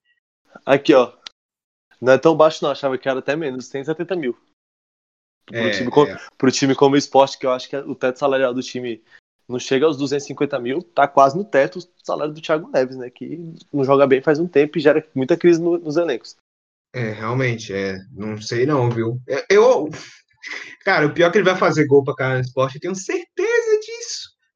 Aqui, 0.64 0.92
ó. 0.92 1.12
Não 2.00 2.12
é 2.12 2.18
tão 2.18 2.36
baixo, 2.36 2.64
não. 2.64 2.72
Achava 2.72 2.98
que 2.98 3.08
era 3.08 3.20
até 3.20 3.36
menos. 3.36 3.66
170 3.66 4.16
mil. 4.16 4.36
Pro, 5.46 5.56
é, 5.56 5.70
time, 5.70 5.90
como, 5.90 6.10
é. 6.10 6.26
pro 6.36 6.50
time 6.50 6.74
como 6.74 6.96
esporte, 6.96 7.38
que 7.38 7.46
eu 7.46 7.52
acho 7.52 7.68
que 7.70 7.76
o 7.76 7.94
teto 7.94 8.18
salarial 8.18 8.52
do 8.52 8.64
time 8.64 9.00
não 9.48 9.60
chega 9.60 9.86
aos 9.86 9.96
250 9.96 10.58
mil, 10.58 10.82
tá 10.82 11.06
quase 11.06 11.36
no 11.36 11.44
teto 11.44 11.78
o 11.78 12.04
salário 12.04 12.34
do 12.34 12.40
Thiago 12.40 12.68
Neves, 12.68 12.96
né? 12.96 13.08
Que 13.08 13.54
não 13.72 13.84
joga 13.84 14.08
bem 14.08 14.20
faz 14.20 14.40
um 14.40 14.48
tempo 14.48 14.76
e 14.76 14.80
gera 14.80 15.06
muita 15.14 15.36
crise 15.36 15.62
no, 15.62 15.78
nos 15.78 15.96
elencos. 15.96 16.34
É, 16.92 17.12
realmente, 17.12 17.72
é. 17.72 17.96
Não 18.10 18.42
sei 18.42 18.66
não, 18.66 18.90
viu? 18.90 19.20
É, 19.28 19.46
eu. 19.48 19.88
Cara, 20.84 21.06
o 21.06 21.14
pior 21.14 21.28
é 21.28 21.30
que 21.30 21.38
ele 21.38 21.48
vai 21.48 21.56
fazer 21.56 21.86
gol 21.86 22.02
pra 22.02 22.14
cara 22.14 22.34
no 22.34 22.40
esporte, 22.40 22.74
eu 22.74 22.80
tenho 22.80 22.94
certeza. 22.96 23.25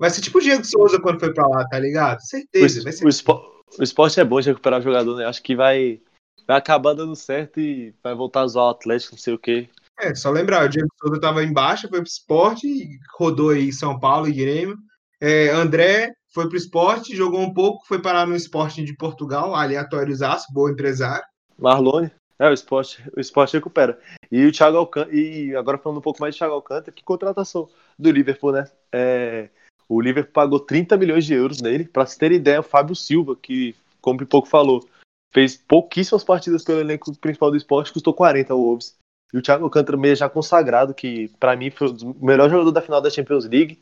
Vai 0.00 0.08
ser 0.08 0.22
tipo 0.22 0.38
o 0.38 0.40
Diego 0.40 0.64
Souza 0.64 0.98
quando 0.98 1.20
foi 1.20 1.34
pra 1.34 1.46
lá, 1.46 1.62
tá 1.68 1.78
ligado? 1.78 2.20
Certeza. 2.22 2.88
O, 2.88 2.92
ser... 2.92 3.04
o, 3.04 3.08
espo, 3.10 3.62
o 3.78 3.82
esporte 3.82 4.18
é 4.18 4.24
bom 4.24 4.40
de 4.40 4.48
recuperar 4.48 4.80
o 4.80 4.82
jogador, 4.82 5.14
né? 5.14 5.26
Acho 5.26 5.42
que 5.42 5.54
vai 5.54 6.00
vai 6.46 6.56
acabar 6.56 6.94
dando 6.94 7.14
certo 7.14 7.60
e 7.60 7.94
vai 8.02 8.14
voltar 8.14 8.40
a 8.40 8.46
zoar 8.46 8.66
o 8.68 8.70
Atlético, 8.70 9.12
não 9.12 9.20
sei 9.20 9.34
o 9.34 9.38
quê. 9.38 9.68
É, 10.00 10.14
só 10.14 10.30
lembrar, 10.30 10.64
o 10.64 10.68
Diego 10.68 10.88
Souza 10.98 11.20
tava 11.20 11.44
embaixo, 11.44 11.86
foi 11.88 12.00
pro 12.00 12.08
esporte, 12.08 12.98
rodou 13.16 13.50
aí 13.50 13.70
São 13.70 14.00
Paulo 14.00 14.26
e 14.26 14.32
Grêmio. 14.32 14.78
É, 15.20 15.50
André 15.50 16.14
foi 16.32 16.48
pro 16.48 16.56
esporte, 16.56 17.14
jogou 17.14 17.40
um 17.40 17.52
pouco, 17.52 17.86
foi 17.86 18.00
parar 18.00 18.26
no 18.26 18.34
esporte 18.34 18.82
de 18.82 18.96
Portugal, 18.96 19.54
aleatório-zaço, 19.54 20.46
bom 20.52 20.68
empresário. 20.68 21.24
Marlone, 21.58 22.10
é, 22.38 22.48
o 22.48 22.54
esporte, 22.54 23.04
o 23.14 23.20
esporte 23.20 23.52
recupera. 23.52 24.00
E 24.32 24.46
o 24.46 24.50
Thiago 24.50 24.78
Alcântara, 24.78 25.14
e 25.14 25.54
agora 25.54 25.76
falando 25.76 25.98
um 25.98 26.02
pouco 26.02 26.22
mais 26.22 26.34
de 26.34 26.38
Thiago 26.38 26.54
Alcântara, 26.54 26.90
que 26.90 27.04
contratação 27.04 27.68
do 27.98 28.10
Liverpool, 28.10 28.52
né? 28.52 28.64
É, 28.90 29.50
o 29.90 30.00
Liverpool 30.00 30.32
pagou 30.32 30.60
30 30.60 30.96
milhões 30.96 31.24
de 31.24 31.34
euros 31.34 31.60
nele, 31.60 31.84
para 31.84 32.06
se 32.06 32.16
ter 32.16 32.30
ideia, 32.30 32.60
o 32.60 32.62
Fábio 32.62 32.94
Silva, 32.94 33.34
que, 33.34 33.74
como 34.00 34.14
o 34.14 34.18
Pipoco 34.20 34.46
falou, 34.46 34.88
fez 35.34 35.56
pouquíssimas 35.56 36.22
partidas 36.22 36.62
pelo 36.62 36.78
elenco 36.78 37.12
principal 37.16 37.50
do 37.50 37.56
esporte, 37.56 37.92
custou 37.92 38.14
40 38.14 38.52
ao 38.52 38.60
Wolves. 38.60 38.96
E 39.34 39.38
o 39.38 39.42
Thiago 39.42 39.64
Alcântara 39.64 39.98
meio 39.98 40.14
já 40.14 40.28
consagrado, 40.28 40.94
que 40.94 41.26
para 41.40 41.56
mim 41.56 41.72
foi 41.72 41.88
o 41.88 42.24
melhor 42.24 42.48
jogador 42.48 42.70
da 42.70 42.80
final 42.80 43.00
da 43.00 43.10
Champions 43.10 43.44
League. 43.46 43.80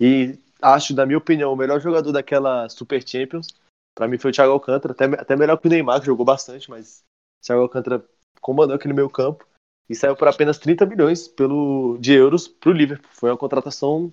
E 0.00 0.38
acho, 0.62 0.94
na 0.94 1.04
minha 1.04 1.18
opinião, 1.18 1.52
o 1.52 1.56
melhor 1.56 1.78
jogador 1.78 2.10
daquela 2.10 2.66
Super 2.70 3.06
Champions. 3.06 3.48
Para 3.94 4.08
mim 4.08 4.16
foi 4.16 4.30
o 4.30 4.34
Thiago 4.34 4.52
Alcântara, 4.52 4.92
até, 4.92 5.04
até 5.04 5.36
melhor 5.36 5.58
que 5.58 5.66
o 5.66 5.70
Neymar, 5.70 6.00
que 6.00 6.06
jogou 6.06 6.24
bastante, 6.24 6.70
mas 6.70 7.02
o 7.42 7.46
Thiago 7.46 7.62
Alcântara 7.62 8.02
comandou 8.40 8.76
aquele 8.76 8.94
meio 8.94 9.10
campo. 9.10 9.46
E 9.90 9.94
saiu 9.94 10.16
por 10.16 10.26
apenas 10.26 10.56
30 10.56 10.86
milhões 10.86 11.28
pelo, 11.28 11.98
de 11.98 12.14
euros 12.14 12.48
para 12.48 12.70
o 12.70 12.72
Liverpool. 12.72 13.10
Foi 13.12 13.28
uma 13.28 13.36
contratação 13.36 14.10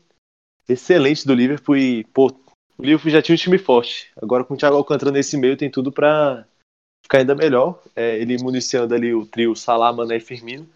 excelente 0.67 1.25
do 1.25 1.33
Liverpool 1.33 1.77
e, 1.77 2.03
pô, 2.05 2.27
o 2.77 2.83
Liverpool 2.83 3.11
já 3.11 3.21
tinha 3.21 3.33
um 3.33 3.39
time 3.39 3.57
forte. 3.57 4.11
Agora 4.21 4.43
com 4.43 4.53
o 4.53 4.57
Thiago 4.57 4.75
Alcântara 4.75 5.11
nesse 5.11 5.37
meio 5.37 5.57
tem 5.57 5.69
tudo 5.69 5.91
para 5.91 6.45
ficar 7.03 7.19
ainda 7.19 7.35
melhor. 7.35 7.81
É, 7.95 8.17
ele 8.17 8.37
municiando 8.37 8.93
ali 8.93 9.13
o 9.13 9.25
trio 9.25 9.55
Salah, 9.55 9.93
Mané 9.93 10.17
e 10.17 10.19
Firmino. 10.19 10.67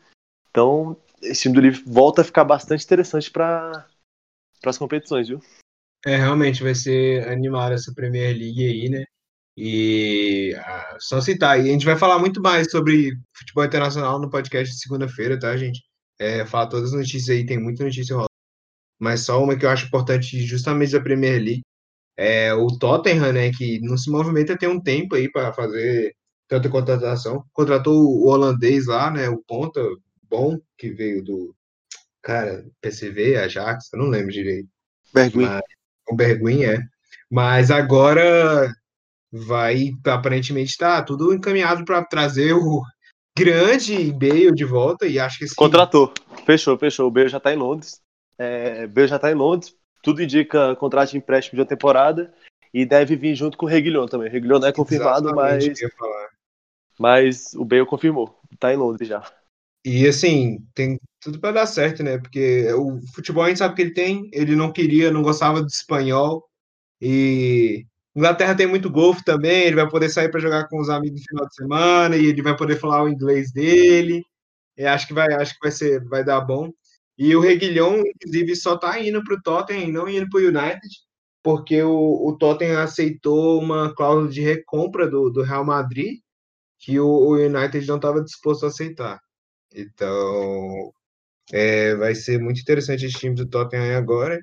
Então, 0.50 0.98
esse 1.22 1.44
time 1.44 1.56
do 1.56 1.62
Liverpool 1.62 1.94
volta 1.94 2.22
a 2.22 2.26
ficar 2.26 2.44
bastante 2.44 2.84
interessante 2.84 3.30
para 3.30 3.88
as 4.66 4.78
competições, 4.78 5.28
viu? 5.28 5.40
É, 6.06 6.16
realmente 6.16 6.64
vai 6.64 6.74
ser 6.74 7.28
animada 7.30 7.76
essa 7.76 7.94
Premier 7.94 8.36
League 8.36 8.66
aí, 8.66 8.90
né? 8.90 9.06
E 9.56 10.56
ah, 10.58 10.98
só 11.00 11.22
citar 11.22 11.52
aí, 11.52 11.70
a 11.70 11.74
gente 11.74 11.86
vai 11.86 11.98
falar 11.98 12.18
muito 12.18 12.42
mais 12.42 12.72
sobre 12.72 13.12
futebol 13.38 13.66
internacional 13.66 14.20
no 14.20 14.30
podcast 14.30 14.74
de 14.74 14.80
segunda-feira, 14.80 15.38
tá, 15.38 15.56
gente? 15.56 15.84
É, 16.20 16.46
falar 16.46 16.68
todas 16.68 16.92
as 16.92 16.98
notícias 16.98 17.30
aí, 17.30 17.46
tem 17.46 17.60
muita 17.60 17.84
notícia 17.84 18.16
rolando. 18.16 18.31
Mas 19.02 19.22
só 19.22 19.44
uma 19.44 19.56
que 19.56 19.66
eu 19.66 19.70
acho 19.72 19.88
importante 19.88 20.40
justamente 20.46 20.92
da 20.92 21.02
Premier 21.02 21.42
League. 21.42 21.62
É 22.16 22.54
o 22.54 22.68
Tottenham, 22.68 23.34
né, 23.34 23.52
que 23.52 23.80
não 23.82 23.98
se 23.98 24.12
movimenta 24.12 24.56
tem 24.56 24.70
um 24.70 24.80
tempo 24.80 25.16
aí 25.16 25.32
para 25.32 25.52
fazer 25.54 26.14
tanta 26.48 26.70
contratação. 26.70 27.44
Contratou 27.52 28.04
o 28.04 28.28
holandês 28.28 28.86
lá, 28.86 29.10
né? 29.10 29.28
O 29.28 29.42
ponta 29.42 29.82
bom 30.30 30.60
que 30.78 30.92
veio 30.92 31.24
do 31.24 31.56
cara 32.22 32.64
PCV, 32.80 33.38
Ajax, 33.38 33.92
eu 33.92 34.00
não 34.00 34.08
lembro 34.08 34.32
direito. 34.32 34.70
Berguin. 35.12 35.46
Mas, 35.46 35.62
o 36.10 36.16
Berguin 36.16 36.64
é. 36.66 36.80
Mas 37.30 37.72
agora 37.72 38.72
vai 39.32 39.94
aparentemente 40.06 40.78
tá 40.78 41.02
tudo 41.02 41.34
encaminhado 41.34 41.86
para 41.86 42.04
trazer 42.04 42.54
o 42.54 42.84
grande 43.36 44.12
Bale 44.12 44.52
de 44.54 44.66
volta 44.66 45.08
e 45.08 45.18
acho 45.18 45.40
que 45.40 45.48
sim. 45.48 45.56
Contratou. 45.56 46.14
Fechou, 46.46 46.78
fechou. 46.78 47.08
O 47.08 47.12
Bale 47.12 47.30
já 47.30 47.40
tá 47.40 47.54
em 47.54 47.58
Londres. 47.58 48.01
É, 48.42 48.88
Bale 48.88 49.08
já 49.08 49.20
tá 49.20 49.32
em 49.32 49.36
Londres. 49.36 49.76
Tudo 50.02 50.24
indica 50.24 50.76
contrato 50.76 51.12
de 51.12 51.18
empréstimo 51.18 51.58
de 51.58 51.62
uma 51.62 51.68
temporada 51.68 52.34
e 52.74 52.86
deve 52.86 53.16
vir 53.16 53.36
junto 53.36 53.56
com 53.56 53.68
o 53.68 53.70
Reguilhão 53.70 54.08
também. 54.08 54.28
O 54.28 54.32
Reguilhão 54.32 54.60
não 54.60 54.68
é 54.68 54.72
confirmado, 54.72 55.28
Exatamente, 55.28 55.84
mas 55.84 55.92
mas 57.00 57.54
o 57.56 57.64
Bale 57.64 57.86
confirmou, 57.86 58.40
tá 58.60 58.74
em 58.74 58.78
Londres 58.78 59.08
já. 59.08 59.24
E 59.86 60.08
assim, 60.08 60.60
tem 60.76 61.00
tudo 61.20 61.40
para 61.40 61.54
dar 61.54 61.66
certo, 61.66 62.04
né? 62.04 62.18
Porque 62.18 62.72
o 62.74 63.00
futebol 63.14 63.44
a 63.44 63.48
gente 63.48 63.58
sabe 63.58 63.76
que 63.76 63.82
ele 63.82 63.94
tem, 63.94 64.30
ele 64.32 64.56
não 64.56 64.72
queria, 64.72 65.12
não 65.12 65.24
gostava 65.24 65.62
do 65.62 65.68
espanhol. 65.68 66.44
E 67.00 67.86
Inglaterra 68.16 68.56
tem 68.56 68.68
muito 68.68 68.90
golfe 68.90 69.24
também, 69.24 69.64
ele 69.64 69.76
vai 69.76 69.90
poder 69.90 70.10
sair 70.10 70.30
para 70.30 70.40
jogar 70.40 70.68
com 70.68 70.80
os 70.80 70.90
amigos 70.90 71.22
no 71.22 71.28
final 71.28 71.48
de 71.48 71.56
semana 71.56 72.18
e 72.18 72.26
ele 72.26 72.42
vai 72.42 72.56
poder 72.56 72.78
falar 72.78 73.04
o 73.04 73.10
inglês 73.10 73.52
dele. 73.52 74.24
E 74.78 74.86
acho 74.86 75.08
que 75.08 75.14
vai, 75.14 75.34
acho 75.34 75.54
que 75.54 75.60
vai 75.62 75.72
ser, 75.72 76.04
vai 76.06 76.24
dar 76.24 76.42
bom. 76.42 76.72
E 77.24 77.36
o 77.36 77.40
Reguilhão, 77.40 78.00
inclusive, 78.00 78.56
só 78.56 78.76
tá 78.76 79.00
indo 79.00 79.24
para 79.24 79.36
o 79.36 79.42
Tottenham 79.44 79.88
e 79.88 79.92
não 79.92 80.10
indo 80.10 80.28
para 80.28 80.42
o 80.42 80.44
United, 80.44 80.90
porque 81.44 81.80
o, 81.84 82.28
o 82.28 82.36
Tottenham 82.36 82.82
aceitou 82.82 83.62
uma 83.62 83.94
cláusula 83.94 84.28
de 84.28 84.42
recompra 84.42 85.08
do, 85.08 85.30
do 85.30 85.44
Real 85.44 85.64
Madrid 85.64 86.18
que 86.80 87.00
o, 87.00 87.06
o 87.06 87.34
United 87.36 87.88
não 87.88 87.98
estava 87.98 88.24
disposto 88.24 88.66
a 88.66 88.70
aceitar. 88.70 89.20
Então, 89.72 90.92
é, 91.54 91.94
vai 91.94 92.16
ser 92.16 92.40
muito 92.40 92.60
interessante 92.60 93.06
esse 93.06 93.20
time 93.20 93.36
do 93.36 93.48
Tottenham 93.48 93.96
agora. 93.96 94.40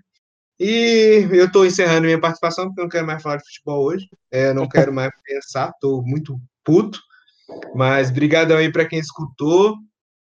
E 0.56 1.26
eu 1.32 1.46
estou 1.46 1.66
encerrando 1.66 2.06
minha 2.06 2.20
participação, 2.20 2.66
porque 2.66 2.80
eu 2.80 2.84
não 2.84 2.90
quero 2.90 3.06
mais 3.08 3.20
falar 3.20 3.38
de 3.38 3.44
futebol 3.44 3.86
hoje. 3.86 4.08
É, 4.30 4.52
não 4.52 4.68
quero 4.68 4.92
mais 4.92 5.10
pensar, 5.26 5.70
estou 5.70 6.00
muito 6.06 6.40
puto. 6.62 7.00
Mas 7.74 8.12
brigadão 8.12 8.56
aí 8.56 8.70
para 8.70 8.86
quem 8.86 9.00
escutou. 9.00 9.74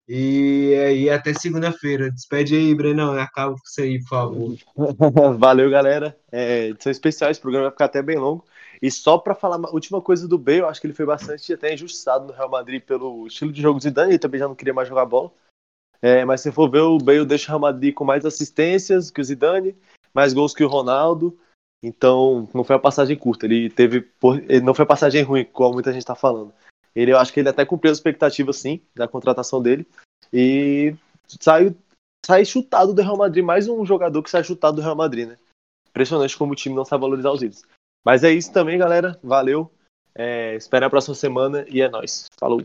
E 0.07 0.73
aí, 0.75 1.09
até 1.09 1.33
segunda-feira. 1.33 2.09
Despede 2.09 2.55
aí, 2.55 2.73
Brenão. 2.73 3.11
Acaba 3.19 3.53
com 3.53 3.61
isso 3.65 3.81
aí, 3.81 3.99
por 3.99 4.07
favor. 4.07 4.55
Valeu, 5.37 5.69
galera. 5.69 6.17
É, 6.31 6.67
edição 6.67 6.91
especial, 6.91 7.29
esse 7.29 7.41
programa 7.41 7.65
vai 7.65 7.71
ficar 7.71 7.85
até 7.85 8.01
bem 8.01 8.17
longo. 8.17 8.45
E 8.81 8.89
só 8.89 9.17
para 9.17 9.35
falar 9.35 9.57
a 9.57 9.71
última 9.71 10.01
coisa 10.01 10.27
do 10.27 10.37
Bale, 10.37 10.59
eu 10.59 10.69
acho 10.69 10.79
que 10.79 10.87
ele 10.87 10.93
foi 10.93 11.05
bastante 11.05 11.51
até 11.51 11.73
injustiçado 11.73 12.27
no 12.27 12.33
Real 12.33 12.49
Madrid 12.49 12.81
pelo 12.81 13.27
estilo 13.27 13.51
de 13.51 13.61
jogo 13.61 13.79
de 13.79 13.85
Zidane, 13.85 14.11
ele 14.11 14.19
também 14.19 14.39
já 14.39 14.47
não 14.47 14.55
queria 14.55 14.73
mais 14.73 14.87
jogar 14.87 15.05
bola. 15.05 15.31
É, 15.99 16.23
mas 16.23 16.41
se 16.41 16.51
for 16.51 16.69
ver, 16.69 16.81
o 16.81 16.99
Bale 16.99 17.25
deixa 17.25 17.45
o 17.45 17.49
Real 17.49 17.59
Madrid 17.59 17.93
com 17.93 18.05
mais 18.05 18.23
assistências 18.23 19.09
que 19.09 19.19
o 19.19 19.23
Zidane, 19.23 19.75
mais 20.13 20.31
gols 20.31 20.53
que 20.53 20.63
o 20.63 20.67
Ronaldo. 20.67 21.37
Então, 21.81 22.47
não 22.53 22.63
foi 22.63 22.75
uma 22.75 22.81
passagem 22.81 23.17
curta. 23.17 23.45
Ele 23.45 23.69
teve. 23.69 24.07
Ele 24.47 24.61
não 24.61 24.73
foi 24.73 24.83
uma 24.83 24.89
passagem 24.89 25.23
ruim, 25.23 25.43
como 25.45 25.73
muita 25.73 25.91
gente 25.91 26.01
está 26.01 26.15
falando. 26.15 26.53
Ele, 26.97 27.11
eu 27.11 27.19
acho 27.19 27.31
que 27.31 27.39
ele 27.39 27.49
até 27.49 27.63
cumpriu 27.63 27.91
as 27.91 27.99
expectativas, 27.99 28.57
sim, 28.57 28.81
da 28.95 29.07
contratação 29.07 29.61
dele. 29.61 29.85
E 30.33 30.95
saiu, 31.39 31.75
sai 32.25 32.43
chutado 32.43 32.91
do 32.91 33.03
Real 33.03 33.15
Madrid. 33.15 33.45
Mais 33.45 33.69
um 33.69 33.85
jogador 33.85 34.23
que 34.23 34.31
sai 34.31 34.43
chutado 34.43 34.77
do 34.77 34.81
Real 34.81 34.95
Madrid, 34.95 35.27
né? 35.27 35.37
Impressionante 35.89 36.35
como 36.35 36.53
o 36.53 36.55
time 36.55 36.73
não 36.73 36.83
sabe 36.83 37.01
valorizar 37.01 37.31
os 37.31 37.43
ídolos. 37.43 37.63
Mas 38.03 38.23
é 38.23 38.31
isso 38.31 38.51
também, 38.51 38.79
galera. 38.79 39.15
Valeu. 39.21 39.71
É, 40.15 40.55
espera 40.55 40.87
a 40.87 40.89
próxima 40.89 41.13
semana 41.13 41.67
e 41.69 41.81
é 41.81 41.87
nóis. 41.87 42.25
Falou! 42.39 42.63